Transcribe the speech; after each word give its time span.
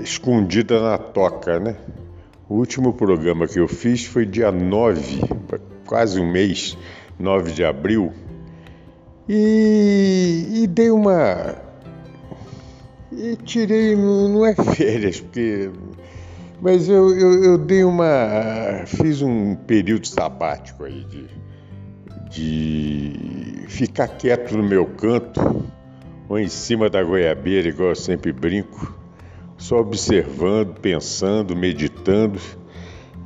escondida 0.00 0.80
na 0.80 0.98
toca, 0.98 1.58
né? 1.58 1.76
O 2.48 2.54
último 2.54 2.92
programa 2.92 3.46
que 3.46 3.58
eu 3.58 3.68
fiz 3.68 4.04
foi 4.04 4.26
dia 4.26 4.52
9, 4.52 5.20
quase 5.86 6.20
um 6.20 6.30
mês, 6.30 6.76
9 7.18 7.52
de 7.52 7.64
abril, 7.64 8.12
e, 9.28 10.62
e 10.62 10.66
dei 10.66 10.90
uma. 10.90 11.56
E 13.12 13.36
tirei, 13.36 13.96
não 13.96 14.46
é 14.46 14.54
férias, 14.74 15.20
porque 15.20 15.70
mas 16.60 16.88
eu, 16.88 17.16
eu, 17.16 17.44
eu, 17.44 17.58
dei 17.58 17.84
uma. 17.84 18.84
Fiz 18.86 19.22
um 19.22 19.54
período 19.54 20.06
sabático 20.06 20.84
aí 20.84 21.04
de, 21.04 21.28
de 22.30 23.64
ficar 23.68 24.08
quieto 24.08 24.56
no 24.56 24.62
meu 24.62 24.86
canto, 24.86 25.64
ou 26.28 26.38
em 26.38 26.48
cima 26.48 26.90
da 26.90 27.02
goiabeira, 27.02 27.68
igual 27.68 27.90
eu 27.90 27.96
sempre 27.96 28.32
brinco, 28.32 28.94
só 29.56 29.78
observando, 29.78 30.80
pensando, 30.80 31.54
meditando 31.56 32.40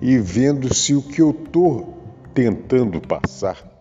e 0.00 0.18
vendo 0.18 0.72
se 0.74 0.94
o 0.94 1.02
que 1.02 1.22
eu 1.22 1.30
estou 1.30 2.02
tentando 2.34 3.00
passar 3.00 3.72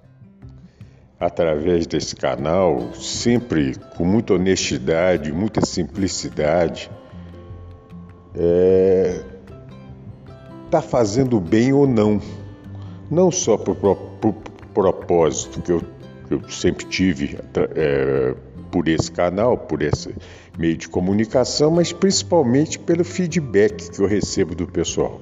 através 1.19 1.85
desse 1.85 2.15
canal, 2.15 2.93
sempre 2.95 3.75
com 3.95 4.03
muita 4.03 4.33
honestidade, 4.33 5.31
muita 5.31 5.63
simplicidade, 5.63 6.89
é, 8.33 9.30
está 10.71 10.81
fazendo 10.81 11.37
bem 11.37 11.73
ou 11.73 11.85
não. 11.85 12.21
Não 13.09 13.29
só 13.29 13.57
por, 13.57 13.75
por 13.75 14.33
propósito 14.73 15.61
que 15.61 15.71
eu, 15.73 15.81
que 16.27 16.33
eu, 16.33 16.49
sempre 16.49 16.85
tive 16.85 17.37
é, 17.75 18.33
por 18.71 18.87
esse 18.87 19.11
canal, 19.11 19.57
por 19.57 19.81
esse 19.81 20.15
meio 20.57 20.77
de 20.77 20.87
comunicação, 20.87 21.71
mas 21.71 21.91
principalmente 21.91 22.79
pelo 22.79 23.03
feedback 23.03 23.91
que 23.91 23.99
eu 24.01 24.07
recebo 24.07 24.55
do 24.55 24.65
pessoal. 24.65 25.19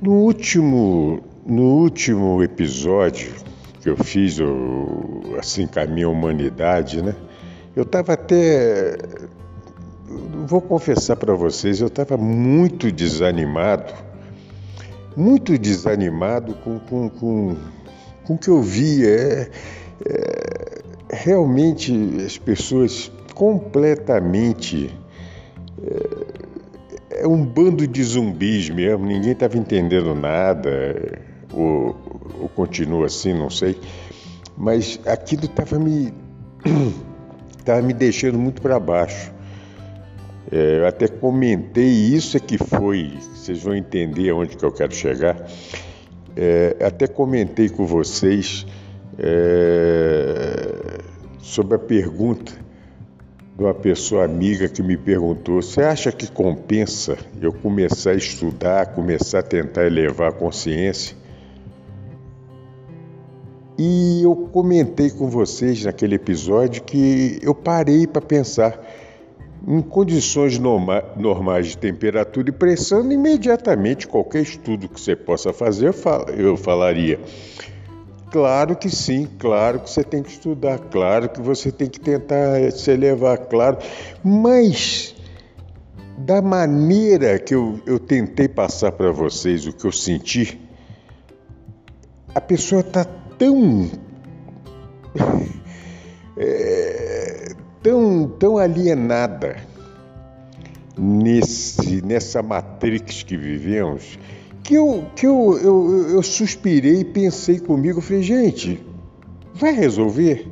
No 0.00 0.12
último, 0.12 1.22
no 1.44 1.62
último 1.62 2.42
episódio 2.42 3.34
que 3.82 3.90
eu 3.90 3.96
fiz, 3.98 4.38
o, 4.40 5.36
assim, 5.38 5.66
com 5.66 5.78
a 5.78 5.86
minha 5.86 6.08
humanidade, 6.08 7.02
né? 7.02 7.14
Eu 7.74 7.82
estava 7.82 8.14
até 8.14 8.96
vou 10.46 10.60
confessar 10.60 11.16
para 11.16 11.34
vocês, 11.34 11.80
eu 11.80 11.88
estava 11.88 12.16
muito 12.16 12.90
desanimado, 12.92 13.92
muito 15.16 15.58
desanimado 15.58 16.54
com, 16.54 16.78
com, 16.78 17.08
com, 17.08 17.56
com 18.24 18.34
o 18.34 18.38
que 18.38 18.48
eu 18.48 18.62
via. 18.62 19.08
É, 19.08 19.50
é, 20.04 20.76
realmente 21.10 21.92
as 22.24 22.38
pessoas 22.38 23.10
completamente. 23.34 24.94
É, 25.82 27.22
é, 27.22 27.26
um 27.26 27.44
bando 27.44 27.86
de 27.86 28.02
zumbis 28.02 28.68
mesmo, 28.68 29.06
ninguém 29.06 29.32
estava 29.32 29.56
entendendo 29.56 30.14
nada, 30.14 31.20
ou, 31.52 31.96
ou 32.40 32.48
continua 32.48 33.06
assim, 33.06 33.32
não 33.32 33.48
sei. 33.48 33.78
Mas 34.56 35.00
aquilo 35.06 35.46
estava 35.46 35.78
me, 35.78 36.12
estava 37.58 37.80
me 37.82 37.92
deixando 37.92 38.38
muito 38.38 38.60
para 38.60 38.78
baixo. 38.78 39.35
É, 40.50 40.78
eu 40.78 40.86
até 40.86 41.08
comentei 41.08 41.88
isso 41.88 42.36
é 42.36 42.40
que 42.40 42.56
foi, 42.56 43.18
vocês 43.34 43.62
vão 43.62 43.74
entender 43.74 44.30
aonde 44.30 44.56
que 44.56 44.64
eu 44.64 44.72
quero 44.72 44.94
chegar. 44.94 45.44
É, 46.36 46.76
até 46.80 47.06
comentei 47.06 47.68
com 47.68 47.86
vocês 47.86 48.66
é, 49.18 51.00
sobre 51.38 51.76
a 51.76 51.78
pergunta 51.78 52.52
de 53.56 53.64
uma 53.64 53.74
pessoa 53.74 54.24
amiga 54.24 54.68
que 54.68 54.82
me 54.82 54.96
perguntou: 54.96 55.62
você 55.62 55.82
acha 55.82 56.12
que 56.12 56.30
compensa 56.30 57.16
eu 57.40 57.52
começar 57.52 58.10
a 58.10 58.14
estudar, 58.14 58.86
começar 58.94 59.40
a 59.40 59.42
tentar 59.42 59.86
elevar 59.86 60.28
a 60.28 60.32
consciência? 60.32 61.16
E 63.78 64.22
eu 64.22 64.34
comentei 64.52 65.10
com 65.10 65.28
vocês 65.28 65.84
naquele 65.84 66.14
episódio 66.14 66.82
que 66.82 67.38
eu 67.42 67.54
parei 67.54 68.06
para 68.06 68.22
pensar 68.22 68.80
em 69.66 69.80
condições 69.80 70.58
norma 70.58 71.04
normais 71.16 71.68
de 71.68 71.78
temperatura 71.78 72.48
e 72.48 72.52
pressão, 72.52 73.10
imediatamente 73.10 74.06
qualquer 74.06 74.42
estudo 74.42 74.88
que 74.88 75.00
você 75.00 75.14
possa 75.14 75.52
fazer, 75.52 75.94
eu 76.36 76.56
falaria. 76.56 77.20
Claro 78.30 78.76
que 78.76 78.90
sim, 78.90 79.28
claro 79.38 79.80
que 79.80 79.88
você 79.88 80.02
tem 80.02 80.22
que 80.22 80.30
estudar, 80.30 80.78
claro 80.78 81.28
que 81.28 81.40
você 81.40 81.70
tem 81.70 81.88
que 81.88 82.00
tentar 82.00 82.70
se 82.72 82.90
elevar, 82.90 83.38
claro, 83.38 83.78
mas 84.22 85.14
da 86.18 86.42
maneira 86.42 87.38
que 87.38 87.54
eu, 87.54 87.80
eu 87.86 87.98
tentei 87.98 88.48
passar 88.48 88.92
para 88.92 89.12
vocês 89.12 89.66
o 89.66 89.72
que 89.72 89.84
eu 89.84 89.92
senti, 89.92 90.60
a 92.34 92.40
pessoa 92.40 92.80
está 92.80 93.04
tão. 93.38 93.90
é, 96.36 97.25
tão, 97.86 98.28
tão 98.28 98.58
alienada 98.58 99.58
nesse, 100.98 102.02
nessa 102.04 102.42
matrix 102.42 103.22
que 103.22 103.36
vivemos 103.36 104.18
que 104.64 104.74
eu, 104.74 105.04
que 105.14 105.24
eu, 105.24 105.56
eu, 105.62 106.08
eu 106.10 106.22
suspirei 106.24 107.02
e 107.02 107.04
pensei 107.04 107.60
comigo, 107.60 108.00
falei, 108.00 108.24
gente, 108.24 108.84
vai 109.54 109.70
resolver? 109.70 110.48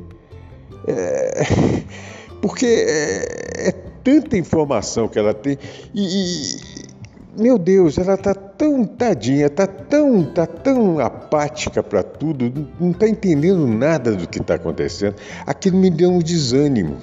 É, 0.87 1.43
porque 2.41 2.67
é, 2.67 3.69
é, 3.69 3.73
tanta 4.05 4.37
informação 4.39 5.09
que 5.09 5.19
ela 5.19 5.35
tem 5.35 5.59
e, 5.93 6.05
e 6.05 6.61
meu 7.37 7.59
Deus, 7.59 7.99
ela 7.99 8.17
tá 8.17 8.33
tão 8.33 8.85
tadinha, 8.85 9.51
tá 9.51 9.67
tão, 9.67 10.23
tá 10.23 10.47
tão 10.47 11.01
apática 11.01 11.83
para 11.83 12.05
tudo, 12.05 12.69
não 12.79 12.93
está 12.93 13.09
entendendo 13.09 13.67
nada 13.67 14.13
do 14.13 14.29
que 14.29 14.39
está 14.39 14.55
acontecendo. 14.55 15.17
Aquilo 15.45 15.77
me 15.77 15.91
deu 15.91 16.13
um 16.13 16.21
desânimo. 16.21 16.97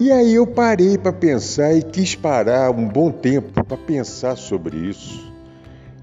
E 0.00 0.10
aí 0.10 0.34
eu 0.34 0.46
parei 0.46 0.98
para 0.98 1.12
pensar 1.12 1.74
e 1.74 1.82
quis 1.82 2.14
parar 2.14 2.70
um 2.70 2.88
bom 2.88 3.10
tempo 3.10 3.64
para 3.64 3.76
pensar 3.76 4.36
sobre 4.36 4.76
isso. 4.76 5.32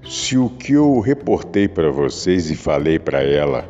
Se 0.08 0.38
o 0.38 0.48
que 0.48 0.72
eu 0.72 1.00
reportei 1.00 1.68
para 1.68 1.90
vocês 1.90 2.50
e 2.50 2.56
falei 2.56 2.98
para 2.98 3.22
ela 3.22 3.68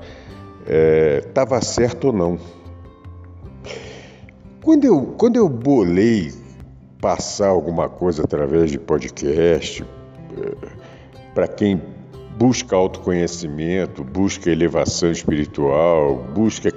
estava 1.26 1.56
é, 1.56 1.60
certo 1.60 2.08
ou 2.08 2.12
não. 2.12 2.38
Quando 4.62 4.84
eu, 4.84 5.14
quando 5.18 5.36
eu 5.36 5.48
bolei 5.48 6.32
passar 7.00 7.48
alguma 7.48 7.88
coisa 7.88 8.22
através 8.22 8.70
de 8.70 8.78
podcast, 8.78 9.82
é, 9.82 10.68
para 11.34 11.48
quem 11.48 11.82
busca 12.38 12.76
autoconhecimento, 12.76 14.04
busca 14.04 14.50
elevação 14.50 15.10
espiritual, 15.10 16.16
busca 16.34 16.70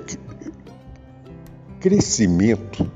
crescimento, 1.80 2.90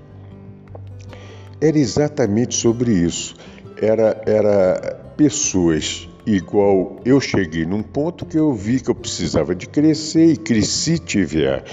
era 1.59 1.77
exatamente 1.77 2.55
sobre 2.55 2.91
isso. 2.91 3.35
Era, 3.81 4.21
era 4.25 4.99
pessoas 5.15 6.07
igual 6.25 6.97
eu 7.05 7.21
cheguei 7.21 7.65
num 7.65 7.81
ponto 7.81 8.25
que 8.25 8.37
eu 8.37 8.53
vi 8.53 8.81
que 8.81 8.89
eu 8.89 8.95
precisava 8.95 9.55
de 9.55 9.65
crescer 9.67 10.25
e 10.25 10.37
cresci, 10.37 10.99
tive 10.99 11.47
a, 11.47 11.63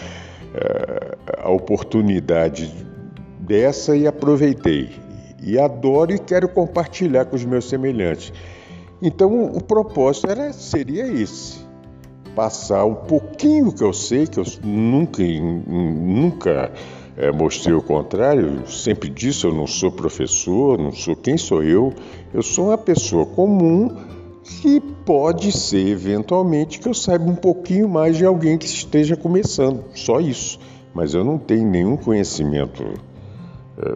a, 1.35 1.49
a 1.49 1.51
oportunidade 1.51 2.73
dessa 3.41 3.97
e 3.97 4.07
aproveitei. 4.07 4.91
E 5.43 5.59
adoro 5.59 6.15
e 6.15 6.19
quero 6.19 6.49
compartilhar 6.49 7.27
com 7.27 7.37
os 7.37 7.45
meus 7.45 7.69
semelhantes. 7.69 8.33
Então 9.03 9.45
o 9.45 9.63
propósito 9.63 10.31
era, 10.31 10.53
seria 10.53 11.07
esse: 11.07 11.59
passar 12.35 12.87
um 12.87 12.95
pouquinho 12.95 13.73
que 13.73 13.83
eu 13.83 13.93
sei, 13.93 14.27
que 14.27 14.39
eu 14.39 14.45
nunca, 14.63 15.23
nunca 15.23 16.73
é, 17.17 17.31
mostrei 17.31 17.75
o 17.75 17.83
contrário, 17.83 18.69
sempre 18.69 19.09
disse: 19.09 19.45
eu 19.45 19.55
não 19.55 19.67
sou 19.67 19.91
professor, 19.91 20.79
não 20.79 20.93
sou 20.93 21.15
quem 21.15 21.37
sou 21.37 21.63
eu, 21.63 21.93
eu 22.33 22.43
sou 22.43 22.69
uma 22.69 22.79
pessoa 22.79 23.25
comum 23.25 23.97
que 24.45 24.81
pode 24.81 25.53
ser 25.53 25.87
eventualmente 25.87 26.79
que 26.79 26.89
eu 26.89 26.95
saiba 26.95 27.25
um 27.25 27.37
pouquinho 27.37 27.89
mais 27.89 28.17
de 28.17 28.27
alguém 28.27 28.59
que 28.59 28.67
esteja 28.67 29.17
começando, 29.17 29.85
só 29.95 30.21
isso. 30.21 30.59
Mas 30.93 31.15
eu 31.15 31.25
não 31.25 31.39
tenho 31.39 31.69
nenhum 31.69 31.97
conhecimento 31.97 32.85
é, 33.79 33.95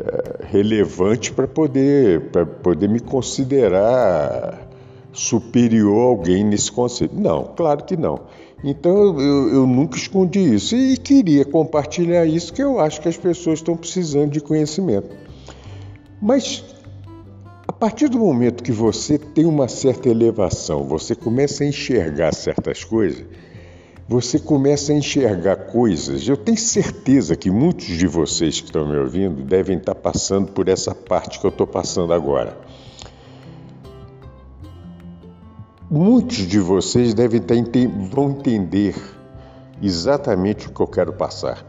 é, 0.00 0.46
relevante 0.46 1.32
para 1.32 1.48
poder, 1.48 2.30
poder 2.62 2.88
me 2.88 3.00
considerar 3.00 4.68
superior 5.12 6.00
a 6.00 6.04
alguém 6.04 6.44
nesse 6.44 6.70
conceito. 6.70 7.14
Não, 7.18 7.44
claro 7.56 7.84
que 7.84 7.96
não. 7.96 8.20
Então 8.62 9.20
eu, 9.20 9.48
eu 9.54 9.66
nunca 9.66 9.96
escondi 9.96 10.54
isso 10.54 10.74
e 10.76 10.96
queria 10.96 11.44
compartilhar 11.44 12.26
isso, 12.26 12.52
que 12.52 12.62
eu 12.62 12.80
acho 12.80 13.00
que 13.00 13.08
as 13.08 13.16
pessoas 13.16 13.60
estão 13.60 13.76
precisando 13.76 14.32
de 14.32 14.40
conhecimento. 14.40 15.08
Mas 16.20 16.64
a 17.66 17.72
partir 17.72 18.08
do 18.08 18.18
momento 18.18 18.62
que 18.62 18.72
você 18.72 19.18
tem 19.18 19.44
uma 19.44 19.68
certa 19.68 20.08
elevação, 20.08 20.84
você 20.84 21.14
começa 21.14 21.62
a 21.62 21.66
enxergar 21.66 22.34
certas 22.34 22.82
coisas 22.82 23.24
você 24.08 24.38
começa 24.38 24.90
a 24.90 24.96
enxergar 24.96 25.54
coisas. 25.66 26.26
Eu 26.26 26.36
tenho 26.36 26.56
certeza 26.56 27.36
que 27.36 27.50
muitos 27.50 27.84
de 27.84 28.06
vocês 28.06 28.58
que 28.58 28.66
estão 28.66 28.88
me 28.88 28.96
ouvindo 28.96 29.42
devem 29.42 29.76
estar 29.76 29.94
passando 29.94 30.50
por 30.50 30.66
essa 30.66 30.94
parte 30.94 31.38
que 31.38 31.44
eu 31.44 31.50
estou 31.50 31.66
passando 31.66 32.14
agora. 32.14 32.56
Muitos 35.90 36.46
de 36.46 36.60
vocês 36.60 37.14
devem 37.14 37.40
estar, 37.40 37.54
vão 38.10 38.30
entender 38.32 38.94
exatamente 39.80 40.68
o 40.68 40.70
que 40.70 40.80
eu 40.80 40.86
quero 40.86 41.14
passar. 41.14 41.64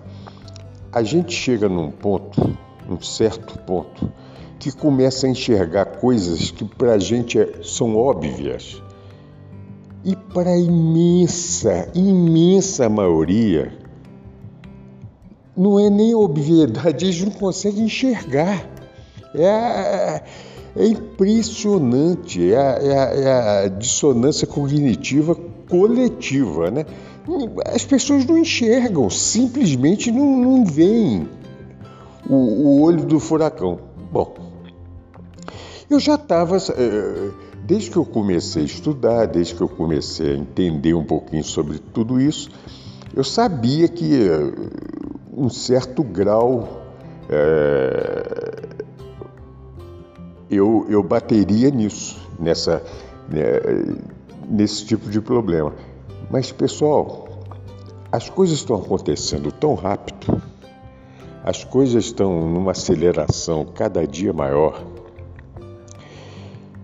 A 0.91 1.01
gente 1.01 1.33
chega 1.33 1.69
num 1.69 1.89
ponto, 1.89 2.57
um 2.89 2.99
certo 3.01 3.57
ponto, 3.59 4.11
que 4.59 4.73
começa 4.73 5.25
a 5.25 5.29
enxergar 5.29 5.85
coisas 5.85 6.51
que 6.51 6.65
para 6.65 6.95
a 6.95 6.99
gente 6.99 7.39
é, 7.39 7.63
são 7.63 7.95
óbvias 7.95 8.81
e 10.03 10.17
para 10.17 10.49
a 10.49 10.57
imensa, 10.57 11.89
imensa 11.95 12.89
maioria, 12.89 13.71
não 15.55 15.79
é 15.79 15.89
nem 15.89 16.13
obviedade, 16.13 17.05
eles 17.05 17.21
não 17.23 17.31
conseguem 17.31 17.85
enxergar. 17.85 18.67
É, 19.33 20.23
é 20.75 20.87
impressionante, 20.87 22.51
é 22.51 22.57
a, 22.57 22.61
é, 22.61 22.97
a, 22.97 23.03
é 23.15 23.65
a, 23.65 23.67
dissonância 23.67 24.47
cognitiva 24.47 25.35
coletiva. 25.67 26.71
Né? 26.71 26.85
As 27.65 27.85
pessoas 27.85 28.25
não 28.25 28.37
enxergam, 28.37 29.09
simplesmente 29.09 30.11
não, 30.11 30.37
não 30.37 30.65
veem 30.65 31.27
o, 32.29 32.35
o 32.35 32.81
olho 32.81 33.05
do 33.05 33.19
furacão. 33.19 33.79
Bom, 34.11 34.35
eu 35.89 35.99
já 35.99 36.15
estava. 36.15 36.57
Uh, 36.57 37.49
Desde 37.69 37.91
que 37.91 37.97
eu 37.97 38.05
comecei 38.05 38.63
a 38.63 38.65
estudar, 38.65 39.27
desde 39.27 39.53
que 39.53 39.61
eu 39.61 39.69
comecei 39.69 40.31
a 40.31 40.35
entender 40.35 40.95
um 40.95 41.03
pouquinho 41.03 41.43
sobre 41.43 41.77
tudo 41.77 42.19
isso, 42.19 42.49
eu 43.15 43.23
sabia 43.23 43.87
que 43.87 44.23
eh, 44.23 44.51
um 45.31 45.49
certo 45.49 46.01
grau 46.01 46.81
é, 47.29 48.83
eu, 50.49 50.85
eu 50.89 51.03
bateria 51.03 51.69
nisso, 51.69 52.17
nessa, 52.39 52.83
né, 53.29 53.95
nesse 54.49 54.85
tipo 54.85 55.09
de 55.09 55.21
problema. 55.21 55.73
Mas, 56.29 56.51
pessoal, 56.51 57.27
as 58.11 58.29
coisas 58.29 58.57
estão 58.57 58.75
acontecendo 58.77 59.51
tão 59.51 59.75
rápido, 59.75 60.41
as 61.43 61.63
coisas 61.63 62.05
estão 62.05 62.49
numa 62.49 62.71
aceleração 62.71 63.65
cada 63.65 64.05
dia 64.05 64.33
maior 64.33 64.83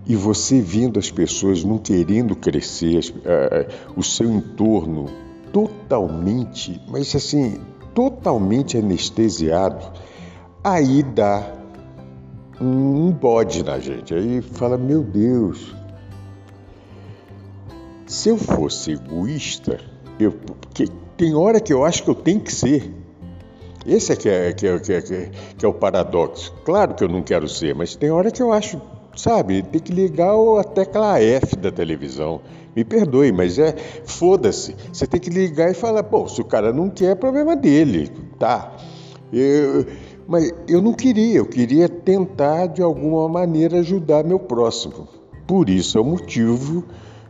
e 0.06 0.14
você 0.14 0.60
vendo 0.60 0.98
as 0.98 1.10
pessoas 1.10 1.64
não 1.64 1.78
querendo 1.78 2.36
crescer, 2.36 3.00
uh, 3.16 3.72
o 3.96 4.02
seu 4.04 4.30
entorno 4.30 5.06
totalmente, 5.52 6.80
mas 6.88 7.14
assim, 7.14 7.60
totalmente 7.92 8.78
anestesiado, 8.78 9.84
aí 10.62 11.02
dá 11.02 11.52
um 12.60 13.10
bode 13.10 13.64
na 13.64 13.78
gente. 13.78 14.14
Aí 14.14 14.40
fala: 14.40 14.76
Meu 14.76 15.02
Deus, 15.02 15.74
se 18.06 18.28
eu 18.28 18.36
fosse 18.36 18.92
egoísta, 18.92 19.80
eu, 20.18 20.32
porque 20.32 20.88
tem 21.16 21.34
hora 21.34 21.60
que 21.60 21.72
eu 21.72 21.84
acho 21.84 22.02
que 22.02 22.10
eu 22.10 22.14
tenho 22.14 22.40
que 22.40 22.52
ser. 22.52 22.92
Esse 23.84 24.12
é 24.12 24.16
que 24.16 24.28
é, 24.28 24.52
que 24.52 24.66
é, 24.66 24.78
que 24.80 24.92
é, 24.92 25.30
que 25.56 25.64
é 25.64 25.68
o 25.68 25.72
paradoxo. 25.72 26.52
Claro 26.64 26.94
que 26.94 27.04
eu 27.04 27.08
não 27.08 27.22
quero 27.22 27.48
ser, 27.48 27.74
mas 27.74 27.94
tem 27.94 28.10
hora 28.10 28.32
que 28.32 28.42
eu 28.42 28.52
acho 28.52 28.80
sabe, 29.16 29.62
tem 29.62 29.80
que 29.80 29.92
ligar 29.92 30.34
a 30.60 30.64
tecla 30.64 31.20
F 31.20 31.56
da 31.56 31.72
televisão. 31.72 32.40
Me 32.74 32.84
perdoe, 32.84 33.32
mas 33.32 33.58
é 33.58 33.74
foda-se. 34.04 34.76
Você 34.92 35.06
tem 35.06 35.18
que 35.18 35.30
ligar 35.30 35.70
e 35.70 35.74
falar, 35.74 36.02
pô, 36.04 36.28
se 36.28 36.40
o 36.40 36.44
cara 36.44 36.72
não 36.72 36.90
quer, 36.90 37.12
é 37.12 37.14
problema 37.14 37.56
dele, 37.56 38.10
tá? 38.38 38.76
Eu, 39.32 39.86
mas 40.26 40.52
eu 40.68 40.82
não 40.82 40.92
queria, 40.92 41.38
eu 41.38 41.46
queria 41.46 41.88
tentar 41.88 42.66
de 42.66 42.82
alguma 42.82 43.28
maneira 43.28 43.78
ajudar 43.78 44.24
meu 44.24 44.38
próximo. 44.38 45.08
Por 45.46 45.70
isso 45.70 45.96
é 45.96 46.00
o 46.00 46.04
motivo 46.04 46.84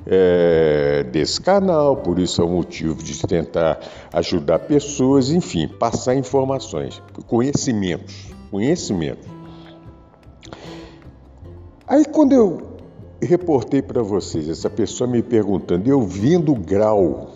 é, 0.06 1.04
desse 1.10 1.40
canal, 1.40 1.96
por 1.96 2.18
isso 2.18 2.40
é 2.40 2.44
o 2.44 2.48
motivo 2.48 3.02
de 3.02 3.20
tentar 3.26 3.80
ajudar 4.12 4.60
pessoas, 4.60 5.30
enfim, 5.30 5.68
passar 5.68 6.14
informações, 6.14 7.02
conhecimentos, 7.26 8.30
conhecimentos. 8.50 9.28
Aí 11.86 12.04
quando 12.04 12.32
eu 12.32 12.76
reportei 13.20 13.82
para 13.82 14.02
vocês, 14.02 14.48
essa 14.48 14.70
pessoa 14.70 15.08
me 15.08 15.22
perguntando, 15.22 15.88
eu 15.88 16.00
vendo 16.02 16.54
grau, 16.54 17.34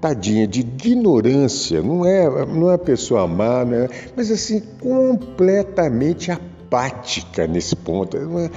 tadinha, 0.00 0.46
de 0.46 0.60
ignorância, 0.60 1.82
não 1.82 2.04
é, 2.04 2.46
não 2.46 2.70
é 2.70 2.78
pessoa 2.78 3.26
má, 3.26 3.64
né? 3.64 3.88
mas 4.16 4.30
assim, 4.30 4.62
completamente 4.80 6.30
apática 6.30 7.46
nesse 7.46 7.74
ponto. 7.74 8.16
É, 8.16 8.50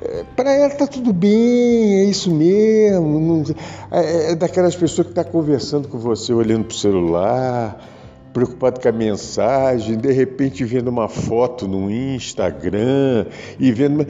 é 0.00 0.24
para 0.36 0.52
ela 0.52 0.70
tá 0.70 0.86
tudo 0.86 1.12
bem, 1.12 2.00
é 2.00 2.04
isso 2.04 2.30
mesmo. 2.30 3.20
Não, 3.20 3.44
é, 3.90 4.32
é, 4.32 4.34
daquelas 4.34 4.74
pessoas 4.74 5.06
que 5.06 5.12
está 5.12 5.24
conversando 5.24 5.88
com 5.88 5.98
você, 5.98 6.32
olhando 6.32 6.64
para 6.64 6.74
o 6.74 6.78
celular, 6.78 7.80
preocupado 8.32 8.80
com 8.80 8.88
a 8.88 8.92
mensagem, 8.92 9.96
de 9.96 10.12
repente 10.12 10.64
vendo 10.64 10.88
uma 10.88 11.08
foto 11.08 11.68
no 11.68 11.90
Instagram 11.90 13.26
e 13.58 13.72
vendo. 13.72 14.06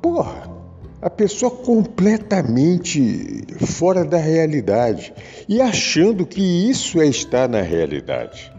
Porra, 0.00 0.57
a 1.00 1.08
pessoa 1.08 1.50
completamente 1.50 3.44
fora 3.64 4.04
da 4.04 4.18
realidade 4.18 5.12
e 5.48 5.60
achando 5.60 6.26
que 6.26 6.42
isso 6.42 7.00
é 7.00 7.06
estar 7.06 7.48
na 7.48 7.60
realidade. 7.62 8.52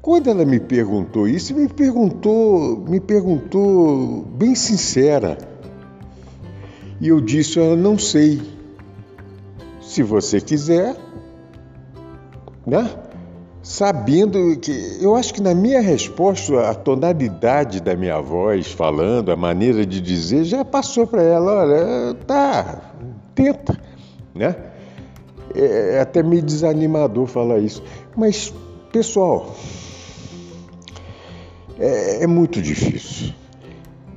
Quando 0.00 0.30
ela 0.30 0.44
me 0.44 0.60
perguntou 0.60 1.28
isso, 1.28 1.54
me 1.54 1.68
perguntou, 1.68 2.78
me 2.88 3.00
perguntou 3.00 4.22
bem 4.22 4.54
sincera. 4.54 5.36
E 7.00 7.08
eu 7.08 7.20
disse: 7.20 7.58
"Eu 7.58 7.76
não 7.76 7.98
sei. 7.98 8.40
Se 9.82 10.02
você 10.02 10.40
quiser, 10.40 10.96
né? 12.66 13.07
Sabendo 13.68 14.58
que 14.58 14.96
eu 14.98 15.14
acho 15.14 15.34
que 15.34 15.42
na 15.42 15.54
minha 15.54 15.82
resposta 15.82 16.70
a 16.70 16.74
tonalidade 16.74 17.82
da 17.82 17.94
minha 17.94 18.18
voz 18.18 18.72
falando, 18.72 19.30
a 19.30 19.36
maneira 19.36 19.84
de 19.84 20.00
dizer 20.00 20.44
já 20.44 20.64
passou 20.64 21.06
para 21.06 21.22
ela, 21.22 21.64
olha, 21.64 22.14
tá, 22.26 22.94
tenta, 23.34 23.78
né? 24.34 24.56
É, 25.54 25.96
é 25.96 26.00
até 26.00 26.22
meio 26.22 26.40
desanimador 26.40 27.26
falar 27.26 27.58
isso, 27.58 27.82
mas 28.16 28.54
pessoal, 28.90 29.54
é, 31.78 32.24
é 32.24 32.26
muito 32.26 32.62
difícil. 32.62 33.34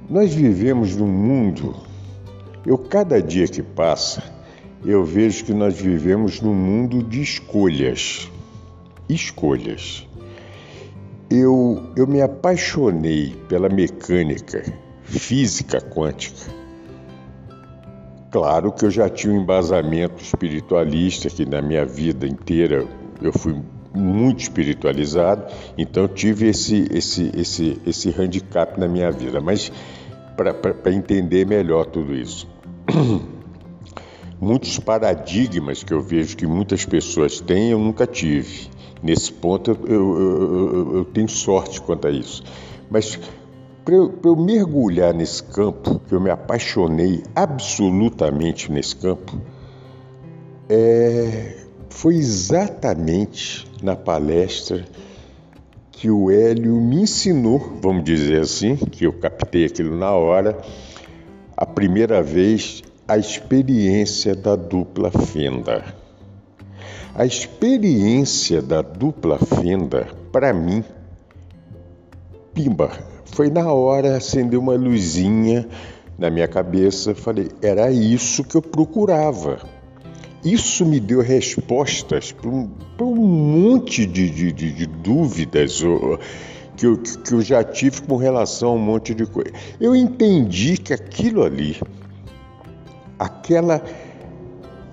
Nós 0.09 0.33
vivemos 0.33 0.95
num 0.95 1.07
mundo, 1.07 1.75
eu 2.65 2.77
cada 2.77 3.21
dia 3.21 3.49
que 3.49 3.61
passa, 3.61 4.23
eu 4.85 5.03
vejo 5.03 5.43
que 5.43 5.53
nós 5.53 5.77
vivemos 5.77 6.39
num 6.39 6.55
mundo 6.55 7.03
de 7.03 7.21
escolhas. 7.21 8.30
Escolhas. 9.13 10.07
Eu, 11.29 11.91
eu 11.95 12.07
me 12.07 12.21
apaixonei 12.21 13.35
pela 13.47 13.69
mecânica, 13.69 14.63
física 15.03 15.79
quântica. 15.81 16.51
Claro 18.31 18.71
que 18.71 18.85
eu 18.85 18.91
já 18.91 19.09
tinha 19.09 19.33
um 19.33 19.41
embasamento 19.41 20.23
espiritualista, 20.23 21.29
que 21.29 21.45
na 21.45 21.61
minha 21.61 21.85
vida 21.85 22.25
inteira 22.25 22.87
eu 23.21 23.33
fui 23.33 23.61
muito 23.93 24.39
espiritualizado, 24.39 25.45
então 25.77 26.07
tive 26.07 26.47
esse, 26.47 26.87
esse, 26.91 27.29
esse, 27.35 27.81
esse 27.85 28.09
handicap 28.09 28.79
na 28.79 28.87
minha 28.87 29.11
vida. 29.11 29.41
Mas 29.41 29.71
para 30.35 30.93
entender 30.93 31.45
melhor 31.45 31.85
tudo 31.85 32.15
isso. 32.15 32.47
Muitos 34.39 34.79
paradigmas 34.79 35.83
que 35.83 35.93
eu 35.93 36.01
vejo 36.01 36.35
que 36.35 36.47
muitas 36.47 36.83
pessoas 36.83 37.39
têm, 37.39 37.69
eu 37.69 37.79
nunca 37.79 38.07
tive. 38.07 38.70
Nesse 39.03 39.31
ponto, 39.31 39.71
eu, 39.71 39.77
eu, 39.87 40.21
eu, 40.21 40.95
eu 40.97 41.05
tenho 41.05 41.27
sorte 41.27 41.81
quanto 41.81 42.07
a 42.07 42.11
isso. 42.11 42.43
Mas 42.89 43.19
para 43.83 43.95
eu, 43.95 44.13
eu, 44.23 44.35
mergulhar 44.35 45.13
nesse 45.13 45.41
campo, 45.43 45.99
que 46.07 46.13
eu 46.13 46.21
me 46.21 46.29
apaixonei 46.29 47.23
absolutamente 47.35 48.71
nesse 48.71 48.95
campo, 48.95 49.41
é, 50.69 51.57
foi 51.89 52.15
exatamente 52.15 53.67
na 53.81 53.95
palestra 53.95 54.85
que 55.91 56.09
o 56.09 56.29
Hélio 56.31 56.79
me 56.79 57.01
ensinou, 57.01 57.77
vamos 57.81 58.03
dizer 58.03 58.41
assim, 58.41 58.75
que 58.75 59.05
eu 59.05 59.13
captei 59.13 59.65
aquilo 59.65 59.95
na 59.97 60.11
hora, 60.11 60.59
a 61.57 61.65
primeira 61.65 62.21
vez 62.21 62.81
a 63.07 63.17
experiência 63.17 64.35
da 64.35 64.55
dupla 64.55 65.11
fenda. 65.11 66.00
A 67.13 67.25
experiência 67.25 68.61
da 68.61 68.81
dupla 68.81 69.37
fenda, 69.37 70.07
para 70.31 70.53
mim, 70.53 70.83
pimba, 72.53 72.91
foi 73.25 73.49
na 73.49 73.71
hora 73.71 74.15
acender 74.15 74.57
uma 74.57 74.73
luzinha 74.75 75.67
na 76.17 76.29
minha 76.29 76.47
cabeça, 76.47 77.13
falei, 77.15 77.49
era 77.61 77.91
isso 77.91 78.43
que 78.43 78.55
eu 78.55 78.61
procurava 78.61 79.59
isso 80.43 80.85
me 80.85 80.99
deu 80.99 81.21
respostas 81.21 82.31
para 82.31 82.49
um, 82.49 82.69
um, 82.99 83.15
monte 83.15 84.05
de, 84.05 84.29
de, 84.29 84.51
de, 84.51 84.71
de 84.71 84.85
dúvidas 84.87 85.83
que 86.75 86.85
eu, 86.85 86.97
que 86.97 87.33
eu 87.33 87.41
já 87.41 87.63
tive 87.63 88.01
com 88.01 88.15
relação 88.15 88.69
a 88.69 88.73
um 88.73 88.79
monte 88.79 89.13
de 89.13 89.25
coisa. 89.25 89.51
Eu 89.79 89.95
entendi 89.95 90.77
que 90.77 90.93
aquilo 90.93 91.43
ali, 91.43 91.79
aquela, 93.19 93.83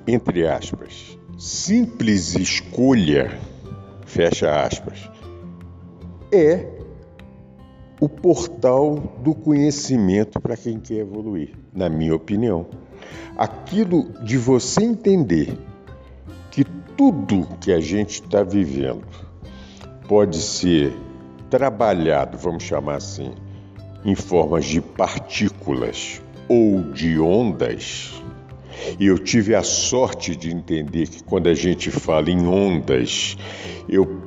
entre 0.07 0.47
aspas, 0.47 1.18
simples 1.38 2.35
escolha, 2.35 3.38
fecha 4.04 4.62
aspas, 4.62 5.09
é 6.33 6.66
o 8.00 8.09
portal 8.09 8.97
do 9.23 9.35
conhecimento 9.35 10.40
para 10.40 10.57
quem 10.57 10.78
quer 10.78 10.99
evoluir, 10.99 11.54
na 11.73 11.88
minha 11.88 12.14
opinião 12.14 12.66
aquilo 13.38 14.12
de 14.25 14.37
você 14.37 14.83
entender 14.83 15.57
que 16.50 16.64
tudo 16.97 17.47
que 17.61 17.73
a 17.73 17.80
gente 17.80 18.21
está 18.21 18.42
vivendo 18.42 19.07
pode 20.09 20.38
ser 20.38 20.92
trabalhado, 21.49 22.37
vamos 22.37 22.64
chamar 22.64 22.97
assim, 22.97 23.33
em 24.04 24.16
formas 24.16 24.64
de 24.64 24.80
partículas 24.80 26.21
ou 26.49 26.83
de 26.92 27.21
ondas. 27.21 28.21
E 28.99 29.06
eu 29.06 29.18
tive 29.18 29.54
a 29.54 29.62
sorte 29.62 30.35
de 30.35 30.50
entender 30.50 31.08
que 31.08 31.23
quando 31.23 31.49
a 31.49 31.54
gente 31.54 31.90
fala 31.90 32.30
em 32.30 32.47
ondas, 32.47 33.37
eu 33.88 34.23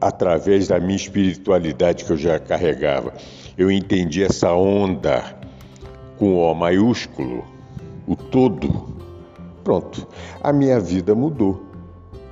através 0.00 0.68
da 0.68 0.78
minha 0.78 0.96
espiritualidade 0.96 2.04
que 2.04 2.10
eu 2.12 2.16
já 2.16 2.38
carregava, 2.38 3.14
eu 3.56 3.70
entendi 3.70 4.22
essa 4.22 4.52
onda 4.52 5.36
com 6.18 6.36
O 6.36 6.54
maiúsculo, 6.54 7.44
o 8.06 8.16
todo. 8.16 8.94
Pronto, 9.64 10.06
a 10.42 10.52
minha 10.52 10.78
vida 10.78 11.14
mudou. 11.14 11.62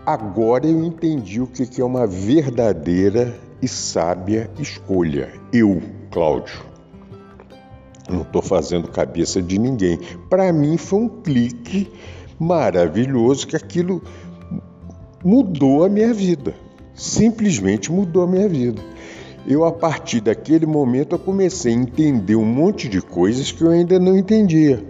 Agora 0.06 0.66
eu 0.66 0.84
entendi 0.84 1.40
o 1.40 1.46
que 1.46 1.80
é 1.80 1.84
uma 1.84 2.06
verdadeira 2.06 3.38
e 3.60 3.68
sábia 3.68 4.50
escolha. 4.58 5.32
Eu, 5.52 5.82
Cláudio. 6.10 6.73
Não 8.08 8.23
estou 8.23 8.42
fazendo 8.42 8.88
cabeça 8.88 9.40
de 9.40 9.58
ninguém. 9.58 9.99
Para 10.28 10.52
mim 10.52 10.76
foi 10.76 11.00
um 11.00 11.08
clique 11.08 11.90
maravilhoso 12.38 13.46
que 13.46 13.56
aquilo 13.56 14.02
mudou 15.25 15.84
a 15.84 15.88
minha 15.88 16.12
vida. 16.12 16.54
Simplesmente 16.94 17.90
mudou 17.90 18.23
a 18.23 18.26
minha 18.26 18.49
vida 18.49 18.80
eu 19.46 19.64
a 19.64 19.73
partir 19.73 20.20
daquele 20.20 20.64
momento 20.64 21.14
eu 21.14 21.18
comecei 21.18 21.73
a 21.73 21.76
entender 21.76 22.34
um 22.34 22.44
monte 22.44 22.88
de 22.88 23.00
coisas 23.00 23.52
que 23.52 23.62
eu 23.62 23.70
ainda 23.70 23.99
não 23.99 24.16
entendia. 24.16 24.82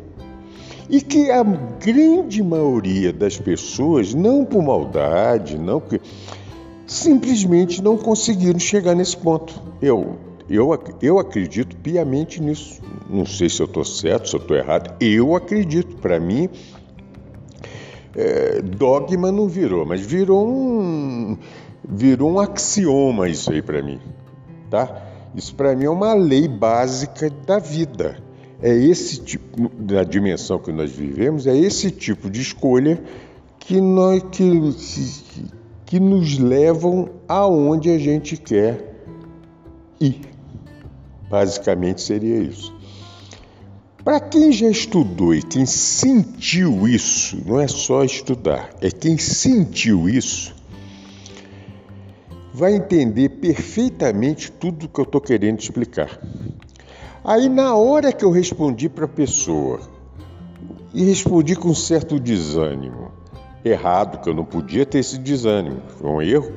E 0.88 1.00
que 1.00 1.30
a 1.30 1.42
grande 1.42 2.42
maioria 2.42 3.12
das 3.12 3.38
pessoas, 3.38 4.14
não 4.14 4.44
por 4.44 4.62
maldade, 4.62 5.59
não 5.59 5.80
que 5.80 6.00
simplesmente 6.87 7.83
não 7.83 7.97
conseguiram 7.97 8.59
chegar 8.59 8.94
nesse 8.94 9.16
ponto. 9.16 9.61
Eu 9.80 10.18
eu, 10.48 10.70
eu 11.02 11.18
acredito 11.18 11.76
piamente 11.76 12.40
nisso. 12.40 12.80
Não 13.08 13.26
sei 13.26 13.48
se 13.48 13.60
eu 13.60 13.66
estou 13.66 13.84
certo, 13.84 14.28
se 14.28 14.36
eu 14.36 14.40
estou 14.40 14.56
errado. 14.56 14.94
Eu 15.00 15.34
acredito. 15.34 15.96
Para 15.96 16.20
mim, 16.20 16.48
é, 18.14 18.60
dogma 18.62 19.32
não 19.32 19.48
virou, 19.48 19.86
mas 19.86 20.00
virou 20.00 20.48
um, 20.48 21.36
virou 21.88 22.30
um 22.30 22.38
axioma 22.38 23.28
isso 23.28 23.50
aí 23.50 23.62
para 23.62 23.82
mim 23.82 24.00
tá? 24.74 25.02
Isso 25.36 25.54
para 25.54 25.76
mim 25.76 25.84
é 25.84 25.90
uma 25.90 26.14
lei 26.14 26.48
básica 26.48 27.30
da 27.46 27.60
vida. 27.60 28.18
É 28.60 28.74
esse 28.74 29.20
tipo, 29.20 29.68
da 29.78 30.02
dimensão 30.02 30.58
que 30.58 30.72
nós 30.72 30.90
vivemos, 30.90 31.46
é 31.46 31.56
esse 31.56 31.90
tipo 31.92 32.28
de 32.28 32.40
escolha 32.40 33.00
que, 33.58 33.80
nós, 33.80 34.22
que, 34.32 34.72
que, 34.72 35.44
que 35.86 36.00
nos 36.00 36.38
levam 36.38 37.08
aonde 37.28 37.90
a 37.90 37.98
gente 37.98 38.36
quer 38.36 38.96
ir. 40.00 40.33
Basicamente 41.28 42.02
seria 42.02 42.38
isso. 42.38 42.75
Para 44.04 44.21
quem 44.21 44.52
já 44.52 44.69
estudou 44.69 45.35
e 45.35 45.43
quem 45.43 45.64
sentiu 45.64 46.87
isso, 46.87 47.40
não 47.47 47.59
é 47.59 47.66
só 47.66 48.04
estudar, 48.04 48.71
é 48.83 48.90
quem 48.90 49.16
sentiu 49.16 50.09
isso, 50.09 50.54
vai 52.52 52.75
entender 52.75 53.31
perfeitamente 53.31 54.52
tudo 54.52 54.88
que 54.88 55.00
eu 55.00 55.04
estou 55.04 55.21
querendo 55.21 55.59
explicar. 55.59 56.21
Aí, 57.25 57.49
na 57.49 57.75
hora 57.75 58.12
que 58.12 58.25
eu 58.25 58.31
respondi 58.31 58.88
para 58.90 59.07
a 59.07 59.09
pessoa, 59.09 59.81
e 60.93 61.02
respondi 61.02 61.57
com 61.57 61.75
certo 61.75 62.21
desânimo, 62.21 63.11
errado, 63.64 64.23
que 64.23 64.28
eu 64.28 64.35
não 64.35 64.45
podia 64.45 64.87
ter 64.87 64.99
esse 64.99 65.19
desânimo, 65.19 65.81
foi 65.99 66.11
um 66.11 66.23
erro 66.23 66.52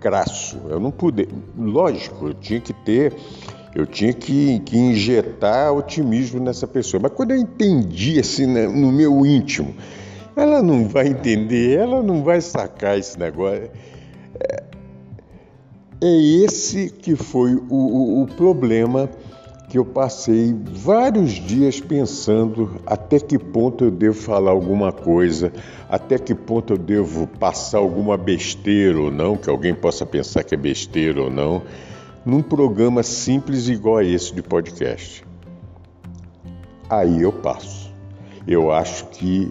crasso. 0.00 0.58
Eu 0.68 0.80
não 0.80 0.90
pude, 0.90 1.28
lógico, 1.56 2.28
eu 2.28 2.34
tinha 2.34 2.60
que 2.60 2.72
ter, 2.72 3.14
eu 3.78 3.86
tinha 3.86 4.12
que, 4.12 4.58
que 4.60 4.76
injetar 4.76 5.72
otimismo 5.72 6.40
nessa 6.40 6.66
pessoa. 6.66 7.00
Mas 7.00 7.12
quando 7.12 7.30
eu 7.30 7.36
entendi 7.36 8.18
assim 8.18 8.44
né, 8.44 8.66
no 8.66 8.90
meu 8.90 9.24
íntimo, 9.24 9.72
ela 10.34 10.60
não 10.60 10.88
vai 10.88 11.06
entender, 11.06 11.78
ela 11.78 12.02
não 12.02 12.24
vai 12.24 12.40
sacar 12.40 12.98
esse 12.98 13.16
negócio. 13.16 13.70
É, 14.40 14.64
é 16.00 16.16
esse 16.44 16.90
que 16.90 17.14
foi 17.14 17.54
o, 17.54 17.66
o, 17.70 18.22
o 18.22 18.26
problema 18.26 19.08
que 19.68 19.78
eu 19.78 19.84
passei 19.84 20.56
vários 20.72 21.32
dias 21.32 21.78
pensando 21.78 22.80
até 22.86 23.20
que 23.20 23.38
ponto 23.38 23.84
eu 23.84 23.90
devo 23.90 24.14
falar 24.14 24.50
alguma 24.50 24.90
coisa, 24.90 25.52
até 25.88 26.18
que 26.18 26.34
ponto 26.34 26.72
eu 26.72 26.78
devo 26.78 27.26
passar 27.26 27.78
alguma 27.78 28.16
besteira 28.16 28.98
ou 28.98 29.10
não, 29.10 29.36
que 29.36 29.48
alguém 29.48 29.74
possa 29.74 30.04
pensar 30.06 30.42
que 30.42 30.54
é 30.54 30.58
besteira 30.58 31.22
ou 31.22 31.30
não, 31.30 31.62
num 32.28 32.42
programa 32.42 33.02
simples 33.02 33.68
igual 33.68 33.96
a 33.96 34.04
esse 34.04 34.34
de 34.34 34.42
podcast. 34.42 35.24
Aí 36.90 37.22
eu 37.22 37.32
passo. 37.32 37.90
Eu 38.46 38.70
acho 38.70 39.06
que 39.06 39.50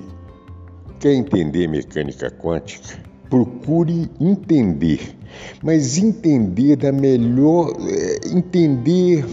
quer 1.00 1.16
entender 1.16 1.68
mecânica 1.68 2.30
quântica, 2.30 3.00
procure 3.32 4.08
entender, 4.22 5.18
mas 5.64 5.98
entender 5.98 6.76
da 6.76 6.92
melhor, 6.92 7.74
é, 7.82 8.28
entender 8.28 9.26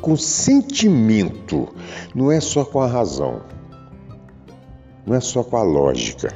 com 0.00 0.16
sentimento, 0.16 1.68
não 2.14 2.30
é 2.30 2.38
só 2.38 2.64
com 2.64 2.80
a 2.80 2.86
razão, 2.86 3.42
não 5.04 5.16
é 5.16 5.20
só 5.20 5.42
com 5.42 5.56
a 5.56 5.62
lógica. 5.64 6.32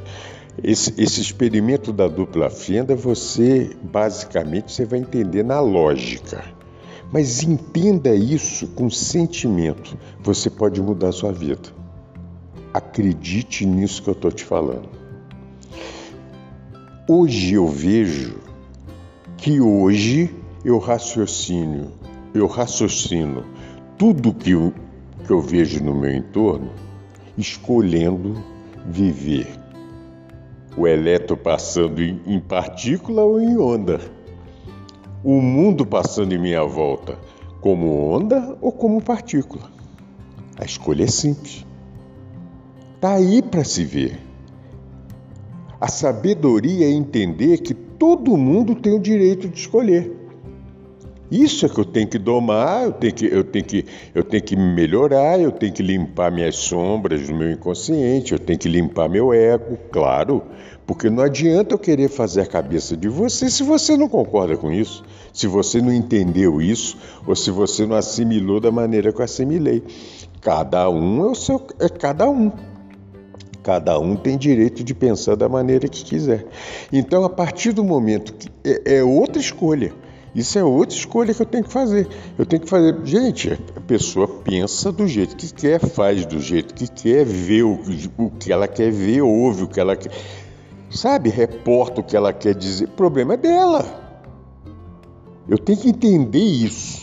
Esse, 0.62 0.92
esse 1.00 1.21
experimento 1.21 1.92
da 1.92 2.09
dupla 2.09 2.50
fenda, 2.50 2.94
você 2.94 3.75
basicamente 3.82 4.73
você 4.73 4.85
vai 4.85 4.99
entender 4.99 5.42
na 5.42 5.61
lógica. 5.61 6.44
Mas 7.11 7.42
entenda 7.42 8.14
isso 8.14 8.66
com 8.68 8.90
sentimento. 8.90 9.97
Você 10.21 10.50
pode 10.50 10.80
mudar 10.80 11.12
sua 11.12 11.32
vida. 11.32 11.71
Acredite 12.73 13.66
nisso 13.66 14.02
que 14.02 14.09
eu 14.09 14.14
estou 14.14 14.30
te 14.30 14.44
falando. 14.44 14.88
Hoje 17.09 17.54
eu 17.54 17.68
vejo 17.68 18.37
que 19.37 19.61
hoje 19.61 20.35
eu 20.64 20.78
raciocínio, 20.78 21.92
eu 22.32 22.47
raciocino 22.47 23.44
tudo 23.99 24.32
que 24.32 24.52
eu, 24.52 24.73
que 25.26 25.32
eu 25.32 25.40
vejo 25.40 25.82
no 25.82 25.94
meu 25.94 26.14
entorno, 26.14 26.71
escolhendo 27.37 28.42
viver 28.87 29.62
o 30.76 30.87
elétron 30.87 31.37
passando 31.37 32.00
em 32.00 32.41
partícula 32.41 33.23
ou 33.23 33.41
em 33.41 33.59
onda, 33.59 34.00
o 35.23 35.41
mundo 35.41 35.85
passando 35.87 36.33
em 36.33 36.38
minha 36.38 36.64
volta, 36.64 37.19
como 37.61 38.11
onda 38.11 38.57
ou 38.61 38.73
como 38.73 39.02
partícula. 39.02 39.71
A 40.59 40.64
escolha 40.64 41.05
é 41.05 41.09
simples. 41.09 41.67
Está 42.95 43.14
aí 43.14 43.43
para 43.43 43.64
se 43.64 43.85
ver. 43.85 44.19
A 45.81 45.88
sabedoria 45.88 46.87
é 46.87 46.91
entender 46.91 47.59
que 47.59 47.75
todo 47.75 48.37
mundo 48.37 48.75
tem 48.75 48.93
o 48.93 49.00
direito 49.00 49.49
de 49.49 49.59
escolher. 49.59 50.22
Isso 51.33 51.65
é 51.65 51.69
que 51.71 51.81
eu 51.81 51.85
tenho 51.87 52.07
que 52.07 52.19
domar, 52.19 52.85
eu 52.85 52.93
tenho 52.93 53.15
que, 53.15 53.25
eu 53.25 53.43
tenho 53.43 53.65
que, 53.65 53.87
eu 54.15 54.23
tenho 54.23 54.43
que 54.43 54.55
melhorar, 54.55 55.41
eu 55.41 55.51
tenho 55.51 55.73
que 55.73 55.83
limpar 55.83 56.31
minhas 56.31 56.57
sombras 56.57 57.27
do 57.27 57.35
meu 57.35 57.51
inconsciente, 57.51 58.33
eu 58.33 58.39
tenho 58.39 58.59
que 58.59 58.69
limpar 58.69 59.09
meu 59.09 59.33
ego, 59.33 59.79
claro, 59.91 60.43
porque 60.87 61.09
não 61.09 61.23
adianta 61.23 61.73
eu 61.75 61.79
querer 61.79 62.11
fazer 62.11 62.43
a 62.43 62.47
cabeça 62.47 62.95
de 62.95 63.09
você 63.09 63.49
se 63.49 63.62
você 63.62 63.97
não 63.97 64.11
concorda 64.11 64.59
com 64.59 64.71
isso, 64.71 65.03
se 65.33 65.47
você 65.47 65.81
não 65.81 65.91
entendeu 65.91 66.61
isso, 66.61 66.99
ou 67.27 67.35
se 67.35 67.51
você 67.51 67.87
não 67.87 67.97
assimilou 67.97 68.61
da 68.61 68.71
maneira 68.71 69.11
que 69.11 69.19
eu 69.19 69.25
assimilei. 69.25 69.83
Cada 70.43 70.91
um 70.91 71.25
é 71.25 71.31
o 71.31 71.35
seu, 71.35 71.67
é 71.81 71.89
cada 71.89 72.29
um. 72.29 72.53
Cada 73.62 73.99
um 73.99 74.17
tem 74.17 74.37
direito 74.37 74.85
de 74.85 74.93
pensar 74.93 75.35
da 75.35 75.49
maneira 75.49 75.89
que 75.89 76.05
quiser. 76.05 76.45
Então, 76.93 77.25
a 77.25 77.31
partir 77.31 77.73
do 77.73 77.83
momento 77.83 78.35
que 78.35 78.51
é, 78.62 78.97
é 78.99 79.03
outra 79.03 79.41
escolha. 79.41 79.95
Isso 80.35 80.59
é 80.59 80.65
outra 80.65 80.97
escolha 80.97 81.35
que 81.35 81.43
eu 81.43 81.47
tenho 81.47 81.65
que 81.65 81.73
fazer. 81.73 82.09
Eu 82.39 82.47
tenho 82.47 82.62
que 82.62 82.69
fazer. 82.69 82.97
Gente, 83.05 83.53
a 83.77 83.81
pessoa 83.81 84.27
pensa 84.27 84.91
do 84.91 85.07
jeito 85.07 85.37
que 85.37 85.53
quer, 85.53 85.79
faz 85.79 86.25
do 86.25 86.41
jeito 86.41 86.73
que 86.73 86.89
quer, 86.89 87.25
vê 87.25 87.62
o, 87.62 87.79
o 88.17 88.31
que 88.31 88.51
ela 88.51 88.67
quer 88.67 88.91
ver, 88.91 89.21
ouve 89.21 89.65
o 89.65 89.69
que 89.69 89.79
ela 89.79 89.95
quer. 89.95 90.11
Sabe, 90.91 91.29
reporta 91.29 92.01
o 92.01 92.05
que 92.05 92.17
ela 92.17 92.33
quer 92.33 92.55
dizer. 92.55 92.87
O 92.87 92.93
problema 92.93 93.35
é 93.35 93.37
dela. 93.37 93.85
Eu 95.47 95.59
tenho 95.59 95.79
que 95.79 95.89
entender 95.89 96.39
isso. 96.39 97.03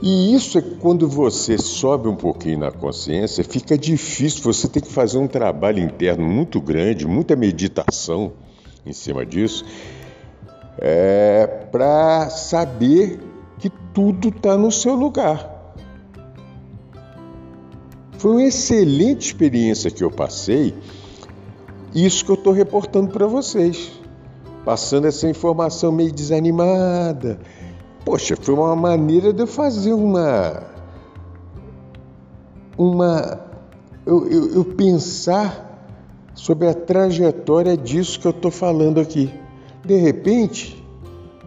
E 0.00 0.32
isso 0.34 0.56
é 0.56 0.62
quando 0.62 1.08
você 1.08 1.58
sobe 1.58 2.08
um 2.08 2.14
pouquinho 2.14 2.60
na 2.60 2.70
consciência, 2.70 3.42
fica 3.42 3.76
difícil, 3.76 4.42
você 4.42 4.68
tem 4.68 4.80
que 4.80 4.92
fazer 4.92 5.18
um 5.18 5.26
trabalho 5.26 5.80
interno 5.80 6.24
muito 6.24 6.60
grande, 6.60 7.04
muita 7.04 7.34
meditação 7.34 8.32
em 8.86 8.92
cima 8.92 9.26
disso 9.26 9.64
é, 10.78 11.46
para 11.70 12.30
saber 12.30 13.20
que 13.58 13.70
tudo 13.92 14.28
está 14.28 14.56
no 14.56 14.70
seu 14.70 14.94
lugar. 14.94 15.56
Foi 18.18 18.32
uma 18.32 18.42
excelente 18.42 19.26
experiência 19.26 19.90
que 19.90 20.02
eu 20.02 20.10
passei, 20.10 20.74
isso 21.94 22.24
que 22.24 22.30
eu 22.30 22.34
estou 22.34 22.52
reportando 22.52 23.10
para 23.10 23.26
vocês, 23.26 23.92
passando 24.64 25.06
essa 25.06 25.28
informação 25.28 25.92
meio 25.92 26.12
desanimada. 26.12 27.38
Poxa, 28.04 28.36
foi 28.40 28.54
uma 28.54 28.74
maneira 28.74 29.32
de 29.32 29.42
eu 29.42 29.46
fazer 29.46 29.92
uma. 29.92 30.64
uma. 32.76 33.40
eu, 34.04 34.28
eu, 34.28 34.54
eu 34.54 34.64
pensar 34.64 35.66
sobre 36.34 36.68
a 36.68 36.74
trajetória 36.74 37.76
disso 37.76 38.18
que 38.18 38.26
eu 38.26 38.30
estou 38.32 38.50
falando 38.50 38.98
aqui. 39.00 39.32
De 39.88 39.96
repente, 39.96 40.84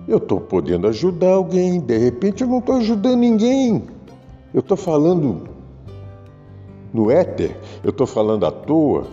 eu 0.07 0.17
estou 0.17 0.41
podendo 0.41 0.87
ajudar 0.87 1.33
alguém, 1.33 1.79
de 1.79 1.95
repente 1.95 2.41
eu 2.41 2.47
não 2.47 2.57
estou 2.57 2.77
ajudando 2.77 3.19
ninguém. 3.19 3.83
Eu 4.51 4.61
estou 4.61 4.75
falando 4.75 5.47
no 6.91 7.11
éter, 7.11 7.55
eu 7.83 7.91
estou 7.91 8.07
falando 8.07 8.43
à 8.43 8.51
toa, 8.51 9.05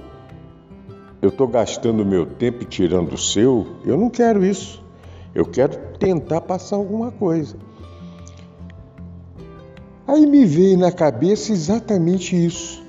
eu 1.21 1.29
estou 1.29 1.47
gastando 1.47 2.07
meu 2.07 2.25
tempo 2.25 2.63
e 2.63 2.65
tirando 2.65 3.13
o 3.13 3.19
seu. 3.19 3.67
Eu 3.85 3.99
não 3.99 4.09
quero 4.09 4.43
isso. 4.43 4.83
Eu 5.35 5.45
quero 5.45 5.77
tentar 5.99 6.41
passar 6.41 6.77
alguma 6.77 7.11
coisa. 7.11 7.55
Aí 10.07 10.25
me 10.25 10.47
veio 10.47 10.79
na 10.79 10.91
cabeça 10.91 11.53
exatamente 11.53 12.35
isso. 12.35 12.83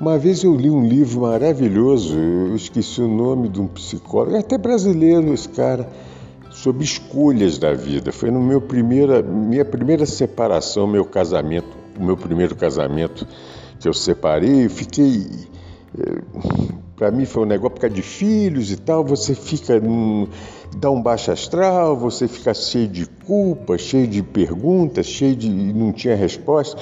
Uma 0.00 0.16
vez 0.16 0.44
eu 0.44 0.54
li 0.54 0.70
um 0.70 0.86
livro 0.86 1.22
maravilhoso, 1.22 2.16
eu 2.16 2.54
esqueci 2.54 3.00
o 3.02 3.08
nome 3.08 3.48
de 3.48 3.60
um 3.60 3.66
psicólogo, 3.66 4.36
até 4.36 4.56
brasileiro 4.56 5.34
esse 5.34 5.48
cara, 5.48 5.88
sobre 6.50 6.84
escolhas 6.84 7.58
da 7.58 7.74
vida. 7.74 8.12
Foi 8.12 8.30
no 8.30 8.40
meu 8.40 8.60
primeira, 8.60 9.20
minha 9.20 9.64
primeira 9.64 10.06
separação, 10.06 10.86
meu 10.86 11.04
casamento, 11.04 11.76
o 11.98 12.04
meu 12.04 12.16
primeiro 12.16 12.54
casamento 12.54 13.26
que 13.80 13.88
eu 13.88 13.92
separei, 13.92 14.66
eu 14.66 14.70
fiquei 14.70 15.26
eh, 15.98 16.22
para 16.94 17.10
mim 17.10 17.24
foi 17.24 17.42
um 17.42 17.46
negócio 17.46 17.74
por 17.74 17.80
causa 17.80 17.94
de 17.94 18.02
filhos 18.02 18.70
e 18.70 18.76
tal, 18.76 19.04
você 19.04 19.34
fica 19.34 19.80
num, 19.80 20.28
dá 20.76 20.90
um 20.92 21.02
baixo 21.02 21.32
astral, 21.32 21.96
você 21.96 22.28
fica 22.28 22.54
cheio 22.54 22.86
de 22.86 23.04
culpa, 23.26 23.76
cheio 23.76 24.06
de 24.06 24.22
perguntas, 24.22 25.06
cheio 25.06 25.34
de 25.34 25.48
não 25.48 25.92
tinha 25.92 26.14
resposta. 26.14 26.80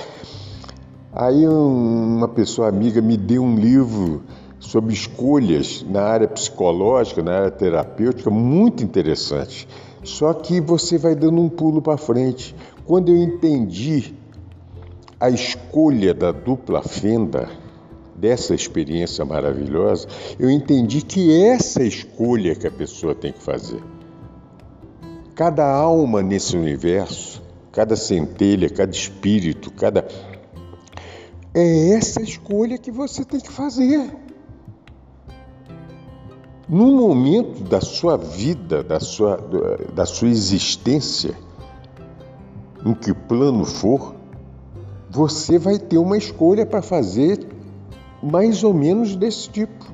Aí 1.18 1.48
uma 1.48 2.28
pessoa 2.28 2.68
amiga 2.68 3.00
me 3.00 3.16
deu 3.16 3.42
um 3.42 3.56
livro 3.56 4.22
sobre 4.58 4.92
escolhas 4.92 5.82
na 5.88 6.02
área 6.02 6.28
psicológica, 6.28 7.22
na 7.22 7.38
área 7.38 7.50
terapêutica, 7.50 8.28
muito 8.28 8.84
interessante. 8.84 9.66
Só 10.04 10.34
que 10.34 10.60
você 10.60 10.98
vai 10.98 11.14
dando 11.14 11.40
um 11.40 11.48
pulo 11.48 11.80
para 11.80 11.96
frente. 11.96 12.54
Quando 12.84 13.08
eu 13.08 13.16
entendi 13.16 14.14
a 15.18 15.30
escolha 15.30 16.12
da 16.12 16.32
dupla 16.32 16.82
fenda, 16.82 17.48
dessa 18.14 18.54
experiência 18.54 19.24
maravilhosa, 19.24 20.06
eu 20.38 20.50
entendi 20.50 21.00
que 21.00 21.34
essa 21.42 21.82
escolha 21.82 22.54
que 22.54 22.66
a 22.66 22.70
pessoa 22.70 23.14
tem 23.14 23.32
que 23.32 23.42
fazer. 23.42 23.82
Cada 25.34 25.66
alma 25.66 26.22
nesse 26.22 26.58
universo, 26.58 27.42
cada 27.72 27.96
centelha, 27.96 28.68
cada 28.68 28.92
espírito, 28.92 29.70
cada 29.70 30.06
é 31.58 31.94
essa 31.94 32.20
escolha 32.20 32.76
que 32.76 32.90
você 32.90 33.24
tem 33.24 33.40
que 33.40 33.50
fazer. 33.50 34.14
No 36.68 36.92
momento 36.92 37.64
da 37.64 37.80
sua 37.80 38.18
vida, 38.18 38.82
da 38.82 39.00
sua, 39.00 39.38
da 39.94 40.04
sua 40.04 40.28
existência, 40.28 41.34
em 42.84 42.92
que 42.92 43.14
plano 43.14 43.64
for, 43.64 44.14
você 45.08 45.58
vai 45.58 45.78
ter 45.78 45.96
uma 45.96 46.18
escolha 46.18 46.66
para 46.66 46.82
fazer 46.82 47.48
mais 48.22 48.62
ou 48.62 48.74
menos 48.74 49.16
desse 49.16 49.48
tipo. 49.48 49.86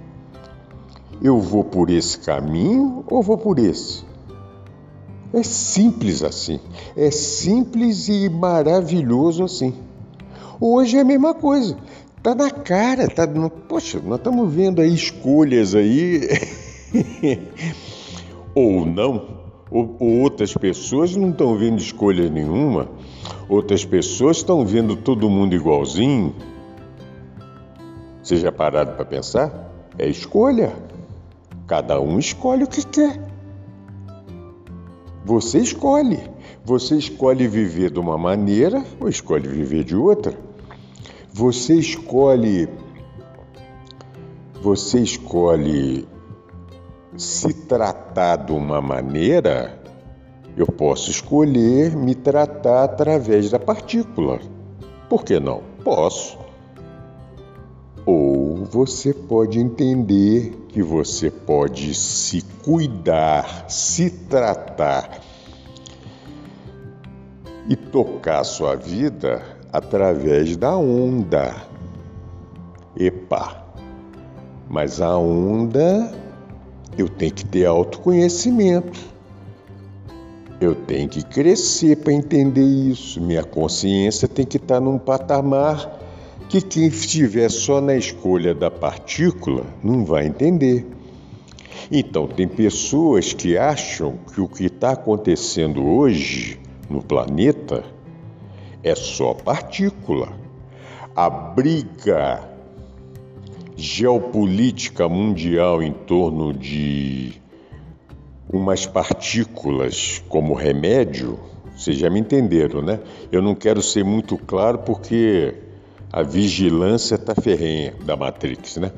Eu 1.22 1.38
vou 1.38 1.62
por 1.62 1.90
esse 1.90 2.18
caminho 2.18 3.04
ou 3.08 3.22
vou 3.22 3.38
por 3.38 3.60
esse? 3.60 4.04
É 5.32 5.44
simples 5.44 6.24
assim. 6.24 6.58
É 6.96 7.12
simples 7.12 8.08
e 8.08 8.28
maravilhoso 8.28 9.44
assim. 9.44 9.91
Hoje 10.64 10.96
é 10.96 11.00
a 11.00 11.04
mesma 11.04 11.34
coisa. 11.34 11.76
Tá 12.22 12.36
na 12.36 12.48
cara, 12.48 13.08
tá 13.08 13.26
no... 13.26 13.50
Poxa, 13.50 13.98
nós 13.98 14.18
estamos 14.18 14.54
vendo 14.54 14.80
aí 14.80 14.94
escolhas 14.94 15.74
aí. 15.74 16.20
ou 18.54 18.86
não, 18.86 19.40
ou, 19.68 19.96
ou 19.98 20.20
outras 20.20 20.54
pessoas 20.54 21.16
não 21.16 21.30
estão 21.30 21.58
vendo 21.58 21.80
escolha 21.80 22.30
nenhuma, 22.30 22.88
outras 23.48 23.84
pessoas 23.84 24.36
estão 24.36 24.64
vendo 24.64 24.94
todo 24.94 25.28
mundo 25.28 25.52
igualzinho. 25.52 26.32
Já 28.22 28.52
parado 28.52 28.92
para 28.92 29.04
pensar? 29.04 29.68
É 29.98 30.08
escolha. 30.08 30.72
Cada 31.66 32.00
um 32.00 32.20
escolhe 32.20 32.62
o 32.62 32.68
que 32.68 32.86
quer. 32.86 33.20
Você 35.24 35.58
escolhe. 35.58 36.20
Você 36.64 36.96
escolhe 36.96 37.48
viver 37.48 37.90
de 37.90 37.98
uma 37.98 38.16
maneira 38.16 38.84
ou 39.00 39.08
escolhe 39.08 39.48
viver 39.48 39.82
de 39.82 39.96
outra. 39.96 40.51
Você 41.32 41.74
escolhe 41.74 42.68
você 44.62 45.00
escolhe 45.00 46.06
se 47.16 47.52
tratar 47.52 48.36
de 48.36 48.52
uma 48.52 48.80
maneira, 48.80 49.76
eu 50.56 50.66
posso 50.66 51.10
escolher 51.10 51.96
me 51.96 52.14
tratar 52.14 52.84
através 52.84 53.50
da 53.50 53.58
partícula. 53.58 54.38
Por 55.08 55.24
que 55.24 55.40
não? 55.40 55.62
Posso. 55.82 56.38
Ou 58.06 58.64
você 58.64 59.12
pode 59.12 59.58
entender 59.58 60.52
que 60.68 60.80
você 60.80 61.28
pode 61.28 61.92
se 61.92 62.42
cuidar, 62.64 63.68
se 63.68 64.10
tratar 64.10 65.20
e 67.68 67.74
tocar 67.74 68.44
sua 68.44 68.76
vida 68.76 69.51
através 69.72 70.56
da 70.56 70.76
onda. 70.76 71.54
Epa! 72.96 73.64
Mas 74.68 75.00
a 75.00 75.16
onda 75.16 76.12
eu 76.96 77.08
tenho 77.08 77.32
que 77.32 77.44
ter 77.44 77.64
autoconhecimento. 77.64 79.00
Eu 80.60 80.74
tenho 80.74 81.08
que 81.08 81.24
crescer 81.24 81.96
para 81.96 82.12
entender 82.12 82.62
isso. 82.62 83.20
Minha 83.20 83.42
consciência 83.42 84.28
tem 84.28 84.44
que 84.44 84.58
estar 84.58 84.78
num 84.78 84.98
patamar 84.98 86.00
que 86.48 86.60
quem 86.60 86.86
estiver 86.86 87.50
só 87.50 87.80
na 87.80 87.96
escolha 87.96 88.54
da 88.54 88.70
partícula 88.70 89.64
não 89.82 90.04
vai 90.04 90.26
entender. 90.26 90.86
Então, 91.90 92.26
tem 92.26 92.46
pessoas 92.46 93.32
que 93.32 93.56
acham 93.56 94.18
que 94.32 94.40
o 94.40 94.46
que 94.46 94.66
está 94.66 94.92
acontecendo 94.92 95.84
hoje 95.84 96.60
no 96.88 97.02
planeta 97.02 97.82
é 98.82 98.94
só 98.94 99.34
partícula. 99.34 100.32
A 101.14 101.28
briga 101.28 102.48
geopolítica 103.76 105.08
mundial 105.08 105.82
em 105.82 105.92
torno 105.92 106.52
de 106.52 107.40
umas 108.48 108.86
partículas 108.86 110.22
como 110.28 110.54
remédio, 110.54 111.38
vocês 111.76 111.96
já 111.96 112.10
me 112.10 112.20
entenderam, 112.20 112.82
né? 112.82 113.00
Eu 113.30 113.40
não 113.40 113.54
quero 113.54 113.82
ser 113.82 114.04
muito 114.04 114.36
claro 114.36 114.78
porque 114.78 115.54
a 116.12 116.22
vigilância 116.22 117.14
está 117.14 117.34
ferrenha 117.34 117.94
da 118.04 118.14
Matrix, 118.14 118.76
né? 118.76 118.92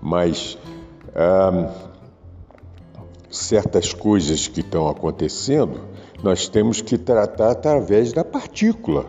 Mas 0.00 0.58
ah, 1.14 1.70
certas 3.30 3.94
coisas 3.94 4.48
que 4.48 4.60
estão 4.60 4.88
acontecendo, 4.88 5.80
nós 6.22 6.48
temos 6.48 6.80
que 6.80 6.96
tratar 6.96 7.50
através 7.50 8.12
da 8.12 8.24
partícula. 8.24 9.06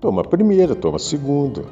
Toma 0.00 0.20
a 0.20 0.28
primeira, 0.28 0.74
toma 0.74 0.96
a 0.96 1.00
segunda. 1.00 1.64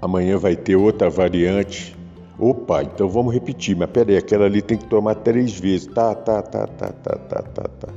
Amanhã 0.00 0.36
vai 0.36 0.54
ter 0.54 0.76
outra 0.76 1.08
variante. 1.08 1.96
Opa, 2.38 2.82
então 2.82 3.08
vamos 3.08 3.32
repetir, 3.32 3.74
mas 3.76 3.88
peraí, 3.90 4.16
aquela 4.16 4.44
ali 4.44 4.60
tem 4.60 4.76
que 4.76 4.84
tomar 4.84 5.14
três 5.14 5.58
vezes. 5.58 5.86
Tá, 5.86 6.14
tá, 6.14 6.42
tá, 6.42 6.66
tá, 6.66 6.88
tá, 6.88 7.16
tá, 7.16 7.42
tá, 7.42 7.62
tá. 7.62 7.88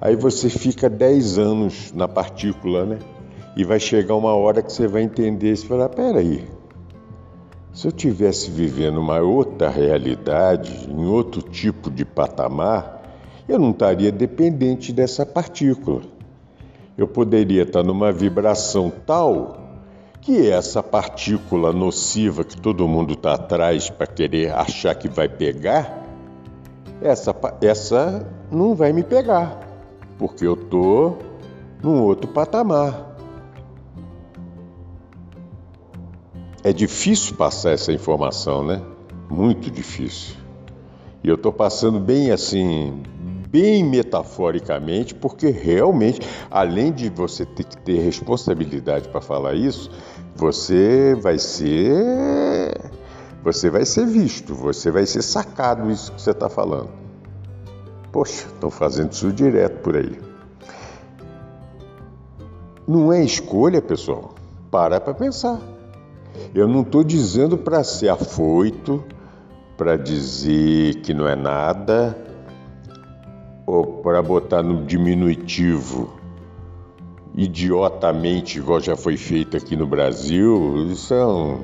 Aí 0.00 0.14
você 0.14 0.50
fica 0.50 0.90
dez 0.90 1.38
anos 1.38 1.92
na 1.92 2.06
partícula, 2.06 2.84
né? 2.84 2.98
E 3.56 3.64
vai 3.64 3.80
chegar 3.80 4.14
uma 4.14 4.34
hora 4.34 4.62
que 4.62 4.72
você 4.72 4.86
vai 4.86 5.02
entender 5.02 5.52
e 5.52 5.56
falar, 5.56 5.88
peraí, 5.88 6.44
se 7.72 7.88
eu 7.88 7.92
tivesse 7.92 8.50
vivendo 8.50 8.98
uma 8.98 9.20
outra 9.20 9.68
realidade, 9.68 10.88
em 10.90 11.06
outro 11.06 11.42
tipo 11.42 11.90
de 11.90 12.04
patamar, 12.04 12.97
eu 13.48 13.58
não 13.58 13.70
estaria 13.70 14.12
dependente 14.12 14.92
dessa 14.92 15.24
partícula. 15.24 16.02
Eu 16.96 17.08
poderia 17.08 17.62
estar 17.62 17.82
numa 17.82 18.12
vibração 18.12 18.92
tal 19.06 19.68
que 20.20 20.50
essa 20.50 20.82
partícula 20.82 21.72
nociva 21.72 22.44
que 22.44 22.60
todo 22.60 22.86
mundo 22.86 23.14
está 23.14 23.34
atrás 23.34 23.88
para 23.88 24.06
querer 24.06 24.52
achar 24.52 24.94
que 24.94 25.08
vai 25.08 25.28
pegar, 25.28 26.04
essa, 27.00 27.34
essa 27.62 28.28
não 28.50 28.74
vai 28.74 28.92
me 28.92 29.02
pegar, 29.02 29.58
porque 30.18 30.46
eu 30.46 30.54
estou 30.54 31.18
num 31.82 32.02
outro 32.02 32.28
patamar. 32.28 33.16
É 36.62 36.72
difícil 36.72 37.36
passar 37.36 37.70
essa 37.70 37.92
informação, 37.92 38.64
né? 38.64 38.82
Muito 39.30 39.70
difícil. 39.70 40.36
E 41.22 41.28
eu 41.28 41.36
estou 41.36 41.52
passando 41.52 41.98
bem 41.98 42.30
assim, 42.30 43.02
bem 43.50 43.82
metaforicamente, 43.84 45.14
porque 45.14 45.48
realmente, 45.48 46.20
além 46.50 46.92
de 46.92 47.08
você 47.08 47.44
ter 47.46 47.64
que 47.64 47.76
ter 47.78 47.98
responsabilidade 48.00 49.08
para 49.08 49.20
falar 49.20 49.54
isso, 49.54 49.90
você 50.36 51.14
vai 51.14 51.38
ser. 51.38 52.90
Você 53.42 53.70
vai 53.70 53.84
ser 53.84 54.06
visto, 54.06 54.54
você 54.54 54.90
vai 54.90 55.06
ser 55.06 55.22
sacado 55.22 55.90
isso 55.90 56.12
que 56.12 56.20
você 56.20 56.32
está 56.32 56.48
falando. 56.48 56.90
Poxa, 58.12 58.46
estão 58.46 58.70
fazendo 58.70 59.12
isso 59.12 59.32
direto 59.32 59.80
por 59.80 59.96
aí. 59.96 60.18
Não 62.86 63.12
é 63.12 63.22
escolha, 63.22 63.80
pessoal. 63.80 64.34
Para 64.70 65.00
para 65.00 65.14
pensar. 65.14 65.60
Eu 66.54 66.66
não 66.66 66.82
estou 66.82 67.04
dizendo 67.04 67.56
para 67.56 67.84
ser 67.84 68.08
afoito, 68.08 69.04
para 69.76 69.96
dizer 69.96 70.96
que 71.02 71.14
não 71.14 71.28
é 71.28 71.36
nada, 71.36 72.16
ou 73.68 73.84
para 73.84 74.22
botar 74.22 74.62
no 74.62 74.86
diminutivo 74.86 76.10
idiotamente, 77.36 78.58
igual 78.58 78.80
já 78.80 78.96
foi 78.96 79.18
feito 79.18 79.58
aqui 79.58 79.76
no 79.76 79.86
Brasil, 79.86 80.96
são 80.96 81.60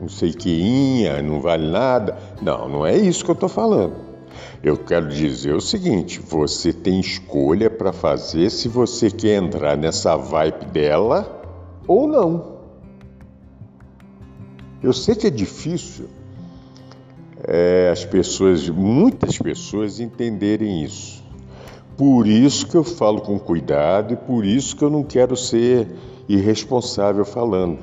não 0.00 0.08
sei 0.08 0.32
queinha, 0.32 1.22
não 1.22 1.40
vale 1.40 1.70
nada. 1.70 2.18
Não, 2.42 2.68
não 2.68 2.84
é 2.84 2.96
isso 2.96 3.24
que 3.24 3.30
eu 3.30 3.34
estou 3.34 3.48
falando. 3.48 3.94
Eu 4.64 4.76
quero 4.76 5.08
dizer 5.08 5.54
o 5.54 5.60
seguinte: 5.60 6.18
você 6.18 6.72
tem 6.72 6.98
escolha 6.98 7.70
para 7.70 7.92
fazer 7.92 8.50
se 8.50 8.66
você 8.66 9.08
quer 9.08 9.40
entrar 9.40 9.76
nessa 9.76 10.16
vibe 10.16 10.64
dela 10.72 11.40
ou 11.86 12.08
não. 12.08 12.54
Eu 14.82 14.92
sei 14.92 15.14
que 15.14 15.28
é 15.28 15.30
difícil 15.30 16.08
é, 17.46 17.90
as 17.92 18.04
pessoas, 18.04 18.68
muitas 18.68 19.38
pessoas 19.38 20.00
entenderem 20.00 20.82
isso. 20.82 21.23
Por 21.96 22.26
isso 22.26 22.66
que 22.66 22.76
eu 22.76 22.82
falo 22.82 23.20
com 23.20 23.38
cuidado 23.38 24.14
e 24.14 24.16
por 24.16 24.44
isso 24.44 24.76
que 24.76 24.82
eu 24.82 24.90
não 24.90 25.04
quero 25.04 25.36
ser 25.36 25.88
irresponsável 26.28 27.24
falando. 27.24 27.78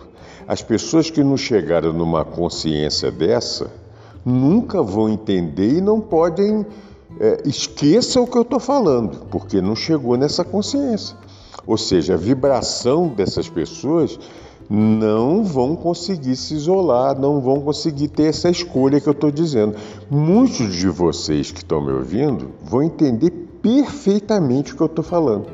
As 0.47 0.62
pessoas 0.62 1.10
que 1.10 1.24
não 1.24 1.38
chegaram 1.38 1.93
numa 1.93 2.26
consciência 2.26 3.10
dessa 3.10 3.71
nunca 4.26 4.84
vão 4.84 5.10
entender 5.10 5.78
e 5.78 5.82
não 5.82 6.02
podem. 6.02 6.65
É, 7.19 7.41
esqueçam 7.45 8.24
o 8.24 8.28
que 8.28 8.38
eu 8.38 8.41
estou 8.41 8.60
falando, 8.60 9.26
porque 9.30 9.62
não 9.62 9.76
chegou 9.76 10.17
nessa 10.17 10.43
consciência. 10.43 11.15
Ou 11.67 11.78
seja, 11.78 12.13
a 12.13 12.17
vibração 12.17 13.10
dessas 13.10 13.50
pessoas 13.50 14.17
não 14.69 15.43
vão 15.43 15.76
conseguir 15.76 16.36
se 16.38 16.54
isolar, 16.54 17.19
não 17.19 17.41
vão 17.41 17.60
conseguir 17.60 18.08
ter 18.08 18.28
essa 18.28 18.50
escolha 18.50 19.02
que 19.02 19.08
eu 19.08 19.12
estou 19.12 19.30
dizendo. 19.30 19.76
Muitos 20.10 20.74
de 20.74 20.88
vocês 20.88 21.52
que 21.52 21.60
estão 21.60 21.84
me 21.84 21.91
ouvindo 21.91 22.52
vão 22.63 22.82
entender 22.82 23.51
perfeitamente 23.62 24.74
o 24.74 24.76
que 24.76 24.82
eu 24.82 24.88
estou 24.88 25.04
falando. 25.04 25.47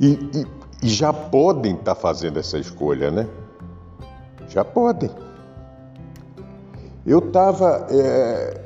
E, 0.00 0.12
e, 0.12 0.46
e, 0.82 0.88
já 0.88 1.12
podem 1.12 1.74
estar 1.74 1.94
tá 1.94 2.00
fazendo 2.00 2.38
essa 2.38 2.58
escolha, 2.58 3.10
né? 3.10 3.28
Já 4.48 4.64
podem. 4.64 5.10
Eu 7.06 7.18
estava. 7.18 7.86
É... 7.90 8.64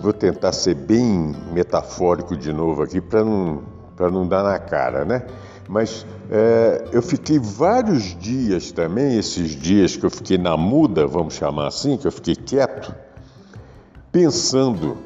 Vou 0.00 0.12
tentar 0.12 0.52
ser 0.52 0.74
bem 0.74 1.34
metafórico 1.52 2.36
de 2.36 2.52
novo 2.52 2.82
aqui 2.82 3.00
para 3.00 3.24
não, 3.24 3.62
não 3.98 4.26
dar 4.26 4.44
na 4.44 4.58
cara, 4.58 5.04
né? 5.04 5.26
Mas 5.68 6.06
é, 6.30 6.84
eu 6.92 7.02
fiquei 7.02 7.40
vários 7.40 8.16
dias 8.16 8.70
também, 8.70 9.18
esses 9.18 9.50
dias 9.50 9.96
que 9.96 10.06
eu 10.06 10.10
fiquei 10.10 10.38
na 10.38 10.56
muda, 10.56 11.06
vamos 11.08 11.34
chamar 11.34 11.66
assim, 11.66 11.96
que 11.96 12.06
eu 12.06 12.12
fiquei 12.12 12.36
quieto 12.36 12.94
pensando: 14.18 14.96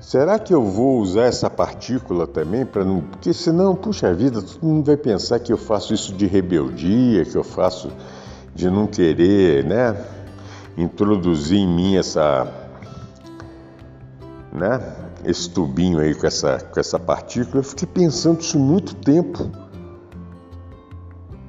será 0.00 0.38
que 0.38 0.54
eu 0.54 0.64
vou 0.64 0.98
usar 0.98 1.24
essa 1.24 1.50
partícula 1.50 2.26
também 2.26 2.64
para 2.64 2.82
não. 2.82 3.02
Porque 3.02 3.32
senão, 3.34 3.76
puxa 3.76 4.14
vida, 4.14 4.40
todo 4.40 4.66
mundo 4.66 4.86
vai 4.86 4.96
pensar 4.96 5.38
que 5.38 5.52
eu 5.52 5.58
faço 5.58 5.92
isso 5.92 6.14
de 6.14 6.26
rebeldia, 6.26 7.26
que 7.26 7.36
eu 7.36 7.44
faço 7.44 7.92
de 8.54 8.70
não 8.70 8.86
querer, 8.86 9.64
né? 9.64 9.94
Introduzir 10.78 11.58
em 11.58 11.68
mim 11.68 11.96
essa. 11.96 12.50
né? 14.50 14.80
Esse 15.26 15.50
tubinho 15.50 15.98
aí 15.98 16.14
com 16.14 16.26
essa, 16.26 16.58
com 16.58 16.80
essa 16.80 16.98
partícula. 16.98 17.58
Eu 17.58 17.64
fiquei 17.64 17.88
pensando 17.88 18.40
isso 18.40 18.58
muito 18.58 18.94
tempo. 18.94 19.50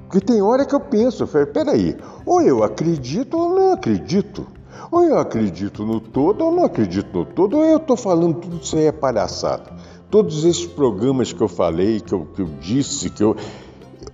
Porque 0.03 0.19
tem 0.19 0.41
hora 0.41 0.65
que 0.65 0.75
eu 0.75 0.79
penso, 0.79 1.23
eu 1.23 1.27
falei, 1.27 1.47
peraí, 1.47 1.97
ou 2.25 2.41
eu 2.41 2.63
acredito 2.63 3.37
ou 3.37 3.49
não 3.49 3.73
acredito. 3.73 4.47
Ou 4.91 5.03
eu 5.03 5.17
acredito 5.17 5.85
no 5.85 5.99
todo 5.99 6.45
ou 6.45 6.51
não 6.51 6.65
acredito 6.65 7.17
no 7.17 7.25
todo, 7.25 7.57
ou 7.57 7.63
eu 7.63 7.77
estou 7.77 7.97
falando 7.97 8.35
tudo 8.35 8.59
isso 8.61 8.77
aí 8.77 8.85
é 8.85 8.91
palhaçada. 8.91 9.71
Todos 10.09 10.45
esses 10.45 10.65
programas 10.65 11.33
que 11.33 11.41
eu 11.41 11.47
falei, 11.47 11.99
que 11.99 12.13
eu, 12.13 12.27
que 12.33 12.41
eu 12.41 12.49
disse, 12.59 13.09
que 13.09 13.23
eu. 13.23 13.35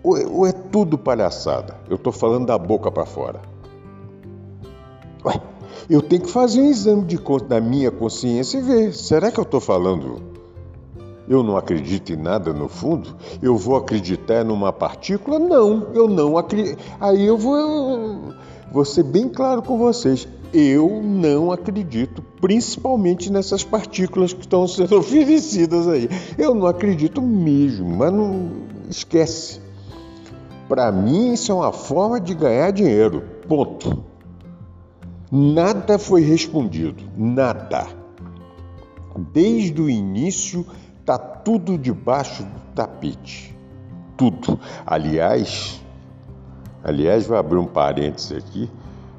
Ou, 0.04 0.40
ou 0.40 0.48
é 0.48 0.52
tudo 0.52 0.98
palhaçada. 0.98 1.78
Eu 1.90 1.96
estou 1.96 2.14
falando 2.14 2.46
da 2.46 2.58
boca 2.58 2.90
para 2.92 3.06
fora. 3.06 3.42
Ué, 5.26 5.40
Eu 5.90 6.02
tenho 6.02 6.22
que 6.22 6.32
fazer 6.32 6.62
um 6.62 6.70
exame 6.70 7.04
de, 7.04 7.20
da 7.48 7.60
minha 7.60 7.92
consciência 7.92 8.58
e 8.58 8.62
ver: 8.62 8.94
será 8.94 9.32
que 9.32 9.40
eu 9.40 9.44
estou 9.44 9.60
falando? 9.60 10.32
Eu 11.28 11.44
não 11.44 11.56
acredito 11.56 12.12
em 12.12 12.18
nada 12.18 12.52
no 12.52 12.68
fundo? 12.68 13.16
Eu 13.42 13.56
vou 13.56 13.76
acreditar 13.76 14.44
numa 14.44 14.74
partícula? 14.74 15.40
Não, 15.40 15.88
eu 15.94 16.08
não 16.08 16.38
acredito. 16.38 16.78
Aí 17.00 17.26
eu 17.26 17.38
vou, 17.38 18.34
vou 18.72 18.84
ser 18.84 19.04
bem 19.04 19.30
claro 19.30 19.62
com 19.62 19.78
vocês. 19.78 20.28
Eu 20.54 21.02
não 21.02 21.52
acredito, 21.52 22.22
principalmente 22.42 23.32
nessas 23.32 23.64
partículas 23.64 24.34
que 24.34 24.42
estão 24.42 24.68
sendo 24.68 24.98
oferecidas 25.00 25.88
aí. 25.88 26.10
Eu 26.38 26.54
não 26.54 26.68
acredito 26.68 27.22
mesmo, 27.22 27.90
mas 27.90 28.12
não 28.12 28.50
esquece. 28.90 29.62
Para 30.68 30.92
mim, 30.92 31.34
isso 31.34 31.52
é 31.52 31.56
uma 31.56 31.72
forma 31.72 32.20
de 32.20 32.34
ganhar 32.34 32.72
dinheiro. 32.72 33.24
Ponto. 33.48 34.04
Nada 35.32 35.98
foi 35.98 36.22
respondido, 36.22 37.04
nada. 37.16 37.88
Desde 39.34 39.82
o 39.82 39.90
início 39.90 40.66
está 41.00 41.18
tudo 41.18 41.78
debaixo 41.78 42.44
do 42.44 42.60
tapete. 42.76 43.56
Tudo. 44.18 44.60
Aliás, 44.86 45.82
aliás, 46.84 47.26
vou 47.26 47.38
abrir 47.38 47.58
um 47.58 47.66
parênteses 47.66 48.32
aqui. 48.34 48.70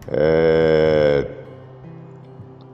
É... 0.08 1.26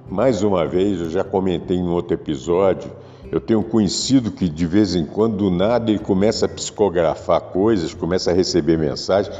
Mais 0.08 0.42
uma 0.42 0.66
vez, 0.66 1.00
eu 1.00 1.10
já 1.10 1.22
comentei 1.22 1.76
em 1.76 1.88
outro 1.88 2.14
episódio. 2.14 2.90
Eu 3.30 3.40
tenho 3.40 3.62
conhecido 3.62 4.30
que 4.30 4.48
de 4.48 4.66
vez 4.66 4.94
em 4.94 5.04
quando, 5.04 5.36
do 5.36 5.50
nada, 5.50 5.90
ele 5.90 5.98
começa 5.98 6.46
a 6.46 6.48
psicografar 6.48 7.40
coisas, 7.40 7.92
começa 7.92 8.30
a 8.30 8.34
receber 8.34 8.78
mensagens. 8.78 9.38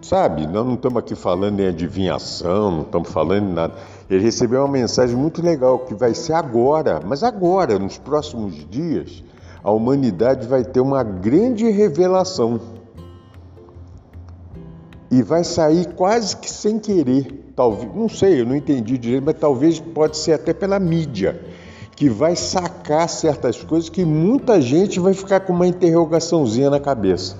Sabe, 0.00 0.46
nós 0.46 0.64
não 0.64 0.74
estamos 0.74 0.96
aqui 0.96 1.14
falando 1.14 1.60
em 1.60 1.66
adivinhação, 1.66 2.70
não 2.70 2.82
estamos 2.82 3.10
falando 3.10 3.50
em 3.50 3.52
nada. 3.52 3.74
Ele 4.08 4.22
recebeu 4.24 4.60
uma 4.60 4.72
mensagem 4.72 5.14
muito 5.14 5.42
legal 5.42 5.80
que 5.80 5.94
vai 5.94 6.14
ser 6.14 6.32
agora, 6.32 7.02
mas 7.04 7.22
agora, 7.22 7.78
nos 7.78 7.98
próximos 7.98 8.66
dias, 8.70 9.22
a 9.62 9.70
humanidade 9.70 10.46
vai 10.46 10.64
ter 10.64 10.80
uma 10.80 11.02
grande 11.02 11.68
revelação. 11.68 12.58
E 15.10 15.22
vai 15.22 15.42
sair 15.42 15.94
quase 15.94 16.36
que 16.36 16.50
sem 16.50 16.78
querer, 16.78 17.52
talvez, 17.56 17.94
não 17.94 18.08
sei, 18.08 18.42
eu 18.42 18.46
não 18.46 18.54
entendi 18.54 18.98
direito, 18.98 19.24
mas 19.24 19.36
talvez 19.38 19.80
pode 19.80 20.18
ser 20.18 20.34
até 20.34 20.52
pela 20.52 20.78
mídia, 20.78 21.40
que 21.96 22.08
vai 22.08 22.36
sacar 22.36 23.08
certas 23.08 23.62
coisas 23.64 23.88
que 23.88 24.04
muita 24.04 24.60
gente 24.60 25.00
vai 25.00 25.14
ficar 25.14 25.40
com 25.40 25.52
uma 25.52 25.66
interrogaçãozinha 25.66 26.68
na 26.68 26.78
cabeça. 26.78 27.36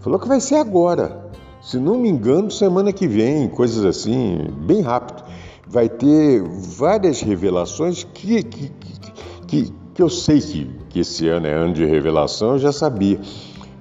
Falou 0.00 0.18
que 0.18 0.26
vai 0.26 0.40
ser 0.40 0.56
agora. 0.56 1.28
Se 1.60 1.76
não 1.78 1.98
me 1.98 2.08
engano, 2.08 2.50
semana 2.50 2.92
que 2.92 3.06
vem, 3.06 3.48
coisas 3.48 3.84
assim, 3.84 4.46
bem 4.66 4.80
rápido. 4.80 5.22
Vai 5.66 5.88
ter 5.88 6.42
várias 6.42 7.20
revelações 7.20 8.04
que, 8.04 8.42
que, 8.42 8.72
que, 9.46 9.72
que 9.92 10.02
eu 10.02 10.08
sei 10.08 10.40
que, 10.40 10.70
que 10.88 11.00
esse 11.00 11.28
ano 11.28 11.46
é 11.46 11.52
ano 11.52 11.74
de 11.74 11.84
revelação, 11.84 12.52
eu 12.52 12.58
já 12.58 12.72
sabia. 12.72 13.20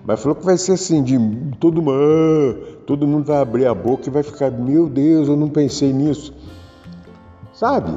Mas 0.08 0.22
falou 0.22 0.36
que 0.36 0.46
vai 0.46 0.58
ser 0.58 0.72
assim, 0.72 1.04
de 1.04 1.20
todo 1.60 1.82
mundo, 1.82 2.78
todo 2.86 3.06
mundo 3.06 3.26
vai 3.26 3.42
abrir 3.42 3.66
a 3.66 3.76
boca 3.76 4.08
e 4.08 4.12
vai 4.12 4.24
ficar, 4.24 4.50
meu 4.50 4.88
Deus, 4.88 5.28
eu 5.28 5.36
não 5.36 5.50
pensei 5.50 5.92
nisso. 5.92 6.34
Sabe? 7.54 7.92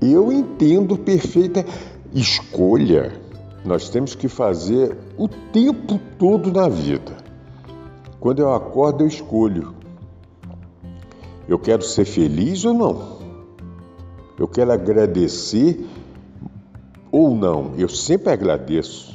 Eu 0.00 0.32
entendo 0.32 0.96
perfeita 0.96 1.62
escolha 2.14 3.22
nós 3.64 3.88
temos 3.88 4.14
que 4.14 4.28
fazer 4.28 4.96
o 5.16 5.26
tempo 5.26 5.98
todo 6.18 6.52
na 6.52 6.68
vida. 6.68 7.16
Quando 8.20 8.40
eu 8.40 8.52
acordo, 8.52 9.04
eu 9.04 9.08
escolho. 9.08 9.74
Eu 11.48 11.58
quero 11.58 11.82
ser 11.82 12.04
feliz 12.04 12.64
ou 12.64 12.74
não? 12.74 13.18
Eu 14.38 14.48
quero 14.48 14.72
agradecer 14.72 15.86
ou 17.10 17.34
não? 17.34 17.74
Eu 17.76 17.88
sempre 17.88 18.32
agradeço. 18.32 19.13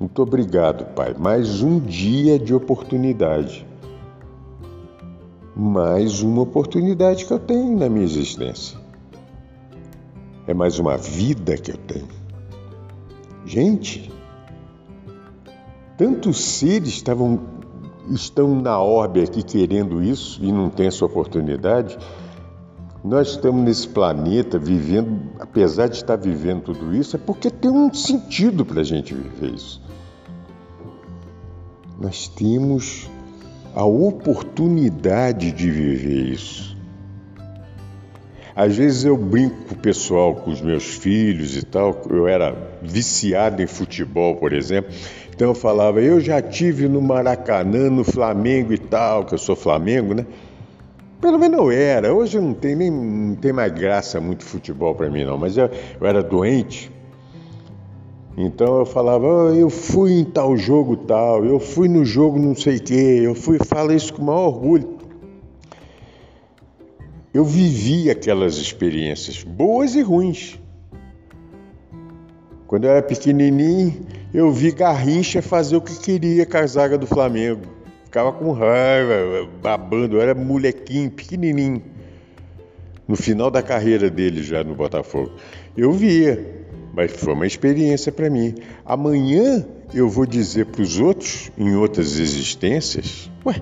Muito 0.00 0.22
obrigado, 0.22 0.94
Pai. 0.94 1.14
Mais 1.18 1.60
um 1.60 1.78
dia 1.78 2.38
de 2.38 2.54
oportunidade. 2.54 3.66
Mais 5.54 6.22
uma 6.22 6.40
oportunidade 6.40 7.26
que 7.26 7.30
eu 7.30 7.38
tenho 7.38 7.76
na 7.76 7.86
minha 7.86 8.06
existência. 8.06 8.78
É 10.46 10.54
mais 10.54 10.78
uma 10.78 10.96
vida 10.96 11.54
que 11.58 11.70
eu 11.70 11.76
tenho. 11.76 12.08
Gente, 13.44 14.10
tantos 15.98 16.40
seres 16.40 16.88
estavam, 16.88 17.38
estão 18.08 18.58
na 18.58 18.80
orbe 18.80 19.20
aqui 19.20 19.42
querendo 19.42 20.02
isso 20.02 20.42
e 20.42 20.50
não 20.50 20.70
tem 20.70 20.86
essa 20.86 21.04
oportunidade. 21.04 21.98
Nós 23.04 23.32
estamos 23.32 23.62
nesse 23.62 23.86
planeta 23.86 24.58
vivendo, 24.58 25.20
apesar 25.38 25.88
de 25.88 25.96
estar 25.96 26.16
vivendo 26.16 26.62
tudo 26.62 26.94
isso, 26.94 27.16
é 27.16 27.18
porque 27.18 27.50
tem 27.50 27.70
um 27.70 27.92
sentido 27.92 28.64
para 28.64 28.80
a 28.80 28.84
gente 28.84 29.12
viver 29.12 29.54
isso. 29.54 29.89
Nós 32.00 32.28
temos 32.28 33.10
a 33.74 33.84
oportunidade 33.84 35.52
de 35.52 35.70
viver 35.70 36.32
isso. 36.32 36.76
Às 38.56 38.76
vezes 38.76 39.04
eu 39.04 39.16
brinco 39.16 39.74
pessoal, 39.76 40.34
com 40.34 40.50
os 40.50 40.60
meus 40.60 40.84
filhos 40.84 41.56
e 41.56 41.64
tal. 41.64 42.00
Eu 42.10 42.26
era 42.26 42.56
viciado 42.82 43.62
em 43.62 43.66
futebol, 43.66 44.36
por 44.36 44.52
exemplo. 44.52 44.92
Então 45.34 45.48
eu 45.48 45.54
falava, 45.54 46.00
eu 46.00 46.20
já 46.20 46.42
tive 46.42 46.88
no 46.88 47.00
Maracanã, 47.00 47.88
no 47.88 48.04
Flamengo 48.04 48.72
e 48.72 48.78
tal, 48.78 49.24
que 49.24 49.34
eu 49.34 49.38
sou 49.38 49.54
Flamengo, 49.54 50.14
né? 50.14 50.26
Pelo 51.20 51.38
menos 51.38 51.58
eu 51.58 51.70
era. 51.70 52.14
Hoje 52.14 52.40
não 52.40 52.54
tem 52.54 52.74
nem 52.74 52.90
não 52.90 53.34
tem 53.34 53.52
mais 53.52 53.72
graça 53.72 54.20
muito 54.20 54.44
futebol 54.44 54.94
para 54.94 55.10
mim 55.10 55.24
não, 55.24 55.36
mas 55.36 55.56
eu, 55.56 55.70
eu, 56.00 56.06
era 56.06 56.22
doente. 56.22 56.90
Então 58.42 58.78
eu 58.78 58.86
falava, 58.86 59.26
oh, 59.26 59.54
eu 59.54 59.68
fui 59.68 60.12
em 60.12 60.24
tal 60.24 60.56
jogo 60.56 60.96
tal, 60.96 61.44
eu 61.44 61.60
fui 61.60 61.88
no 61.88 62.04
jogo 62.06 62.38
não 62.38 62.56
sei 62.56 62.76
o 62.76 62.82
quê, 62.82 63.20
eu 63.22 63.34
fui, 63.34 63.58
falo 63.58 63.92
isso 63.92 64.14
com 64.14 64.22
o 64.22 64.24
maior 64.24 64.48
orgulho. 64.48 64.98
Eu 67.34 67.44
vivi 67.44 68.10
aquelas 68.10 68.56
experiências, 68.56 69.44
boas 69.44 69.94
e 69.94 70.00
ruins. 70.00 70.58
Quando 72.66 72.84
eu 72.84 72.90
era 72.90 73.02
pequenininho, 73.02 74.06
eu 74.32 74.50
vi 74.50 74.72
Garrincha 74.72 75.42
fazer 75.42 75.76
o 75.76 75.80
que 75.80 75.98
queria 75.98 76.46
com 76.46 76.56
a 76.56 76.66
zaga 76.66 76.96
do 76.96 77.06
Flamengo. 77.06 77.62
Ficava 78.04 78.32
com 78.32 78.52
raiva, 78.52 79.48
babando. 79.62 80.16
Eu 80.16 80.20
era 80.22 80.34
molequinho, 80.34 81.10
pequenininho. 81.10 81.82
No 83.06 83.16
final 83.16 83.50
da 83.50 83.62
carreira 83.62 84.08
dele 84.08 84.42
já 84.42 84.64
no 84.64 84.74
Botafogo. 84.74 85.32
Eu 85.76 85.92
via, 85.92 86.59
mas 86.92 87.12
foi 87.12 87.32
uma 87.32 87.46
experiência 87.46 88.10
para 88.10 88.28
mim. 88.28 88.54
Amanhã 88.84 89.64
eu 89.94 90.08
vou 90.08 90.26
dizer 90.26 90.66
para 90.66 90.82
os 90.82 90.98
outros, 90.98 91.50
em 91.56 91.74
outras 91.74 92.18
existências, 92.18 93.30
ué, 93.44 93.60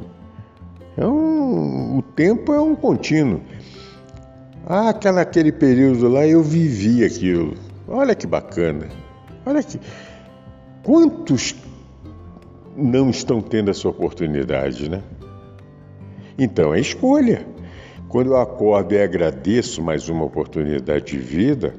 é 0.96 1.06
um, 1.06 1.98
o 1.98 2.02
tempo 2.02 2.52
é 2.52 2.60
um 2.60 2.74
contínuo. 2.74 3.40
Ah, 4.66 4.90
aquela, 4.90 5.22
aquele 5.22 5.52
período 5.52 6.08
lá 6.08 6.26
eu 6.26 6.42
vivi 6.42 7.04
aquilo. 7.04 7.54
Olha 7.86 8.14
que 8.14 8.26
bacana. 8.26 8.88
Olha 9.46 9.62
que. 9.62 9.80
Quantos 10.82 11.54
não 12.76 13.10
estão 13.10 13.40
tendo 13.40 13.70
essa 13.70 13.88
oportunidade, 13.88 14.90
né? 14.90 15.02
Então 16.38 16.74
é 16.74 16.80
escolha. 16.80 17.46
Quando 18.08 18.30
eu 18.30 18.36
acordo 18.36 18.94
e 18.94 19.02
agradeço 19.02 19.82
mais 19.82 20.08
uma 20.08 20.24
oportunidade 20.24 21.06
de 21.06 21.18
vida, 21.18 21.74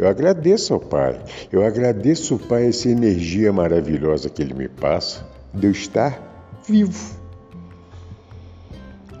eu 0.00 0.08
agradeço 0.08 0.72
ao 0.72 0.80
Pai. 0.80 1.20
Eu 1.52 1.62
agradeço 1.62 2.32
ao 2.32 2.40
Pai 2.40 2.68
essa 2.68 2.88
energia 2.88 3.52
maravilhosa 3.52 4.30
que 4.30 4.40
Ele 4.40 4.54
me 4.54 4.66
passa 4.66 5.26
de 5.52 5.66
eu 5.66 5.70
estar 5.72 6.58
vivo. 6.66 7.20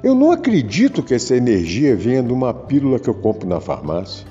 Eu 0.02 0.14
não 0.14 0.32
acredito 0.32 1.02
que 1.02 1.12
essa 1.12 1.36
energia 1.36 1.94
venha 1.94 2.22
de 2.22 2.32
uma 2.32 2.54
pílula 2.54 2.98
que 2.98 3.10
eu 3.10 3.14
compro 3.14 3.46
na 3.46 3.60
farmácia. 3.60 4.26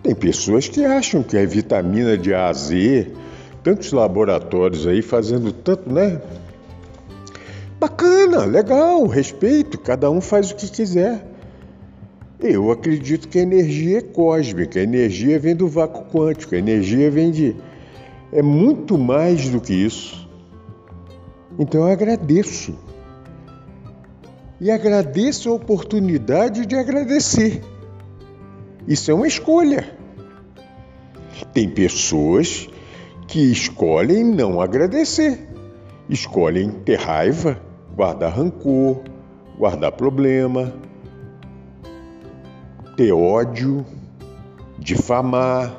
Tem 0.00 0.14
pessoas 0.14 0.68
que 0.68 0.84
acham 0.84 1.24
que 1.24 1.36
é 1.36 1.44
vitamina 1.44 2.16
de 2.16 2.32
A 2.32 2.46
a 2.46 2.52
Z, 2.52 3.10
tantos 3.64 3.90
laboratórios 3.90 4.86
aí 4.86 5.02
fazendo 5.02 5.52
tanto, 5.52 5.92
né? 5.92 6.22
Bacana, 7.80 8.44
legal, 8.44 9.04
respeito, 9.08 9.76
cada 9.76 10.08
um 10.08 10.20
faz 10.20 10.52
o 10.52 10.54
que 10.54 10.70
quiser. 10.70 11.33
Eu 12.40 12.70
acredito 12.70 13.28
que 13.28 13.38
a 13.38 13.42
energia 13.42 13.98
é 13.98 14.02
cósmica, 14.02 14.78
a 14.78 14.82
energia 14.82 15.38
vem 15.38 15.54
do 15.54 15.68
vácuo 15.68 16.04
quântico, 16.10 16.54
a 16.54 16.58
energia 16.58 17.10
vem 17.10 17.30
de. 17.30 17.56
É 18.32 18.42
muito 18.42 18.98
mais 18.98 19.48
do 19.48 19.60
que 19.60 19.72
isso. 19.72 20.28
Então 21.58 21.82
eu 21.82 21.92
agradeço 21.92 22.76
e 24.60 24.70
agradeço 24.70 25.50
a 25.50 25.52
oportunidade 25.52 26.66
de 26.66 26.74
agradecer. 26.74 27.62
Isso 28.86 29.10
é 29.10 29.14
uma 29.14 29.26
escolha. 29.26 29.96
Tem 31.52 31.68
pessoas 31.68 32.68
que 33.26 33.40
escolhem 33.50 34.24
não 34.24 34.60
agradecer, 34.60 35.48
escolhem 36.08 36.70
ter 36.70 36.98
raiva, 36.98 37.60
guardar 37.94 38.32
rancor, 38.32 39.02
guardar 39.58 39.92
problema, 39.92 40.74
ter 42.96 43.12
ódio, 43.12 43.84
difamar, 44.78 45.74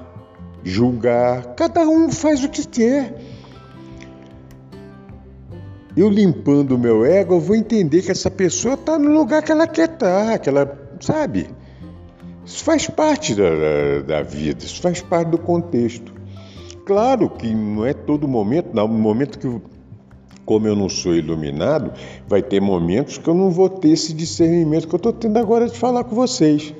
julgar. 0.64 1.56
Cada 1.56 1.82
um 1.88 2.12
faz 2.12 2.44
o 2.44 2.50
que 2.50 2.68
quer. 2.68 3.22
Eu 5.96 6.10
limpando 6.10 6.76
o 6.76 6.78
meu 6.78 7.06
ego, 7.06 7.36
eu 7.36 7.40
vou 7.40 7.56
entender 7.56 8.02
que 8.02 8.12
essa 8.12 8.30
pessoa 8.30 8.74
está 8.74 9.00
no 9.00 9.10
lugar 9.14 9.42
que 9.42 9.52
ela 9.52 9.66
quer 9.66 9.90
estar, 9.90 10.32
tá, 10.32 10.38
que 10.38 10.50
ela, 10.50 10.78
sabe? 11.00 11.48
Isso 12.46 12.64
faz 12.64 12.88
parte 12.88 13.34
da, 13.34 13.50
da, 13.50 14.02
da 14.06 14.22
vida, 14.22 14.66
isso 14.66 14.82
faz 14.82 15.02
parte 15.02 15.30
do 15.30 15.38
contexto. 15.38 16.14
Claro 16.86 17.30
que 17.30 17.54
não 17.56 17.86
é 17.86 17.94
todo 17.94 18.28
momento, 18.28 18.74
no 18.74 18.88
momento 18.88 19.40
que 19.40 19.48
como 20.46 20.68
eu 20.68 20.76
não 20.76 20.88
sou 20.88 21.16
iluminado, 21.16 21.92
vai 22.28 22.42
ter 22.42 22.62
momentos 22.62 23.18
que 23.18 23.28
eu 23.28 23.34
não 23.34 23.50
vou 23.50 23.68
ter 23.68 23.90
esse 23.90 24.14
discernimento 24.14 24.88
que 24.88 24.94
eu 24.94 24.98
estou 24.98 25.12
tendo 25.12 25.38
agora 25.38 25.68
de 25.68 25.78
falar 25.78 26.04
com 26.04 26.16
vocês. 26.16 26.74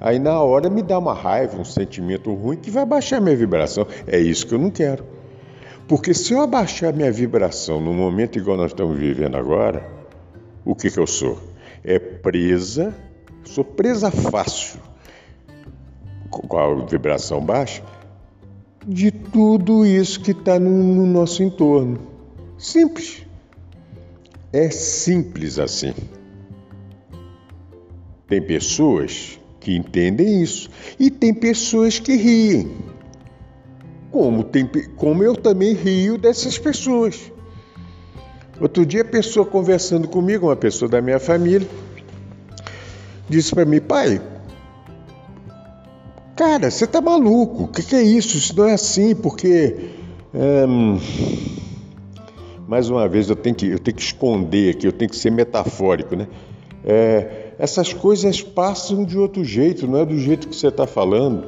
Aí 0.00 0.18
na 0.18 0.40
hora 0.40 0.70
me 0.70 0.82
dá 0.82 0.98
uma 0.98 1.12
raiva, 1.12 1.60
um 1.60 1.64
sentimento 1.64 2.32
ruim 2.32 2.56
que 2.56 2.70
vai 2.70 2.86
baixar 2.86 3.20
minha 3.20 3.36
vibração. 3.36 3.86
É 4.06 4.18
isso 4.18 4.46
que 4.46 4.54
eu 4.54 4.58
não 4.58 4.70
quero. 4.70 5.04
Porque 5.86 6.14
se 6.14 6.32
eu 6.32 6.40
abaixar 6.40 6.94
minha 6.94 7.12
vibração 7.12 7.80
no 7.80 7.92
momento 7.92 8.38
igual 8.38 8.56
nós 8.56 8.70
estamos 8.70 8.96
vivendo 8.96 9.36
agora, 9.36 9.86
o 10.64 10.74
que, 10.74 10.90
que 10.90 10.98
eu 10.98 11.06
sou? 11.06 11.38
É 11.84 11.98
presa, 11.98 12.94
sou 13.44 13.64
presa 13.64 14.10
fácil, 14.10 14.78
com 16.30 16.56
a 16.56 16.86
vibração 16.86 17.40
baixa, 17.40 17.82
de 18.86 19.10
tudo 19.10 19.84
isso 19.84 20.20
que 20.20 20.30
está 20.30 20.58
no, 20.58 20.70
no 20.70 21.06
nosso 21.06 21.42
entorno. 21.42 21.98
Simples. 22.56 23.26
É 24.52 24.70
simples 24.70 25.58
assim. 25.58 25.92
Tem 28.28 28.40
pessoas 28.40 29.39
que 29.70 29.76
entendem 29.76 30.42
isso. 30.42 30.68
E 30.98 31.10
tem 31.10 31.32
pessoas 31.32 32.00
que 32.00 32.16
riem. 32.16 32.72
Como, 34.10 34.42
tem, 34.42 34.68
como 34.96 35.22
eu 35.22 35.36
também 35.36 35.72
rio 35.72 36.18
dessas 36.18 36.58
pessoas. 36.58 37.32
Outro 38.60 38.84
dia, 38.84 39.02
a 39.02 39.04
pessoa 39.04 39.46
conversando 39.46 40.08
comigo, 40.08 40.48
uma 40.48 40.56
pessoa 40.56 40.88
da 40.88 41.00
minha 41.00 41.20
família, 41.20 41.66
disse 43.28 43.54
para 43.54 43.64
mim: 43.64 43.80
pai, 43.80 44.20
cara, 46.34 46.68
você 46.70 46.86
tá 46.86 47.00
maluco? 47.00 47.64
O 47.64 47.68
que, 47.68 47.82
que, 47.84 47.94
é 47.94 48.02
isso? 48.02 48.36
Isso 48.36 48.56
não 48.56 48.68
é 48.68 48.74
assim, 48.74 49.14
porque. 49.14 49.90
Hum, 50.34 50.98
mais 52.66 52.90
uma 52.90 53.08
vez, 53.08 53.30
eu 53.30 53.36
tenho, 53.36 53.54
que, 53.54 53.66
eu 53.68 53.78
tenho 53.78 53.96
que 53.96 54.02
esconder 54.02 54.74
aqui, 54.74 54.86
eu 54.86 54.92
tenho 54.92 55.10
que 55.10 55.16
ser 55.16 55.30
metafórico, 55.30 56.16
né? 56.16 56.26
É, 56.84 57.39
essas 57.60 57.92
coisas 57.92 58.40
passam 58.40 59.04
de 59.04 59.18
outro 59.18 59.44
jeito, 59.44 59.86
não 59.86 59.98
é 59.98 60.06
do 60.06 60.16
jeito 60.18 60.48
que 60.48 60.56
você 60.56 60.68
está 60.68 60.86
falando. 60.86 61.44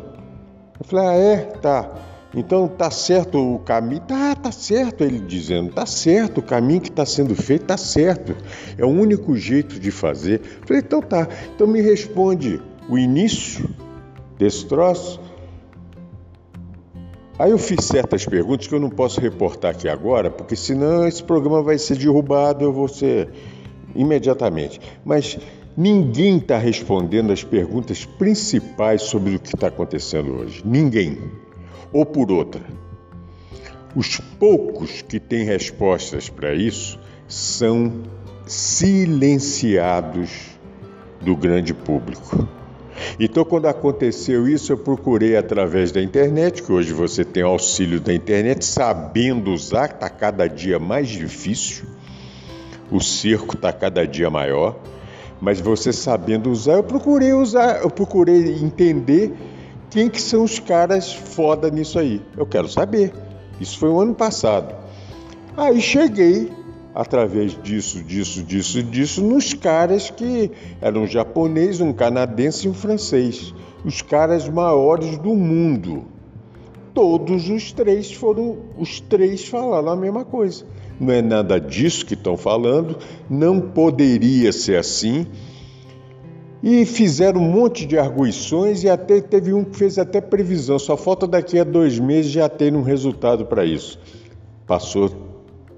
Eu 0.79 0.85
falei, 0.85 1.07
ah, 1.07 1.15
é? 1.15 1.37
Tá. 1.37 1.91
Então 2.35 2.69
tá 2.69 2.91
certo 2.91 3.39
o 3.39 3.59
caminho? 3.61 4.03
Tá, 4.03 4.35
tá 4.35 4.53
certo, 4.53 5.05
ele 5.05 5.19
dizendo, 5.19 5.73
tá 5.73 5.87
certo, 5.87 6.39
o 6.39 6.43
caminho 6.43 6.83
que 6.83 6.91
está 6.91 7.07
sendo 7.07 7.35
feito 7.35 7.65
tá 7.65 7.79
certo. 7.79 8.37
É 8.77 8.85
o 8.85 8.89
único 8.89 9.35
jeito 9.37 9.81
de 9.81 9.91
fazer. 9.91 10.43
Eu 10.61 10.67
falei, 10.67 10.83
então 10.85 11.01
tá. 11.01 11.27
Então 11.55 11.67
me 11.67 11.81
responde 11.81 12.61
o 12.91 12.99
início 12.99 13.71
desse 14.39 14.67
troço. 14.67 15.19
Aí 17.39 17.53
eu 17.53 17.59
fiz 17.59 17.87
certas 17.87 18.27
perguntas 18.27 18.67
que 18.67 18.75
eu 18.75 18.81
não 18.81 18.91
posso 18.91 19.19
reportar 19.19 19.71
aqui 19.71 19.89
agora, 19.89 20.31
porque 20.31 20.57
senão 20.57 21.09
esse 21.09 21.25
programa 21.25 21.63
vai 21.63 21.79
ser 21.79 21.97
derrubado, 21.97 22.63
eu 22.63 22.73
vou 22.73 22.87
ser 22.87 23.31
imediatamente. 23.95 24.79
Mas 25.03 25.39
Ninguém 25.77 26.37
está 26.37 26.59
respondendo 26.59 27.33
as 27.33 27.43
perguntas 27.43 28.05
principais 28.05 29.03
sobre 29.03 29.37
o 29.37 29.39
que 29.39 29.55
está 29.55 29.69
acontecendo 29.69 30.35
hoje. 30.35 30.63
Ninguém. 30.65 31.19
Ou 31.93 32.05
por 32.05 32.31
outra, 32.31 32.63
os 33.95 34.19
poucos 34.39 35.03
que 35.03 35.19
têm 35.19 35.45
respostas 35.45 36.29
para 36.29 36.55
isso 36.55 36.99
são 37.27 38.03
silenciados 38.47 40.31
do 41.21 41.37
grande 41.37 41.73
público. 41.73 42.47
Então, 43.19 43.45
quando 43.45 43.67
aconteceu 43.67 44.47
isso, 44.49 44.73
eu 44.73 44.79
procurei 44.79 45.37
através 45.37 45.91
da 45.93 46.03
internet, 46.03 46.63
que 46.63 46.73
hoje 46.73 46.93
você 46.93 47.25
tem 47.25 47.43
auxílio 47.43 48.01
da 48.01 48.13
internet, 48.13 48.65
sabendo 48.65 49.51
usar, 49.51 49.87
está 49.87 50.09
cada 50.09 50.47
dia 50.47 50.79
mais 50.79 51.09
difícil, 51.09 51.87
o 52.91 53.01
circo 53.01 53.55
está 53.55 53.73
cada 53.73 54.07
dia 54.07 54.31
maior. 54.31 54.79
Mas 55.43 55.59
você 55.59 55.93
sabendo 55.93 56.53
usar, 56.53 56.75
eu 56.75 56.85
procurei 56.85 57.33
usar, 57.33 57.83
eu 57.83 57.91
procurei 57.91 58.55
entender 58.63 59.35
quem 59.91 60.09
que 60.09 60.23
são 60.23 60.45
os 60.45 60.61
caras 60.61 61.13
foda 61.13 61.69
nisso 61.69 61.99
aí. 61.99 62.23
Eu 62.37 62.47
quero 62.47 62.69
saber. 62.69 63.13
Isso 63.61 63.77
foi 63.77 63.89
o 63.89 64.01
ano 64.01 64.15
passado. 64.15 64.73
Aí 65.57 65.81
cheguei 65.81 66.49
através 66.95 67.61
disso, 67.61 68.05
disso, 68.05 68.45
disso, 68.45 68.85
disso 68.85 69.21
nos 69.21 69.53
caras 69.53 70.11
que 70.11 70.49
eram 70.81 71.03
um 71.03 71.07
japonês, 71.09 71.81
um 71.81 71.93
canadense 71.93 72.69
e 72.69 72.71
um 72.71 72.75
francês, 72.75 73.53
os 73.85 74.01
caras 74.01 74.49
maiores 74.49 75.19
do 75.19 75.35
mundo. 75.35 76.05
Todos 76.95 77.51
os 77.51 77.73
três 77.73 78.13
foram, 78.13 78.59
os 78.79 79.01
três 79.01 79.49
falaram 79.49 79.89
a 79.89 79.97
mesma 79.97 80.25
coisa 80.25 80.65
não 81.03 81.13
é 81.13 81.21
nada 81.21 81.61
disso 81.61 82.07
que 82.07 82.15
estão 82.15 82.37
falando, 82.37 82.97
não 83.29 83.61
poderia 83.61 84.53
ser 84.53 84.77
assim. 84.77 85.27
E 86.63 86.87
fizeram 86.87 87.41
um 87.41 87.51
monte 87.51 87.85
de 87.85 87.99
arguições 87.99 88.85
e 88.85 88.89
até 88.89 89.21
teve 89.21 89.53
um 89.53 89.65
que 89.65 89.77
fez 89.77 89.99
até 89.99 90.21
previsão, 90.21 90.79
só 90.79 90.97
falta 90.97 91.27
daqui 91.27 91.59
a 91.59 91.65
dois 91.65 91.99
meses 91.99 92.31
já 92.31 92.49
ter 92.49 92.73
um 92.75 92.83
resultado 92.83 93.45
para 93.47 93.65
isso. 93.65 93.99
Passou 94.67 95.11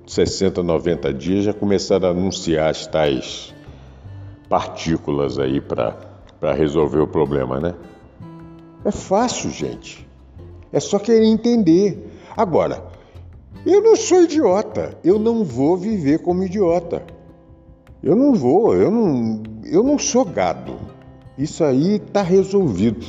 60, 0.06 0.62
90 0.62 1.14
dias, 1.14 1.44
já 1.44 1.54
começaram 1.54 2.08
a 2.08 2.10
anunciar 2.10 2.68
as 2.68 2.86
tais 2.86 3.54
partículas 4.48 5.38
aí 5.38 5.58
para 5.60 6.52
resolver 6.52 7.00
o 7.00 7.06
problema, 7.06 7.58
né? 7.58 7.74
É 8.84 8.90
fácil, 8.90 9.50
gente. 9.50 10.06
É 10.70 10.78
só 10.78 10.98
querer 10.98 11.24
entender. 11.24 12.10
Agora, 12.36 12.84
eu 13.70 13.82
não 13.82 13.96
sou 13.96 14.22
idiota. 14.22 14.98
Eu 15.02 15.18
não 15.18 15.44
vou 15.44 15.76
viver 15.76 16.18
como 16.18 16.44
idiota. 16.44 17.04
Eu 18.02 18.14
não 18.14 18.34
vou. 18.34 18.74
Eu 18.74 18.90
não, 18.90 19.42
eu 19.64 19.82
não 19.82 19.98
sou 19.98 20.24
gado. 20.24 20.76
Isso 21.38 21.64
aí 21.64 21.96
está 21.96 22.22
resolvido. 22.22 23.04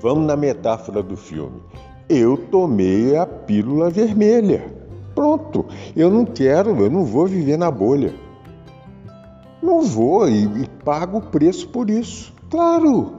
Vamos 0.00 0.26
na 0.26 0.36
metáfora 0.36 1.02
do 1.02 1.16
filme. 1.16 1.62
Eu 2.08 2.36
tomei 2.36 3.16
a 3.16 3.24
pílula 3.24 3.88
vermelha. 3.88 4.64
Pronto. 5.14 5.66
Eu 5.94 6.10
não 6.10 6.24
quero, 6.24 6.70
eu 6.82 6.90
não 6.90 7.04
vou 7.04 7.26
viver 7.26 7.56
na 7.56 7.70
bolha. 7.70 8.14
Não 9.62 9.82
vou 9.82 10.28
e, 10.28 10.44
e 10.44 10.68
pago 10.84 11.18
o 11.18 11.22
preço 11.22 11.68
por 11.68 11.88
isso. 11.88 12.34
Claro. 12.50 13.16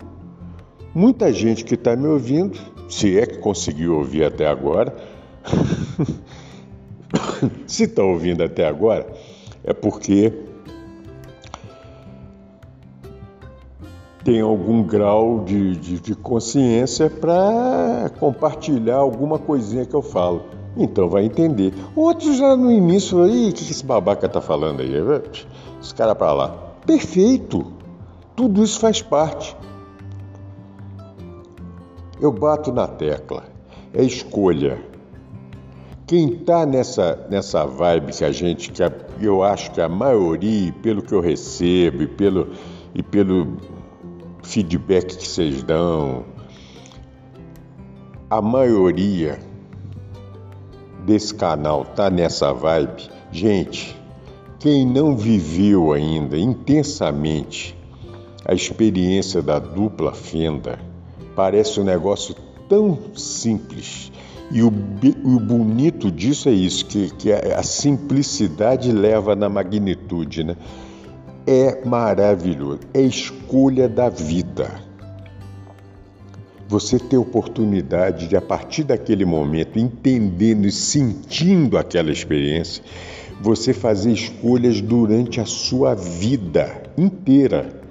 Muita 0.94 1.32
gente 1.32 1.64
que 1.64 1.76
está 1.76 1.96
me 1.96 2.06
ouvindo, 2.06 2.60
se 2.90 3.18
é 3.18 3.26
que 3.26 3.38
conseguiu 3.38 3.96
ouvir 3.96 4.26
até 4.26 4.46
agora, 4.46 4.96
Se 7.68 7.84
está 7.84 8.04
ouvindo 8.04 8.44
até 8.44 8.68
agora, 8.68 9.08
é 9.64 9.74
porque 9.74 10.34
tem 14.24 14.40
algum 14.40 14.84
grau 14.84 15.44
de, 15.44 15.76
de, 15.76 16.00
de 16.00 16.16
consciência 16.16 17.10
para 17.10 18.10
compartilhar 18.20 18.96
alguma 18.96 19.38
coisinha 19.38 19.86
que 19.86 19.94
eu 19.94 20.02
falo. 20.02 20.44
Então 20.78 21.10
vai 21.10 21.26
entender. 21.26 21.74
Outros 21.96 22.38
já 22.38 22.56
no 22.56 22.72
início 22.72 23.22
aí, 23.22 23.50
o 23.50 23.54
que 23.54 23.64
esse 23.64 23.86
babaca 23.86 24.28
tá 24.28 24.42
falando 24.42 24.82
aí? 24.82 24.92
Esse 25.82 25.94
cara 25.94 26.16
para 26.16 26.34
lá. 26.34 26.50
Perfeito. 26.86 27.72
Tudo 28.36 28.64
isso 28.64 28.80
faz 28.80 29.02
parte. 29.02 29.56
Eu 32.20 32.32
bato 32.32 32.72
na 32.72 32.88
tecla. 32.88 33.44
É 33.94 34.04
escolha. 34.04 34.93
Quem 36.14 36.34
está 36.34 36.64
nessa, 36.64 37.26
nessa 37.28 37.66
vibe 37.66 38.14
que 38.14 38.24
a 38.24 38.32
gente, 38.32 38.72
que 38.72 38.84
a, 38.84 38.92
eu 39.20 39.42
acho 39.42 39.72
que 39.72 39.82
a 39.82 39.90
maioria, 39.90 40.72
pelo 40.72 41.02
que 41.02 41.12
eu 41.12 41.20
recebo 41.20 42.04
e 42.04 42.08
pelo, 42.08 42.52
e 42.94 43.02
pelo 43.02 43.58
feedback 44.44 45.18
que 45.18 45.28
vocês 45.28 45.64
dão, 45.64 46.24
a 48.30 48.40
maioria 48.44 49.40
desse 51.04 51.34
canal 51.34 51.82
está 51.82 52.12
nessa 52.12 52.54
vibe. 52.54 53.10
Gente, 53.32 54.00
quem 54.60 54.86
não 54.86 55.18
viveu 55.18 55.94
ainda 55.94 56.38
intensamente 56.38 57.76
a 58.46 58.54
experiência 58.54 59.42
da 59.42 59.58
dupla 59.58 60.14
fenda, 60.14 60.78
parece 61.36 61.80
um 61.80 61.84
negócio 61.84 62.36
tão 62.70 63.00
simples 63.16 64.12
e 64.52 64.62
o, 64.62 64.68
o 64.68 65.40
bonito 65.40 66.12
disso 66.12 66.50
é 66.50 66.52
isso, 66.52 66.86
que, 66.86 67.10
que 67.12 67.32
a, 67.32 67.60
a 67.60 67.64
simplicidade 67.64 68.92
leva 68.92 69.36
na 69.36 69.50
magnitude, 69.50 70.44
né? 70.44 70.56
é 71.46 71.86
maravilhoso, 71.86 72.82
é 72.94 73.02
escolha 73.02 73.88
da 73.88 74.10
vida. 74.10 74.82
Você 76.68 76.98
ter 76.98 77.18
oportunidade 77.18 78.28
de, 78.28 78.36
a 78.36 78.42
partir 78.42 78.84
daquele 78.84 79.26
momento, 79.26 79.78
entendendo 79.78 80.66
e 80.66 80.72
sentindo 80.72 81.78
aquela 81.78 82.12
experiência, 82.12 82.84
você 83.42 83.74
fazer 83.74 84.12
escolhas 84.12 84.82
durante 84.82 85.42
a 85.42 85.46
sua 85.46 85.94
vida 85.94 86.84
inteira. 86.98 87.82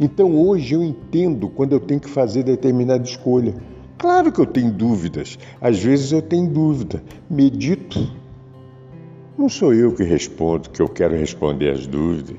Então 0.00 0.34
hoje 0.36 0.74
eu 0.74 0.82
entendo 0.82 1.48
quando 1.48 1.72
eu 1.72 1.80
tenho 1.80 2.00
que 2.00 2.08
fazer 2.08 2.42
determinada 2.42 3.04
escolha. 3.04 3.54
Claro 4.04 4.30
que 4.30 4.38
eu 4.38 4.44
tenho 4.44 4.70
dúvidas, 4.70 5.38
às 5.58 5.82
vezes 5.82 6.12
eu 6.12 6.20
tenho 6.20 6.46
dúvida, 6.46 7.02
medito. 7.30 8.06
Não 9.38 9.48
sou 9.48 9.72
eu 9.72 9.94
que 9.94 10.02
respondo, 10.02 10.68
que 10.68 10.82
eu 10.82 10.88
quero 10.90 11.16
responder 11.16 11.70
as 11.70 11.86
dúvidas. 11.86 12.36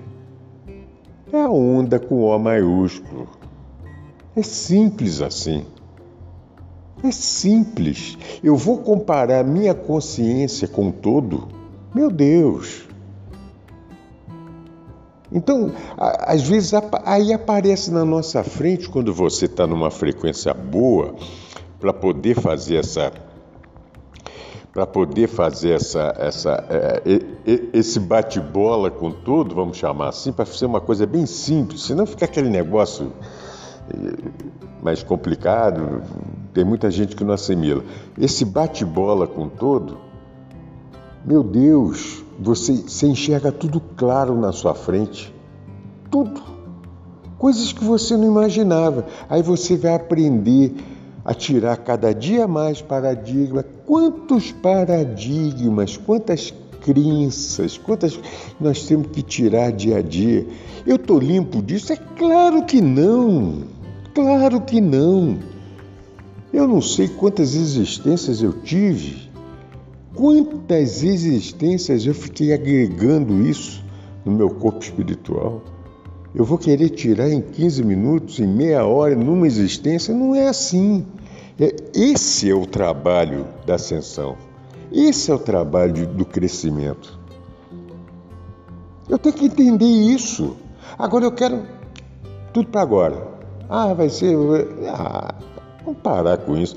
É 1.33 1.41
a 1.41 1.49
onda 1.49 1.97
com 1.97 2.21
O 2.21 2.37
maiúsculo. 2.37 3.27
É 4.35 4.43
simples 4.43 5.21
assim. 5.21 5.65
É 7.03 7.11
simples. 7.11 8.15
Eu 8.43 8.55
vou 8.55 8.77
comparar 8.77 9.43
minha 9.43 9.73
consciência 9.73 10.67
com 10.67 10.91
todo? 10.91 11.47
Meu 11.95 12.11
Deus! 12.11 12.87
Então, 15.31 15.71
às 15.97 16.47
vezes, 16.47 16.73
aí 17.03 17.33
aparece 17.33 17.89
na 17.89 18.05
nossa 18.05 18.43
frente, 18.43 18.87
quando 18.87 19.11
você 19.11 19.45
está 19.45 19.65
numa 19.65 19.89
frequência 19.89 20.53
boa, 20.53 21.15
para 21.85 21.93
poder 21.93 22.33
fazer 22.33 22.77
essa 22.77 23.11
para 24.73 24.85
poder 24.85 25.29
fazer 25.29 25.71
essa, 25.71 26.13
essa, 26.17 26.65
é, 26.69 27.01
esse 27.71 27.97
bate-bola 27.97 28.91
com 28.91 29.09
tudo, 29.09 29.55
vamos 29.55 29.77
chamar 29.77 30.09
assim, 30.09 30.33
para 30.33 30.45
ser 30.45 30.65
uma 30.65 30.81
coisa 30.81 31.05
bem 31.05 31.25
simples, 31.25 31.83
senão 31.83 32.05
fica 32.05 32.25
aquele 32.25 32.49
negócio 32.49 33.13
é, 33.89 34.83
mais 34.83 35.01
complicado, 35.01 36.01
tem 36.53 36.65
muita 36.65 36.91
gente 36.91 37.15
que 37.15 37.23
não 37.23 37.33
assimila. 37.33 37.85
Esse 38.19 38.43
bate-bola 38.43 39.27
com 39.27 39.47
todo, 39.47 39.97
meu 41.23 41.41
Deus, 41.41 42.21
você, 42.37 42.73
você 42.73 43.07
enxerga 43.07 43.53
tudo 43.53 43.79
claro 43.95 44.35
na 44.35 44.51
sua 44.51 44.73
frente. 44.73 45.33
Tudo. 46.11 46.41
Coisas 47.37 47.71
que 47.71 47.83
você 47.83 48.17
não 48.17 48.27
imaginava. 48.27 49.05
Aí 49.29 49.41
você 49.41 49.77
vai 49.77 49.95
aprender 49.95 50.75
a 51.25 51.33
tirar 51.33 51.77
cada 51.77 52.13
dia 52.13 52.47
mais 52.47 52.83
paradigmas. 52.83 53.65
Quantos 53.83 54.51
paradigmas, 54.51 55.97
quantas 55.97 56.53
crenças, 56.81 57.79
quantas 57.79 58.19
nós 58.61 58.83
temos 58.83 59.07
que 59.07 59.23
tirar 59.23 59.71
dia 59.71 59.97
a 59.97 60.01
dia. 60.03 60.45
Eu 60.85 60.97
estou 60.97 61.17
limpo 61.17 61.63
disso? 61.63 61.91
É 61.91 61.97
claro 61.97 62.63
que 62.63 62.79
não. 62.79 63.63
Claro 64.13 64.61
que 64.61 64.79
não. 64.79 65.39
Eu 66.53 66.67
não 66.67 66.79
sei 66.79 67.07
quantas 67.07 67.55
existências 67.55 68.41
eu 68.41 68.53
tive, 68.61 69.29
quantas 70.13 71.03
existências 71.03 72.05
eu 72.05 72.13
fiquei 72.13 72.53
agregando 72.53 73.41
isso 73.45 73.83
no 74.23 74.31
meu 74.31 74.49
corpo 74.49 74.81
espiritual. 74.81 75.61
Eu 76.35 76.43
vou 76.43 76.57
querer 76.57 76.89
tirar 76.89 77.29
em 77.29 77.39
15 77.39 77.81
minutos, 77.81 78.39
em 78.41 78.47
meia 78.47 78.85
hora, 78.85 79.15
numa 79.15 79.47
existência? 79.47 80.13
Não 80.13 80.35
é 80.35 80.49
assim. 80.49 81.05
É, 81.57 81.73
esse 81.93 82.51
é 82.51 82.53
o 82.53 82.65
trabalho 82.65 83.47
da 83.65 83.75
ascensão. 83.75 84.35
Esse 84.91 85.31
é 85.31 85.33
o 85.33 85.39
trabalho 85.39 86.05
do 86.05 86.25
crescimento. 86.25 87.17
Eu 89.07 89.17
tenho 89.17 89.33
que 89.33 89.45
entender 89.45 89.85
isso. 89.85 90.57
Agora 90.99 91.23
eu 91.23 91.31
quero 91.31 91.63
tudo 92.51 92.67
para 92.67 92.81
agora. 92.81 93.27
Ah, 93.69 93.93
vai 93.93 94.09
ser. 94.09 94.35
Ah, 94.89 95.35
vamos 95.85 96.01
parar 96.01 96.37
com 96.39 96.57
isso. 96.57 96.75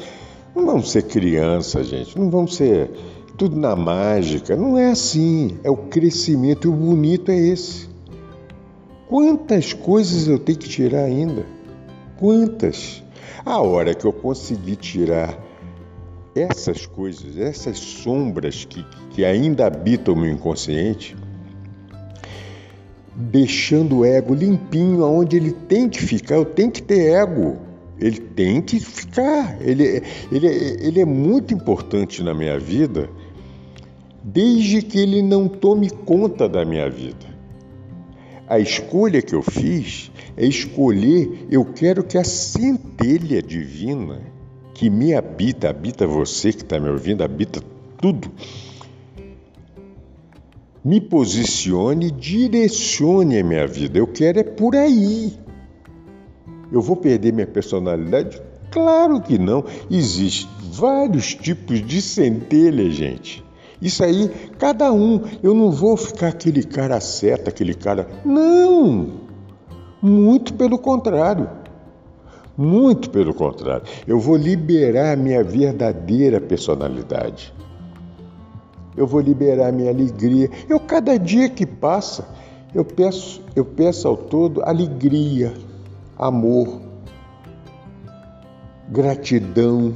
Não 0.55 0.67
vamos 0.67 0.89
ser 0.93 1.03
criança, 1.03 1.83
gente. 1.83 2.17
Não 2.17 2.31
vamos 2.31 2.55
ser 2.55 2.93
tudo 3.37 3.57
na 3.57 3.75
mágica. 3.75 4.55
Não 4.55 4.79
é 4.79 4.91
assim. 4.91 5.59
É 5.65 5.71
o 5.71 5.77
crescimento 5.77 6.69
e 6.69 6.71
o 6.71 6.73
bonito 6.73 7.33
é 7.33 7.37
esse. 7.37 7.88
Quantas 9.09 9.73
coisas 9.73 10.29
eu 10.29 10.39
tenho 10.39 10.59
que 10.59 10.69
tirar 10.69 11.05
ainda? 11.05 11.47
Quantas? 12.19 13.03
A 13.43 13.59
hora 13.59 13.95
que 13.95 14.05
eu 14.05 14.13
conseguir 14.13 14.77
tirar 14.77 15.43
essas 16.35 16.85
coisas, 16.85 17.39
essas 17.39 17.79
sombras 17.79 18.67
que, 18.67 18.85
que 19.11 19.25
ainda 19.25 19.67
habitam 19.67 20.13
o 20.13 20.17
meu 20.17 20.31
inconsciente, 20.31 21.17
deixando 23.15 24.01
o 24.01 24.05
ego 24.05 24.35
limpinho 24.35 25.03
aonde 25.03 25.39
ele 25.39 25.53
tem 25.53 25.89
que 25.89 26.03
ficar, 26.03 26.35
eu 26.35 26.45
tenho 26.45 26.71
que 26.71 26.83
ter 26.83 27.15
ego. 27.15 27.57
Ele 27.99 28.21
tem 28.21 28.61
que 28.61 28.79
ficar. 28.79 29.57
Ele, 29.61 30.03
ele, 30.31 30.47
ele 30.47 31.01
é 31.01 31.07
muito 31.07 31.55
importante 31.55 32.23
na 32.23 32.35
minha 32.35 32.59
vida, 32.59 33.09
desde 34.23 34.83
que 34.83 34.99
ele 34.99 35.23
não 35.23 35.49
tome 35.49 35.89
conta 35.89 36.47
da 36.47 36.63
minha 36.63 36.91
vida. 36.91 37.28
A 38.49 38.59
escolha 38.59 39.20
que 39.20 39.34
eu 39.34 39.42
fiz 39.42 40.11
é 40.34 40.46
escolher, 40.46 41.46
eu 41.51 41.64
quero 41.66 42.03
que 42.03 42.16
a 42.16 42.24
centelha 42.24 43.42
divina 43.42 44.22
que 44.72 44.88
me 44.88 45.12
habita, 45.12 45.68
habita 45.68 46.07
você 46.07 46.53
que 46.53 46.62
está 46.62 46.80
me 46.80 46.88
ouvindo, 46.88 47.22
habita 47.22 47.61
tudo, 48.01 48.30
me 50.82 51.01
posicione, 51.01 52.11
direcione 52.11 53.38
a 53.38 53.44
minha 53.44 53.66
vida. 53.66 53.99
Eu 53.99 54.07
quero 54.07 54.38
é 54.38 54.44
por 54.44 54.74
aí. 54.74 55.36
Eu 56.72 56.80
vou 56.80 56.96
perder 56.96 57.32
minha 57.32 57.46
personalidade? 57.46 58.40
Claro 58.70 59.20
que 59.20 59.36
não. 59.36 59.64
Existem 59.90 60.49
vários 60.72 61.34
tipos 61.34 61.84
de 61.86 62.01
centelha, 62.01 62.88
gente. 62.90 63.44
Isso 63.81 64.03
aí, 64.03 64.29
cada 64.59 64.93
um. 64.93 65.22
Eu 65.43 65.55
não 65.55 65.70
vou 65.70 65.97
ficar 65.97 66.29
aquele 66.29 66.62
cara 66.64 67.01
certo, 67.01 67.49
aquele 67.49 67.74
cara. 67.74 68.09
Não! 68.24 69.29
Muito 70.03 70.55
pelo 70.55 70.79
contrário. 70.79 71.49
Muito 72.57 73.11
pelo 73.11 73.33
contrário. 73.33 73.85
Eu 74.07 74.18
vou 74.18 74.37
liberar 74.37 75.12
a 75.12 75.16
minha 75.16 75.45
verdadeira 75.45 76.41
personalidade. 76.41 77.55
Eu 78.97 79.07
vou 79.07 79.20
liberar 79.20 79.68
a 79.68 79.72
minha 79.72 79.91
alegria. 79.91 80.51
Eu, 80.68 80.81
cada 80.81 81.16
dia 81.16 81.49
que 81.49 81.64
passa, 81.64 82.26
eu 82.74 82.85
peço, 82.85 83.41
eu 83.55 83.64
peço 83.64 84.09
ao 84.09 84.16
todo 84.16 84.61
alegria, 84.64 85.55
amor, 86.18 86.81
gratidão 88.89 89.95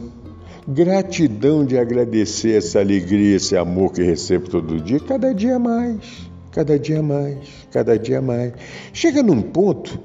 gratidão 0.66 1.64
de 1.64 1.76
agradecer 1.76 2.56
essa 2.56 2.80
alegria, 2.80 3.36
esse 3.36 3.56
amor 3.56 3.92
que 3.92 4.02
recebo 4.02 4.48
todo 4.48 4.80
dia, 4.80 5.00
cada 5.00 5.34
dia 5.34 5.58
mais, 5.58 6.30
cada 6.50 6.78
dia 6.78 7.02
mais, 7.02 7.38
cada 7.70 7.98
dia 7.98 8.22
mais. 8.22 8.52
Chega 8.92 9.22
num 9.22 9.42
ponto 9.42 9.98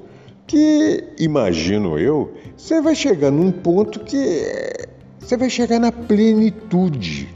que, 0.46 1.04
imagino 1.18 1.98
eu, 1.98 2.32
você 2.56 2.80
vai 2.80 2.94
chegar 2.94 3.30
num 3.30 3.52
ponto 3.52 4.00
que 4.00 4.42
você 5.20 5.36
vai 5.36 5.50
chegar 5.50 5.78
na 5.78 5.92
plenitude. 5.92 7.28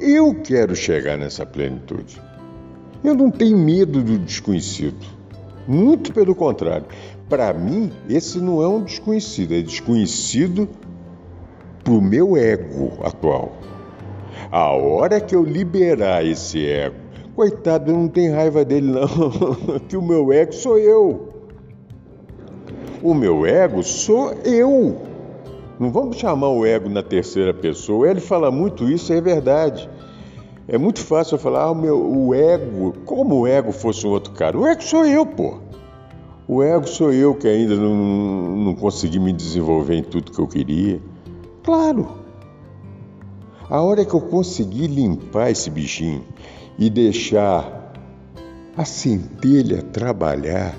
Eu 0.00 0.34
quero 0.34 0.74
chegar 0.74 1.18
nessa 1.18 1.44
plenitude. 1.44 2.20
Eu 3.02 3.14
não 3.14 3.30
tenho 3.30 3.58
medo 3.58 4.02
do 4.02 4.18
desconhecido. 4.18 5.04
Muito 5.66 6.12
pelo 6.12 6.34
contrário. 6.34 6.86
Para 7.28 7.52
mim, 7.52 7.92
esse 8.08 8.38
não 8.38 8.62
é 8.62 8.68
um 8.68 8.82
desconhecido, 8.82 9.54
é 9.54 9.60
desconhecido 9.60 10.68
para 11.82 11.92
o 11.92 12.00
meu 12.00 12.36
ego 12.36 12.92
atual. 13.02 13.52
A 14.50 14.72
hora 14.72 15.20
que 15.20 15.34
eu 15.34 15.44
liberar 15.44 16.24
esse 16.24 16.66
ego, 16.66 16.96
coitado, 17.34 17.90
eu 17.90 17.96
não 17.96 18.08
tenho 18.08 18.34
raiva 18.34 18.64
dele, 18.64 18.90
não, 18.90 19.08
que 19.88 19.96
o 19.96 20.02
meu 20.02 20.32
ego 20.32 20.52
sou 20.52 20.78
eu. 20.78 21.28
O 23.02 23.14
meu 23.14 23.46
ego 23.46 23.82
sou 23.82 24.32
eu. 24.44 24.98
Não 25.78 25.90
vamos 25.90 26.18
chamar 26.18 26.50
o 26.50 26.66
ego 26.66 26.90
na 26.90 27.02
terceira 27.02 27.54
pessoa. 27.54 28.10
Ele 28.10 28.20
fala 28.20 28.50
muito 28.50 28.90
isso, 28.90 29.12
é 29.12 29.20
verdade. 29.20 29.88
É 30.68 30.76
muito 30.76 31.00
fácil 31.00 31.36
eu 31.36 31.38
falar, 31.38 31.62
ah, 31.62 31.70
o, 31.70 31.74
meu, 31.74 31.98
o 31.98 32.34
ego, 32.34 32.92
como 33.06 33.40
o 33.40 33.46
ego 33.46 33.72
fosse 33.72 34.06
um 34.06 34.10
outro 34.10 34.32
cara. 34.32 34.58
O 34.58 34.66
ego 34.66 34.82
sou 34.82 35.06
eu, 35.06 35.24
pô. 35.24 35.58
O 36.46 36.62
ego 36.62 36.86
sou 36.86 37.12
eu 37.12 37.34
que 37.34 37.48
ainda 37.48 37.74
não, 37.74 37.96
não 38.56 38.74
consegui 38.74 39.18
me 39.18 39.32
desenvolver 39.32 39.94
em 39.94 40.02
tudo 40.02 40.30
que 40.30 40.38
eu 40.38 40.46
queria. 40.46 41.00
Claro. 41.70 42.08
A 43.68 43.80
hora 43.80 44.04
que 44.04 44.12
eu 44.12 44.20
conseguir 44.20 44.88
limpar 44.88 45.52
esse 45.52 45.70
bichinho 45.70 46.24
e 46.76 46.90
deixar 46.90 47.94
a 48.76 48.84
centelha 48.84 49.80
trabalhar, 49.80 50.76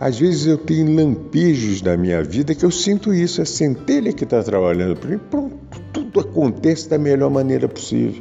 às 0.00 0.18
vezes 0.18 0.48
eu 0.48 0.58
tenho 0.58 0.92
lampejos 0.96 1.80
na 1.80 1.96
minha 1.96 2.24
vida 2.24 2.56
que 2.56 2.64
eu 2.64 2.72
sinto 2.72 3.14
isso, 3.14 3.40
a 3.40 3.44
centelha 3.44 4.12
que 4.12 4.24
está 4.24 4.42
trabalhando 4.42 4.96
para 4.96 5.10
mim, 5.10 5.20
pronto, 5.30 5.56
tudo 5.92 6.18
acontece 6.18 6.88
da 6.88 6.98
melhor 6.98 7.30
maneira 7.30 7.68
possível. 7.68 8.20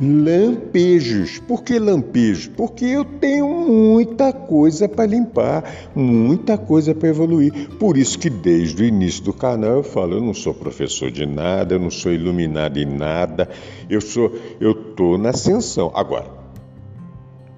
Lampejos. 0.00 1.38
Por 1.40 1.62
que 1.62 1.78
lampejos? 1.78 2.48
Porque 2.48 2.84
eu 2.84 3.04
tenho 3.04 3.46
muita 3.46 4.32
coisa 4.32 4.88
para 4.88 5.06
limpar, 5.06 5.64
muita 5.94 6.56
coisa 6.56 6.94
para 6.94 7.08
evoluir. 7.08 7.68
Por 7.78 7.96
isso 7.96 8.18
que 8.18 8.30
desde 8.30 8.82
o 8.82 8.86
início 8.86 9.22
do 9.22 9.32
canal 9.32 9.76
eu 9.76 9.82
falo, 9.82 10.14
eu 10.14 10.20
não 10.20 10.34
sou 10.34 10.54
professor 10.54 11.10
de 11.10 11.26
nada, 11.26 11.74
eu 11.74 11.78
não 11.78 11.90
sou 11.90 12.12
iluminado 12.12 12.78
em 12.78 12.86
nada, 12.86 13.48
eu 13.88 14.00
sou, 14.00 14.32
eu 14.60 14.74
tô 14.74 15.18
na 15.18 15.30
ascensão. 15.30 15.92
Agora, 15.94 16.26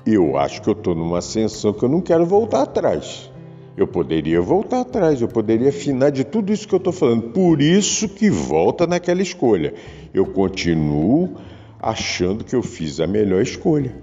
eu 0.07 0.37
acho 0.37 0.61
que 0.61 0.69
eu 0.69 0.75
estou 0.75 0.95
numa 0.95 1.19
ascensão 1.19 1.73
que 1.73 1.83
eu 1.83 1.89
não 1.89 2.01
quero 2.01 2.27
voltar 2.27 2.63
atrás. 2.63 3.31
Eu 3.77 3.89
poderia 3.89 4.41
voltar 4.41 4.83
atrás, 4.83 5.21
eu 5.21 5.27
poderia 5.27 5.71
afinar 5.71 6.11
de 6.11 6.23
tudo 6.23 6.53
isso 6.53 6.69
que 6.69 6.75
eu 6.75 6.79
estou 6.79 6.93
falando. 6.93 7.33
Por 7.33 7.61
isso 7.61 8.09
que 8.09 8.31
volta 8.31 8.87
naquela 8.87 9.23
escolha. 9.23 9.75
Eu 10.13 10.27
continuo 10.27 11.37
achando 11.85 12.43
que 12.43 12.57
eu 12.57 12.63
fiz 12.63 12.99
a 12.99 13.07
melhor 13.07 13.43
escolha. 13.43 13.95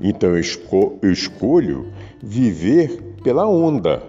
Então 0.00 0.30
eu, 0.30 0.38
esco 0.38 0.98
eu 1.02 1.10
escolho 1.10 1.92
viver 2.22 3.16
pela 3.24 3.46
onda. 3.46 4.00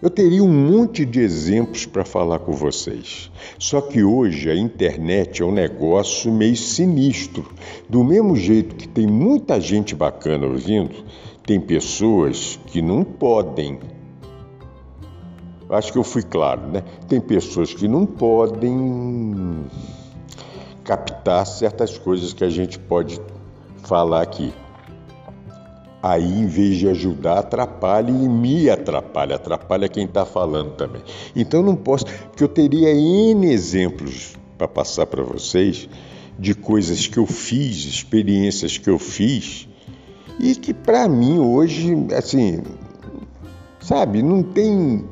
Eu 0.00 0.08
teria 0.08 0.44
um 0.44 0.52
monte 0.52 1.04
de 1.04 1.18
exemplos 1.18 1.84
para 1.84 2.04
falar 2.04 2.38
com 2.38 2.52
vocês. 2.52 3.30
Só 3.58 3.80
que 3.80 4.04
hoje 4.04 4.48
a 4.50 4.54
internet 4.54 5.42
é 5.42 5.44
um 5.44 5.52
negócio 5.52 6.30
meio 6.30 6.56
sinistro. 6.56 7.44
Do 7.88 8.04
mesmo 8.04 8.36
jeito 8.36 8.76
que 8.76 8.86
tem 8.86 9.06
muita 9.06 9.60
gente 9.60 9.96
bacana 9.96 10.46
ouvindo, 10.46 10.94
tem 11.44 11.58
pessoas 11.60 12.60
que 12.66 12.80
não 12.80 13.02
podem. 13.02 13.80
Acho 15.70 15.92
que 15.92 15.98
eu 15.98 16.04
fui 16.04 16.22
claro, 16.22 16.68
né? 16.68 16.84
Tem 17.08 17.20
pessoas 17.20 17.74
que 17.74 17.88
não 17.88 18.06
podem 18.06 19.64
captar 20.84 21.46
certas 21.46 21.96
coisas 21.96 22.32
que 22.32 22.44
a 22.44 22.50
gente 22.50 22.78
pode 22.78 23.20
falar 23.82 24.22
aqui. 24.22 24.52
Aí, 26.02 26.40
em 26.40 26.46
vez 26.46 26.76
de 26.76 26.86
ajudar, 26.88 27.38
atrapalha 27.38 28.10
e 28.10 28.28
me 28.28 28.68
atrapalha, 28.68 29.36
atrapalha 29.36 29.88
quem 29.88 30.04
está 30.04 30.26
falando 30.26 30.72
também. 30.72 31.02
Então, 31.34 31.62
não 31.62 31.74
posso, 31.74 32.04
porque 32.04 32.44
eu 32.44 32.48
teria 32.48 32.92
N 32.92 33.50
exemplos 33.50 34.36
para 34.58 34.68
passar 34.68 35.06
para 35.06 35.22
vocês 35.22 35.88
de 36.38 36.54
coisas 36.54 37.06
que 37.06 37.16
eu 37.16 37.26
fiz, 37.26 37.86
experiências 37.86 38.76
que 38.76 38.90
eu 38.90 38.98
fiz, 38.98 39.66
e 40.38 40.54
que 40.54 40.74
para 40.74 41.08
mim 41.08 41.38
hoje, 41.38 41.94
assim, 42.14 42.62
sabe, 43.80 44.22
não 44.22 44.42
tem. 44.42 45.06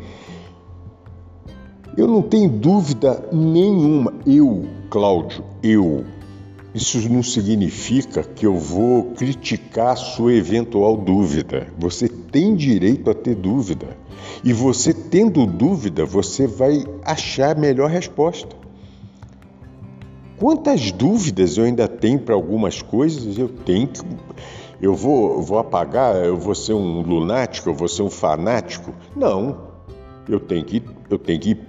Eu 1.97 2.07
não 2.07 2.20
tenho 2.20 2.51
dúvida 2.51 3.29
nenhuma. 3.33 4.12
Eu 4.27 4.66
Cláudio, 4.93 5.43
eu. 5.62 6.05
Isso 6.74 7.09
não 7.09 7.22
significa 7.22 8.22
que 8.22 8.45
eu 8.45 8.59
vou 8.59 9.12
criticar 9.12 9.97
sua 9.97 10.34
eventual 10.34 10.99
dúvida. 10.99 11.66
Você 11.78 12.07
tem 12.07 12.55
direito 12.55 13.11
a 13.11 13.14
ter 13.14 13.34
dúvida. 13.34 13.97
E 14.45 14.53
você 14.53 14.93
tendo 14.93 15.47
dúvida, 15.47 16.05
você 16.05 16.47
vai 16.47 16.84
achar 17.03 17.57
a 17.57 17.59
melhor 17.59 17.88
resposta. 17.88 18.55
Quantas 20.38 20.93
dúvidas 20.93 21.57
eu 21.57 21.64
ainda 21.64 21.88
tenho 21.88 22.18
para 22.18 22.34
algumas 22.34 22.82
coisas? 22.82 23.38
Eu 23.38 23.49
tenho 23.49 23.88
que. 23.88 24.03
Eu 24.78 24.95
vou, 24.95 25.40
vou 25.40 25.59
apagar, 25.59 26.16
eu 26.16 26.36
vou 26.36 26.55
ser 26.55 26.74
um 26.74 27.01
lunático, 27.01 27.70
eu 27.70 27.74
vou 27.74 27.88
ser 27.88 28.03
um 28.03 28.11
fanático? 28.11 28.93
Não. 29.16 29.57
Eu 30.28 30.38
tenho 30.38 30.66
que, 30.66 30.82
eu 31.09 31.18
tenho 31.18 31.40
que 31.40 31.51
ir 31.53 31.61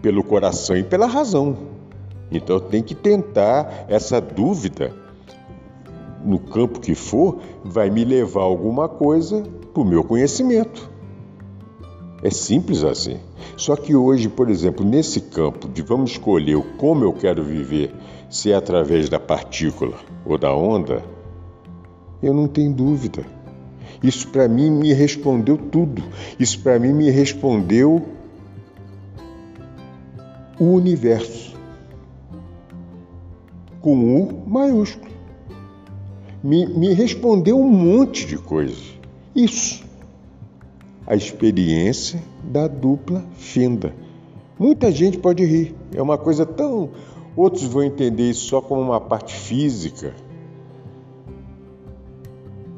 pelo 0.00 0.22
coração 0.22 0.76
e 0.76 0.84
pela 0.84 1.06
razão. 1.06 1.71
Então 2.32 2.58
tem 2.58 2.82
que 2.82 2.94
tentar 2.94 3.84
essa 3.88 4.20
dúvida 4.20 4.94
no 6.24 6.38
campo 6.38 6.80
que 6.80 6.94
for, 6.94 7.38
vai 7.64 7.90
me 7.90 8.04
levar 8.04 8.42
alguma 8.42 8.88
coisa 8.88 9.42
para 9.72 9.82
o 9.82 9.86
meu 9.86 10.04
conhecimento. 10.04 10.90
É 12.22 12.30
simples 12.30 12.84
assim. 12.84 13.18
Só 13.56 13.74
que 13.76 13.94
hoje, 13.94 14.28
por 14.28 14.48
exemplo, 14.48 14.84
nesse 14.86 15.20
campo 15.20 15.68
de 15.68 15.82
vamos 15.82 16.12
escolher 16.12 16.54
o 16.54 16.62
como 16.62 17.04
eu 17.04 17.12
quero 17.12 17.42
viver, 17.42 17.92
se 18.30 18.52
é 18.52 18.54
através 18.54 19.08
da 19.08 19.18
partícula 19.18 19.96
ou 20.24 20.38
da 20.38 20.54
onda, 20.54 21.02
eu 22.22 22.32
não 22.32 22.46
tenho 22.46 22.72
dúvida. 22.72 23.26
Isso 24.02 24.28
para 24.28 24.48
mim 24.48 24.70
me 24.70 24.92
respondeu 24.92 25.56
tudo. 25.56 26.02
Isso 26.38 26.60
para 26.60 26.78
mim 26.78 26.92
me 26.92 27.10
respondeu 27.10 28.02
o 30.58 30.64
universo 30.64 31.51
com 33.82 34.16
U 34.16 34.44
maiúsculo. 34.46 35.12
Me, 36.42 36.66
me 36.66 36.92
respondeu 36.94 37.60
um 37.60 37.68
monte 37.68 38.26
de 38.26 38.38
coisas. 38.38 38.98
Isso. 39.34 39.84
A 41.06 41.14
experiência 41.14 42.22
da 42.44 42.66
dupla 42.66 43.24
fenda. 43.36 43.94
Muita 44.58 44.90
gente 44.90 45.18
pode 45.18 45.44
rir. 45.44 45.74
É 45.94 46.00
uma 46.00 46.16
coisa 46.16 46.46
tão. 46.46 46.90
Outros 47.36 47.64
vão 47.64 47.82
entender 47.82 48.30
isso 48.30 48.46
só 48.46 48.60
como 48.60 48.80
uma 48.80 49.00
parte 49.00 49.34
física. 49.34 50.14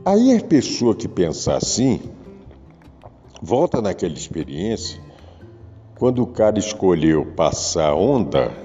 Aí 0.04 0.36
a 0.36 0.40
pessoa 0.40 0.94
que 0.94 1.08
pensar 1.08 1.56
assim, 1.56 2.00
volta 3.42 3.80
naquela 3.80 4.12
experiência, 4.14 5.00
quando 5.98 6.22
o 6.22 6.26
cara 6.26 6.58
escolheu 6.58 7.24
passar 7.34 7.94
onda 7.94 8.63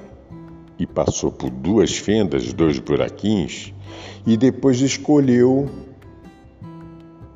e 0.80 0.88
passou 0.88 1.32
por 1.32 1.50
duas 1.50 1.98
fendas, 1.98 2.54
dois 2.54 2.80
buraquinhos, 2.80 3.74
e 4.26 4.38
depois 4.38 4.80
escolheu 4.80 5.70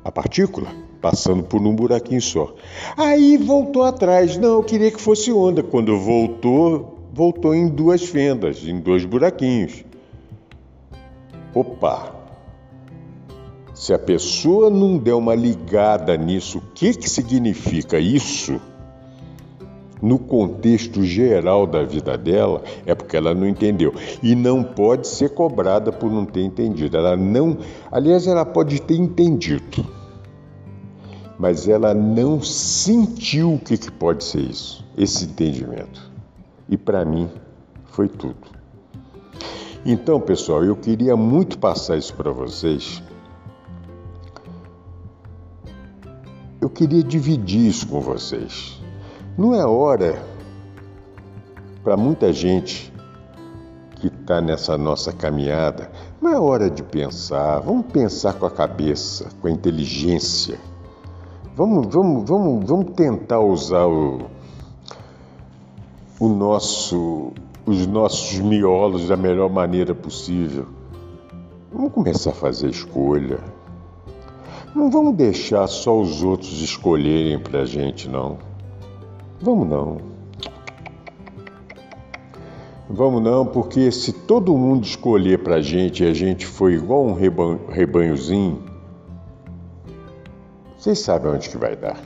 a 0.02 0.10
partícula, 0.10 0.68
passando 1.00 1.42
por 1.42 1.60
um 1.60 1.74
buraquinho 1.74 2.22
só. 2.22 2.54
Aí 2.96 3.36
voltou 3.36 3.84
atrás. 3.84 4.36
Não, 4.38 4.54
eu 4.54 4.62
queria 4.62 4.90
que 4.90 5.00
fosse 5.00 5.30
onda. 5.30 5.62
Quando 5.62 5.98
voltou, 5.98 6.98
voltou 7.12 7.54
em 7.54 7.68
duas 7.68 8.02
fendas, 8.04 8.66
em 8.66 8.80
dois 8.80 9.04
buraquinhos. 9.04 9.84
Opa! 11.54 12.14
Se 13.74 13.92
a 13.92 13.98
pessoa 13.98 14.70
não 14.70 14.96
der 14.96 15.14
uma 15.14 15.34
ligada 15.34 16.16
nisso, 16.16 16.58
o 16.58 16.62
que, 16.74 16.94
que 16.94 17.10
significa 17.10 17.98
isso? 17.98 18.60
No 20.02 20.18
contexto 20.18 21.02
geral 21.02 21.66
da 21.66 21.82
vida 21.82 22.16
dela, 22.18 22.62
é 22.84 22.94
porque 22.94 23.16
ela 23.16 23.34
não 23.34 23.46
entendeu. 23.46 23.94
E 24.22 24.34
não 24.34 24.62
pode 24.62 25.08
ser 25.08 25.30
cobrada 25.30 25.92
por 25.92 26.10
não 26.10 26.24
ter 26.24 26.42
entendido. 26.42 26.96
Ela 26.96 27.16
não. 27.16 27.58
Aliás, 27.90 28.26
ela 28.26 28.44
pode 28.44 28.80
ter 28.82 28.96
entendido, 28.96 29.84
mas 31.38 31.68
ela 31.68 31.94
não 31.94 32.40
sentiu 32.42 33.54
o 33.54 33.58
que, 33.58 33.76
que 33.76 33.90
pode 33.90 34.24
ser 34.24 34.40
isso, 34.40 34.84
esse 34.96 35.24
entendimento. 35.24 36.10
E 36.68 36.76
para 36.76 37.04
mim, 37.04 37.28
foi 37.84 38.08
tudo. 38.08 38.54
Então, 39.86 40.18
pessoal, 40.18 40.64
eu 40.64 40.74
queria 40.74 41.14
muito 41.14 41.58
passar 41.58 41.98
isso 41.98 42.14
para 42.14 42.32
vocês. 42.32 43.02
Eu 46.58 46.70
queria 46.70 47.02
dividir 47.02 47.68
isso 47.68 47.86
com 47.86 48.00
vocês. 48.00 48.73
Não 49.36 49.52
é 49.52 49.66
hora 49.66 50.22
para 51.82 51.96
muita 51.96 52.32
gente 52.32 52.92
que 53.96 54.06
está 54.06 54.40
nessa 54.40 54.78
nossa 54.78 55.12
caminhada, 55.12 55.90
não 56.22 56.30
é 56.30 56.38
hora 56.38 56.70
de 56.70 56.84
pensar. 56.84 57.58
Vamos 57.58 57.86
pensar 57.86 58.34
com 58.34 58.46
a 58.46 58.50
cabeça, 58.50 59.28
com 59.40 59.48
a 59.48 59.50
inteligência. 59.50 60.56
Vamos, 61.56 61.92
vamos, 61.92 62.28
vamos, 62.28 62.64
vamos 62.64 62.92
tentar 62.92 63.40
usar 63.40 63.86
o, 63.86 64.26
o 66.20 66.28
nosso, 66.28 67.32
os 67.66 67.88
nossos 67.88 68.38
miolos 68.38 69.08
da 69.08 69.16
melhor 69.16 69.50
maneira 69.50 69.96
possível. 69.96 70.66
Vamos 71.72 71.92
começar 71.92 72.30
a 72.30 72.34
fazer 72.34 72.68
escolha. 72.70 73.40
Não 74.72 74.92
vamos 74.92 75.16
deixar 75.16 75.66
só 75.66 76.00
os 76.00 76.22
outros 76.22 76.62
escolherem 76.62 77.36
para 77.40 77.62
a 77.62 77.64
gente, 77.64 78.08
não. 78.08 78.53
Vamos 79.40 79.68
não. 79.68 80.14
Vamos 82.88 83.22
não, 83.22 83.46
porque 83.46 83.90
se 83.90 84.12
todo 84.12 84.56
mundo 84.56 84.84
escolher 84.84 85.42
para 85.42 85.56
a 85.56 85.60
gente 85.62 86.04
e 86.04 86.06
a 86.06 86.12
gente 86.12 86.46
for 86.46 86.70
igual 86.70 87.04
um 87.04 87.14
rebanho, 87.14 87.60
rebanhozinho, 87.68 88.62
vocês 90.78 90.98
sabem 90.98 91.32
onde 91.32 91.48
que 91.48 91.56
vai 91.56 91.74
dar. 91.74 91.98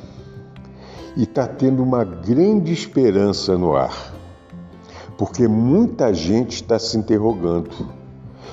E 1.16 1.24
está 1.24 1.47
tendo 1.47 1.83
uma 1.83 2.05
grande 2.05 2.72
esperança 2.72 3.59
no 3.59 3.76
ar, 3.76 4.14
porque 5.18 5.49
muita 5.49 6.14
gente 6.14 6.55
está 6.55 6.79
se 6.79 6.97
interrogando. 6.97 7.70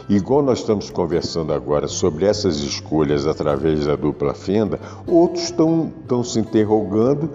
Igual 0.10 0.42
nós 0.42 0.60
estamos 0.60 0.90
conversando 0.90 1.54
agora 1.54 1.88
sobre 1.88 2.26
essas 2.26 2.58
escolhas 2.58 3.26
através 3.26 3.86
da 3.86 3.96
dupla 3.96 4.34
fenda, 4.34 4.80
outros 5.08 5.46
estão 5.46 6.24
se 6.24 6.40
interrogando 6.40 7.30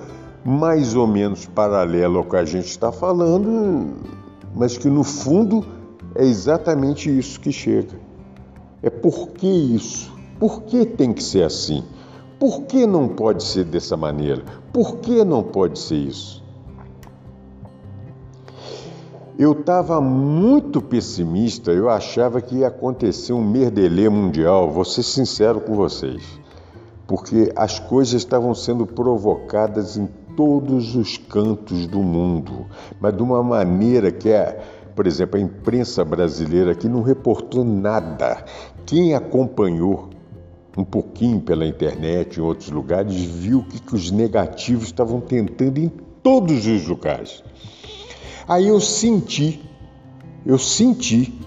mais 0.44 0.94
ou 0.94 1.06
menos 1.06 1.46
paralelo 1.46 2.18
ao 2.18 2.24
que 2.24 2.36
a 2.36 2.44
gente 2.44 2.68
está 2.68 2.90
falando, 2.90 3.94
mas 4.54 4.78
que 4.78 4.88
no 4.88 5.04
fundo 5.04 5.64
é 6.14 6.24
exatamente 6.24 7.16
isso 7.16 7.38
que 7.40 7.52
chega. 7.52 7.98
É 8.82 8.88
por 8.88 9.28
que 9.28 9.46
isso? 9.46 10.12
Por 10.38 10.62
que 10.62 10.86
tem 10.86 11.12
que 11.12 11.22
ser 11.22 11.44
assim? 11.44 11.84
Por 12.38 12.62
que 12.62 12.86
não 12.86 13.08
pode 13.08 13.44
ser 13.44 13.64
dessa 13.64 13.96
maneira? 13.96 14.42
Por 14.72 14.96
que 14.96 15.22
não 15.24 15.42
pode 15.42 15.78
ser 15.78 15.96
isso? 15.96 16.42
Eu 19.38 19.52
estava 19.52 20.00
muito 20.00 20.82
pessimista, 20.82 21.70
eu 21.70 21.88
achava 21.88 22.40
que 22.40 22.56
ia 22.56 22.68
acontecer 22.68 23.32
um 23.32 23.42
merdelê 23.42 24.08
mundial, 24.08 24.70
vou 24.70 24.84
ser 24.84 25.02
sincero 25.02 25.60
com 25.60 25.74
vocês, 25.74 26.22
porque 27.06 27.50
as 27.56 27.78
coisas 27.78 28.14
estavam 28.14 28.54
sendo 28.54 28.86
provocadas 28.86 29.96
em 29.96 30.06
todos 30.40 30.96
os 30.96 31.18
cantos 31.18 31.86
do 31.86 32.02
mundo, 32.02 32.64
mas 32.98 33.14
de 33.14 33.22
uma 33.22 33.42
maneira 33.42 34.10
que 34.10 34.30
é, 34.30 34.58
por 34.96 35.06
exemplo, 35.06 35.38
a 35.38 35.42
imprensa 35.42 36.02
brasileira 36.02 36.74
que 36.74 36.88
não 36.88 37.02
reportou 37.02 37.62
nada. 37.62 38.42
Quem 38.86 39.14
acompanhou 39.14 40.08
um 40.78 40.82
pouquinho 40.82 41.42
pela 41.42 41.66
internet, 41.66 42.38
em 42.38 42.42
outros 42.42 42.70
lugares, 42.70 43.14
viu 43.14 43.62
que, 43.64 43.82
que 43.82 43.94
os 43.94 44.10
negativos 44.10 44.84
estavam 44.84 45.20
tentando 45.20 45.76
em 45.76 45.90
todos 46.22 46.66
os 46.66 46.88
lugares. 46.88 47.44
Aí 48.48 48.68
eu 48.68 48.80
senti, 48.80 49.60
eu 50.46 50.58
senti 50.58 51.38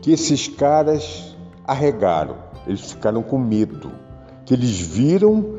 que 0.00 0.12
esses 0.12 0.46
caras 0.46 1.36
arregaram, 1.66 2.36
eles 2.68 2.92
ficaram 2.92 3.20
com 3.20 3.36
medo, 3.36 3.90
que 4.46 4.54
eles 4.54 4.78
viram 4.78 5.58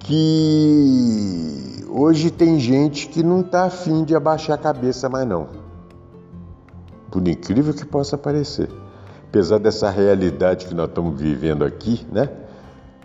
que 0.00 1.84
hoje 1.88 2.30
tem 2.30 2.58
gente 2.58 3.08
que 3.08 3.22
não 3.22 3.40
está 3.40 3.64
afim 3.64 4.04
de 4.04 4.14
abaixar 4.14 4.58
a 4.58 4.60
cabeça 4.60 5.08
mais 5.08 5.26
não. 5.26 5.48
Por 7.10 7.26
incrível 7.26 7.72
que 7.72 7.84
possa 7.84 8.18
parecer 8.18 8.68
apesar 9.30 9.58
dessa 9.58 9.88
realidade 9.88 10.66
que 10.66 10.74
nós 10.74 10.88
estamos 10.88 11.18
vivendo 11.18 11.64
aqui, 11.64 12.04
né? 12.10 12.28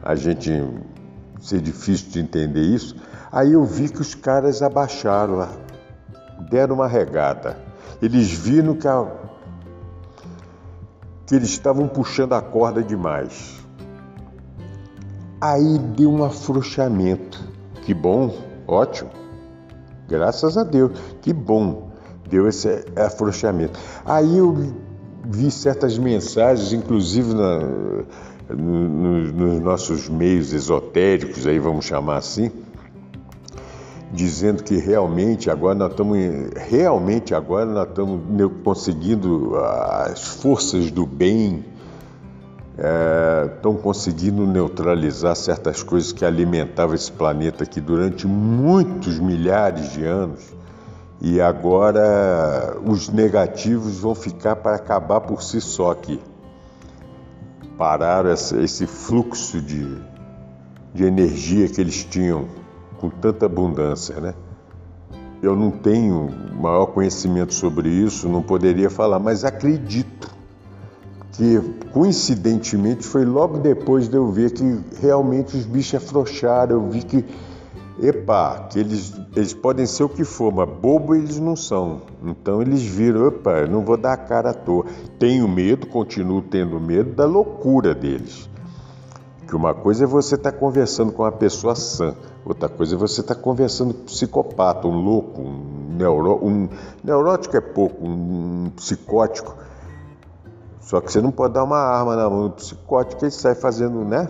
A 0.01 0.15
gente 0.15 0.51
ser 1.39 1.61
difícil 1.61 2.09
de 2.09 2.19
entender 2.19 2.61
isso. 2.61 2.95
Aí 3.31 3.53
eu 3.53 3.63
vi 3.63 3.89
que 3.89 4.01
os 4.01 4.15
caras 4.15 4.63
abaixaram, 4.63 5.47
deram 6.49 6.75
uma 6.75 6.87
regada. 6.87 7.57
Eles 8.01 8.31
viram 8.31 8.75
que, 8.75 8.87
a, 8.87 9.07
que 11.27 11.35
eles 11.35 11.49
estavam 11.49 11.87
puxando 11.87 12.33
a 12.33 12.41
corda 12.41 12.81
demais. 12.81 13.54
Aí 15.47 15.77
deu 15.77 16.09
um 16.11 16.23
afrouxamento. 16.23 17.39
Que 17.83 17.93
bom, 17.93 18.35
ótimo. 18.67 19.11
Graças 20.07 20.57
a 20.57 20.63
Deus, 20.63 20.97
que 21.21 21.31
bom 21.31 21.91
deu 22.27 22.47
esse 22.47 22.83
afrouxamento. 22.95 23.79
Aí 24.03 24.39
eu 24.39 24.73
vi 25.23 25.51
certas 25.51 25.99
mensagens, 25.99 26.73
inclusive 26.73 27.35
na, 27.35 27.59
no, 28.49 29.31
nos 29.31 29.59
nossos 29.59 30.09
meios 30.09 30.51
esotéricos, 30.51 31.45
aí 31.45 31.59
vamos 31.59 31.85
chamar 31.85 32.17
assim, 32.17 32.49
dizendo 34.11 34.63
que 34.63 34.77
realmente 34.77 35.51
agora 35.51 35.75
nós 35.75 35.91
estamos 35.91 36.17
realmente 36.55 37.35
agora 37.35 37.67
nós 37.67 37.87
estamos 37.87 38.51
conseguindo 38.63 39.55
as 39.57 40.27
forças 40.27 40.89
do 40.89 41.05
bem 41.05 41.63
é, 42.77 43.51
estão 43.55 43.75
conseguindo 43.75 44.45
neutralizar 44.45 45.35
certas 45.35 45.81
coisas 45.81 46.11
que 46.11 46.25
alimentavam 46.25 46.93
esse 46.93 47.11
planeta 47.11 47.63
aqui 47.63 47.79
durante 47.79 48.27
muitos 48.27 49.17
milhares 49.17 49.93
de 49.93 50.03
anos 50.03 50.53
e 51.21 51.39
agora 51.39 52.77
os 52.85 53.07
negativos 53.07 53.99
vão 53.99 54.13
ficar 54.13 54.57
para 54.57 54.75
acabar 54.75 55.21
por 55.21 55.41
si 55.41 55.61
só 55.61 55.91
aqui. 55.91 56.19
Pararam 57.77 58.31
esse 58.31 58.85
fluxo 58.85 59.61
de, 59.61 59.97
de 60.93 61.03
energia 61.05 61.67
que 61.67 61.79
eles 61.79 62.03
tinham 62.03 62.45
com 62.97 63.09
tanta 63.09 63.45
abundância, 63.45 64.19
né? 64.19 64.33
Eu 65.41 65.55
não 65.55 65.71
tenho 65.71 66.29
maior 66.59 66.87
conhecimento 66.87 67.53
sobre 67.53 67.89
isso, 67.89 68.27
não 68.27 68.41
poderia 68.41 68.89
falar, 68.89 69.19
mas 69.19 69.43
acredito 69.43 70.34
que 71.35 71.59
coincidentemente 71.91 73.05
foi 73.05 73.25
logo 73.25 73.57
depois 73.57 74.07
de 74.07 74.15
eu 74.15 74.31
ver 74.31 74.51
que 74.51 74.79
realmente 75.01 75.57
os 75.57 75.65
bichos 75.65 75.95
afrouxaram, 75.95 76.75
eu 76.75 76.89
vi 76.89 77.03
que 77.03 77.25
Epa, 78.01 78.67
que 78.69 78.77
eles, 78.77 79.13
eles 79.33 79.53
podem 79.53 79.85
ser 79.85 80.03
o 80.03 80.09
que 80.09 80.25
for, 80.25 80.51
mas 80.51 80.67
bobo 80.67 81.15
eles 81.15 81.39
não 81.39 81.55
são. 81.55 82.01
Então 82.21 82.61
eles 82.61 82.81
viram, 82.81 83.27
epa, 83.27 83.65
não 83.67 83.85
vou 83.85 83.95
dar 83.95 84.13
a 84.13 84.17
cara 84.17 84.49
à 84.49 84.53
toa. 84.53 84.85
Tenho 85.17 85.47
medo, 85.47 85.87
continuo 85.87 86.41
tendo 86.41 86.77
medo 86.77 87.13
da 87.13 87.25
loucura 87.25 87.95
deles. 87.95 88.49
Que 89.47 89.55
uma 89.55 89.73
coisa 89.73 90.03
é 90.03 90.07
você 90.07 90.35
estar 90.35 90.51
tá 90.51 90.57
conversando 90.57 91.13
com 91.13 91.23
uma 91.23 91.31
pessoa 91.31 91.73
sã, 91.73 92.13
outra 92.43 92.67
coisa 92.67 92.95
é 92.95 92.97
você 92.97 93.21
estar 93.21 93.35
tá 93.35 93.41
conversando 93.41 93.93
com 93.93 94.01
um 94.01 94.05
psicopata, 94.05 94.87
um 94.87 95.01
louco, 95.01 95.41
um, 95.41 95.95
neuro, 95.95 96.45
um 96.45 96.67
neurótico 97.01 97.55
é 97.55 97.61
pouco, 97.61 98.05
um 98.05 98.71
psicótico. 98.75 99.55
Só 100.85 101.01
que 101.01 101.11
você 101.11 101.19
não 101.19 101.31
pode 101.31 101.55
dar 101.55 101.63
uma 101.63 101.79
arma 101.79 102.15
na 102.15 102.29
mão 102.29 102.43
do 102.43 102.51
psicótico, 102.51 103.25
ele 103.25 103.31
sai 103.31 103.55
fazendo, 103.55 104.05
né? 104.05 104.29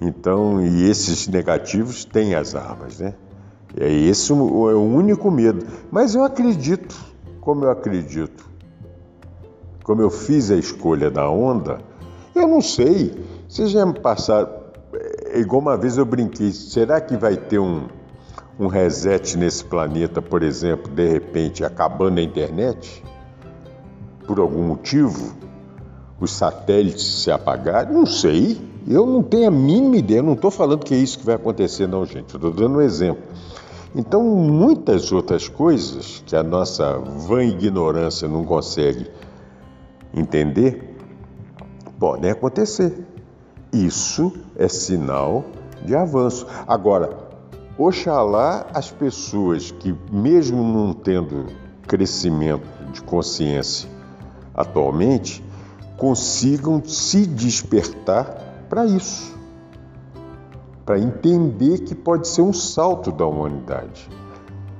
Então, 0.00 0.60
e 0.60 0.90
esses 0.90 1.28
negativos 1.28 2.04
têm 2.04 2.34
as 2.34 2.56
armas, 2.56 2.98
né? 2.98 3.14
É 3.76 3.88
esse 3.88 4.32
o, 4.32 4.68
é 4.68 4.74
o 4.74 4.82
único 4.82 5.30
medo. 5.30 5.64
Mas 5.88 6.16
eu 6.16 6.24
acredito, 6.24 6.96
como 7.40 7.64
eu 7.64 7.70
acredito, 7.70 8.44
como 9.84 10.02
eu 10.02 10.10
fiz 10.10 10.50
a 10.50 10.56
escolha 10.56 11.08
da 11.08 11.30
onda, 11.30 11.78
eu 12.34 12.48
não 12.48 12.60
sei. 12.60 13.24
Vocês 13.48 13.70
já 13.70 13.86
me 13.86 14.00
passaram. 14.00 14.50
É 15.26 15.38
igual 15.38 15.62
uma 15.62 15.76
vez 15.76 15.96
eu 15.96 16.04
brinquei, 16.04 16.50
será 16.50 17.00
que 17.00 17.16
vai 17.16 17.36
ter 17.36 17.60
um, 17.60 17.86
um 18.58 18.66
reset 18.66 19.38
nesse 19.38 19.64
planeta, 19.64 20.20
por 20.20 20.42
exemplo, 20.42 20.92
de 20.92 21.08
repente 21.08 21.64
acabando 21.64 22.18
a 22.18 22.22
internet? 22.22 23.04
Por 24.26 24.40
algum 24.40 24.64
motivo? 24.64 25.51
Os 26.22 26.30
satélites 26.30 27.24
se 27.24 27.32
apagarem? 27.32 27.92
Não 27.92 28.06
sei. 28.06 28.56
Eu 28.86 29.04
não 29.04 29.24
tenho 29.24 29.48
a 29.48 29.50
mínima 29.50 29.96
ideia, 29.96 30.20
eu 30.20 30.22
não 30.22 30.34
estou 30.34 30.52
falando 30.52 30.84
que 30.84 30.94
é 30.94 30.96
isso 30.96 31.18
que 31.18 31.26
vai 31.26 31.34
acontecer, 31.34 31.88
não, 31.88 32.06
gente. 32.06 32.32
Estou 32.32 32.52
dando 32.52 32.76
um 32.76 32.80
exemplo. 32.80 33.24
Então, 33.92 34.22
muitas 34.22 35.10
outras 35.10 35.48
coisas 35.48 36.22
que 36.24 36.36
a 36.36 36.42
nossa 36.44 36.96
vã 36.96 37.42
ignorância 37.42 38.28
não 38.28 38.44
consegue 38.44 39.10
entender 40.14 40.96
podem 41.98 42.30
acontecer. 42.30 43.04
Isso 43.72 44.32
é 44.56 44.68
sinal 44.68 45.44
de 45.84 45.96
avanço. 45.96 46.46
Agora, 46.68 47.18
oxalá 47.76 48.68
as 48.72 48.92
pessoas 48.92 49.72
que, 49.72 49.92
mesmo 50.12 50.62
não 50.62 50.94
tendo 50.94 51.46
crescimento 51.84 52.62
de 52.92 53.02
consciência 53.02 53.90
atualmente, 54.54 55.42
consigam 56.02 56.82
se 56.84 57.24
despertar 57.24 58.66
para 58.68 58.84
isso, 58.84 59.38
para 60.84 60.98
entender 60.98 61.78
que 61.84 61.94
pode 61.94 62.26
ser 62.26 62.42
um 62.42 62.52
salto 62.52 63.12
da 63.12 63.24
humanidade. 63.24 64.10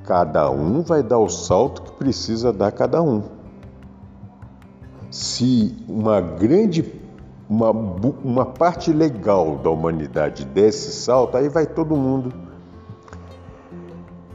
Cada 0.05 0.51
um 0.51 0.83
vai 0.83 1.01
dar 1.01 1.20
o 1.20 1.29
salto 1.29 1.83
que 1.83 1.93
precisa 1.93 2.53
dar 2.53 2.73
cada 2.73 3.01
um. 3.01 3.23
Se 5.12 5.77
uma 5.87 6.20
grande, 6.20 6.93
uma, 7.49 7.70
uma 7.70 8.45
parte 8.45 8.93
legal 8.93 9.59
da 9.59 9.70
humanidade 9.70 10.45
desse 10.45 10.91
salto, 10.91 11.37
aí 11.37 11.49
vai 11.49 11.66
todo 11.66 11.95
mundo. 11.95 12.35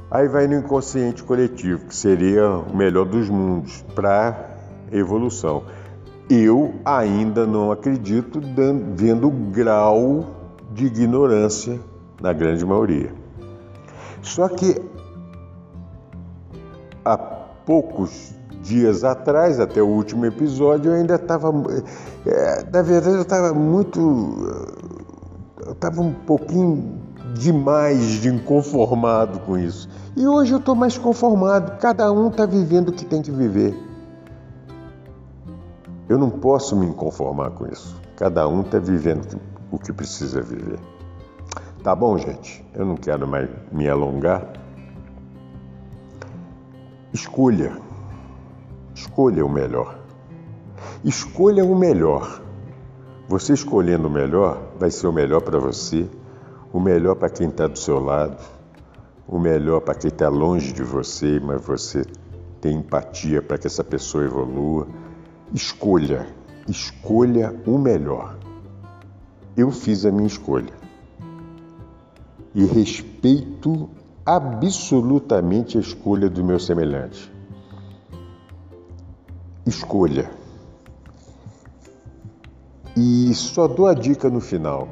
Aí 0.09 0.29
vai 0.29 0.47
no 0.47 0.55
inconsciente 0.55 1.21
coletivo, 1.21 1.87
que 1.87 1.95
seria 1.97 2.47
o 2.47 2.73
melhor 2.73 3.03
dos 3.03 3.29
mundos 3.29 3.83
para 3.93 4.51
evolução 4.89 5.63
eu 6.29 6.75
ainda 6.83 7.45
não 7.45 7.71
acredito 7.71 8.41
vendo 8.93 9.27
o 9.27 9.31
grau 9.31 10.25
de 10.73 10.85
ignorância 10.85 11.79
na 12.21 12.33
grande 12.33 12.65
maioria. 12.65 13.13
Só 14.21 14.49
que 14.49 14.81
há 17.05 17.17
poucos 17.17 18.33
dias 18.61 19.03
atrás, 19.03 19.59
até 19.59 19.81
o 19.81 19.87
último 19.87 20.25
episódio, 20.25 20.91
eu 20.91 20.95
ainda 20.95 21.15
estava. 21.15 21.53
É, 22.25 22.65
na 22.71 22.81
verdade, 22.81 23.15
eu 23.15 23.21
estava 23.21 23.53
muito. 23.53 23.99
Eu 25.65 25.71
estava 25.71 26.01
um 26.01 26.13
pouquinho 26.13 26.99
demais 27.35 28.21
de 28.21 28.29
inconformado 28.29 29.39
com 29.39 29.57
isso. 29.57 29.87
E 30.15 30.27
hoje 30.27 30.53
eu 30.53 30.57
estou 30.57 30.75
mais 30.75 30.97
conformado. 30.97 31.77
Cada 31.79 32.11
um 32.11 32.27
está 32.27 32.45
vivendo 32.45 32.89
o 32.89 32.91
que 32.91 33.05
tem 33.05 33.21
que 33.21 33.31
viver. 33.31 33.86
Eu 36.09 36.17
não 36.17 36.29
posso 36.29 36.75
me 36.75 36.93
conformar 36.93 37.51
com 37.51 37.67
isso. 37.67 37.99
Cada 38.15 38.47
um 38.47 38.61
está 38.61 38.79
vivendo 38.79 39.39
o 39.71 39.77
que 39.77 39.91
precisa 39.91 40.41
viver. 40.41 40.79
Tá 41.83 41.95
bom, 41.95 42.17
gente? 42.17 42.65
Eu 42.73 42.85
não 42.85 42.95
quero 42.95 43.27
mais 43.27 43.49
me 43.71 43.89
alongar. 43.89 44.53
Escolha. 47.13 47.77
Escolha 48.95 49.45
o 49.45 49.49
melhor. 49.49 49.99
Escolha 51.03 51.63
o 51.63 51.77
melhor. 51.77 52.41
Você 53.27 53.53
escolhendo 53.53 54.07
o 54.07 54.11
melhor, 54.11 54.71
vai 54.79 54.89
ser 54.89 55.05
o 55.05 55.11
melhor 55.11 55.41
para 55.41 55.59
você, 55.59 56.09
o 56.71 56.79
melhor 56.79 57.15
para 57.15 57.29
quem 57.29 57.49
está 57.49 57.67
do 57.67 57.77
seu 57.77 57.99
lado, 57.99 58.41
o 59.27 59.37
melhor 59.37 59.81
para 59.81 59.95
quem 59.95 60.07
está 60.07 60.29
longe 60.29 60.71
de 60.71 60.81
você, 60.81 61.37
mas 61.39 61.61
você 61.61 62.03
tem 62.61 62.77
empatia 62.77 63.41
para 63.41 63.57
que 63.57 63.67
essa 63.67 63.83
pessoa 63.83 64.23
evolua. 64.23 64.87
Escolha, 65.53 66.27
escolha 66.67 67.55
o 67.65 67.77
melhor. 67.77 68.37
Eu 69.55 69.71
fiz 69.71 70.05
a 70.05 70.11
minha 70.11 70.27
escolha 70.27 70.73
e 72.53 72.65
respeito 72.65 73.89
absolutamente 74.25 75.77
a 75.77 75.81
escolha 75.81 76.29
do 76.29 76.43
meu 76.43 76.59
semelhante. 76.59 77.31
Escolha. 79.65 80.29
E 82.95 83.33
só 83.33 83.67
dou 83.67 83.87
a 83.87 83.93
dica 83.93 84.29
no 84.29 84.41
final. 84.41 84.89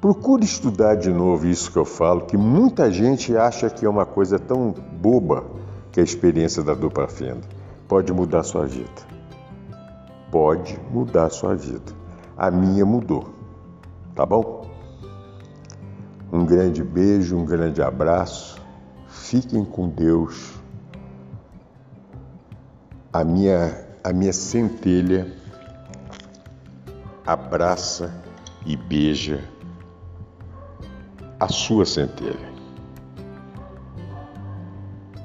Procure 0.00 0.44
estudar 0.44 0.94
de 0.94 1.10
novo 1.10 1.46
isso 1.46 1.72
que 1.72 1.78
eu 1.78 1.84
falo, 1.84 2.22
que 2.22 2.36
muita 2.36 2.90
gente 2.90 3.36
acha 3.36 3.68
que 3.68 3.84
é 3.84 3.88
uma 3.88 4.06
coisa 4.06 4.38
tão 4.38 4.70
boba 4.70 5.44
que 5.90 5.98
a 5.98 6.04
experiência 6.04 6.62
da 6.62 6.72
dupla 6.72 7.08
fenda. 7.08 7.59
Pode 7.90 8.12
mudar 8.12 8.44
sua 8.44 8.66
vida. 8.66 9.02
Pode 10.30 10.78
mudar 10.92 11.28
sua 11.28 11.56
vida. 11.56 11.92
A 12.36 12.48
minha 12.48 12.86
mudou. 12.86 13.34
Tá 14.14 14.24
bom? 14.24 14.70
Um 16.32 16.46
grande 16.46 16.84
beijo, 16.84 17.36
um 17.36 17.44
grande 17.44 17.82
abraço. 17.82 18.62
Fiquem 19.08 19.64
com 19.64 19.88
Deus. 19.88 20.54
A 23.12 23.24
minha, 23.24 23.84
a 24.04 24.12
minha 24.12 24.32
centelha 24.32 25.26
abraça 27.26 28.14
e 28.64 28.76
beija 28.76 29.42
a 31.40 31.48
sua 31.48 31.84
centelha. 31.84 32.52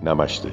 Namastê. 0.01 0.51